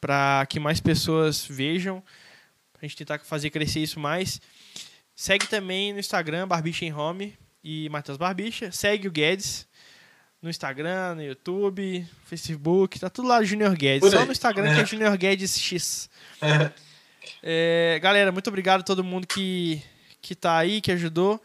para 0.00 0.46
que 0.48 0.58
mais 0.58 0.80
pessoas 0.80 1.44
vejam, 1.44 2.02
a 2.80 2.86
gente 2.86 2.96
tentar 2.96 3.18
fazer 3.18 3.50
crescer 3.50 3.80
isso 3.80 4.00
mais. 4.00 4.40
Segue 5.14 5.46
também 5.46 5.92
no 5.92 6.00
Instagram, 6.00 6.48
Barbicha 6.48 6.84
em 6.84 6.92
Home 6.92 7.36
e 7.62 7.88
Matheus 7.90 8.16
Barbicha. 8.16 8.72
Segue 8.72 9.06
o 9.06 9.10
Guedes 9.10 9.68
no 10.40 10.48
Instagram, 10.48 11.16
no 11.16 11.22
YouTube, 11.22 12.06
Facebook, 12.24 12.98
tá 12.98 13.10
tudo 13.10 13.28
lá 13.28 13.42
Junior 13.42 13.74
Guedes. 13.76 14.10
Só 14.10 14.24
no 14.24 14.32
Instagram 14.32 14.70
é. 14.70 14.74
que 14.76 14.80
é 14.80 14.86
Junior 14.86 15.16
Guedes 15.16 15.58
X. 15.58 16.08
É. 16.40 16.70
É, 17.42 17.98
galera, 18.02 18.32
muito 18.32 18.48
obrigado 18.48 18.80
a 18.80 18.82
todo 18.82 19.04
mundo 19.04 19.26
que, 19.26 19.82
que 20.20 20.34
tá 20.34 20.56
aí, 20.56 20.80
que 20.80 20.90
ajudou. 20.90 21.40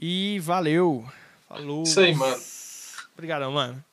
E 0.00 0.38
valeu. 0.40 1.06
Falou. 1.48 1.82
Isso 1.82 2.00
aí, 2.00 2.14
mano. 2.14 2.40
Obrigadão, 3.14 3.52
mano. 3.52 3.84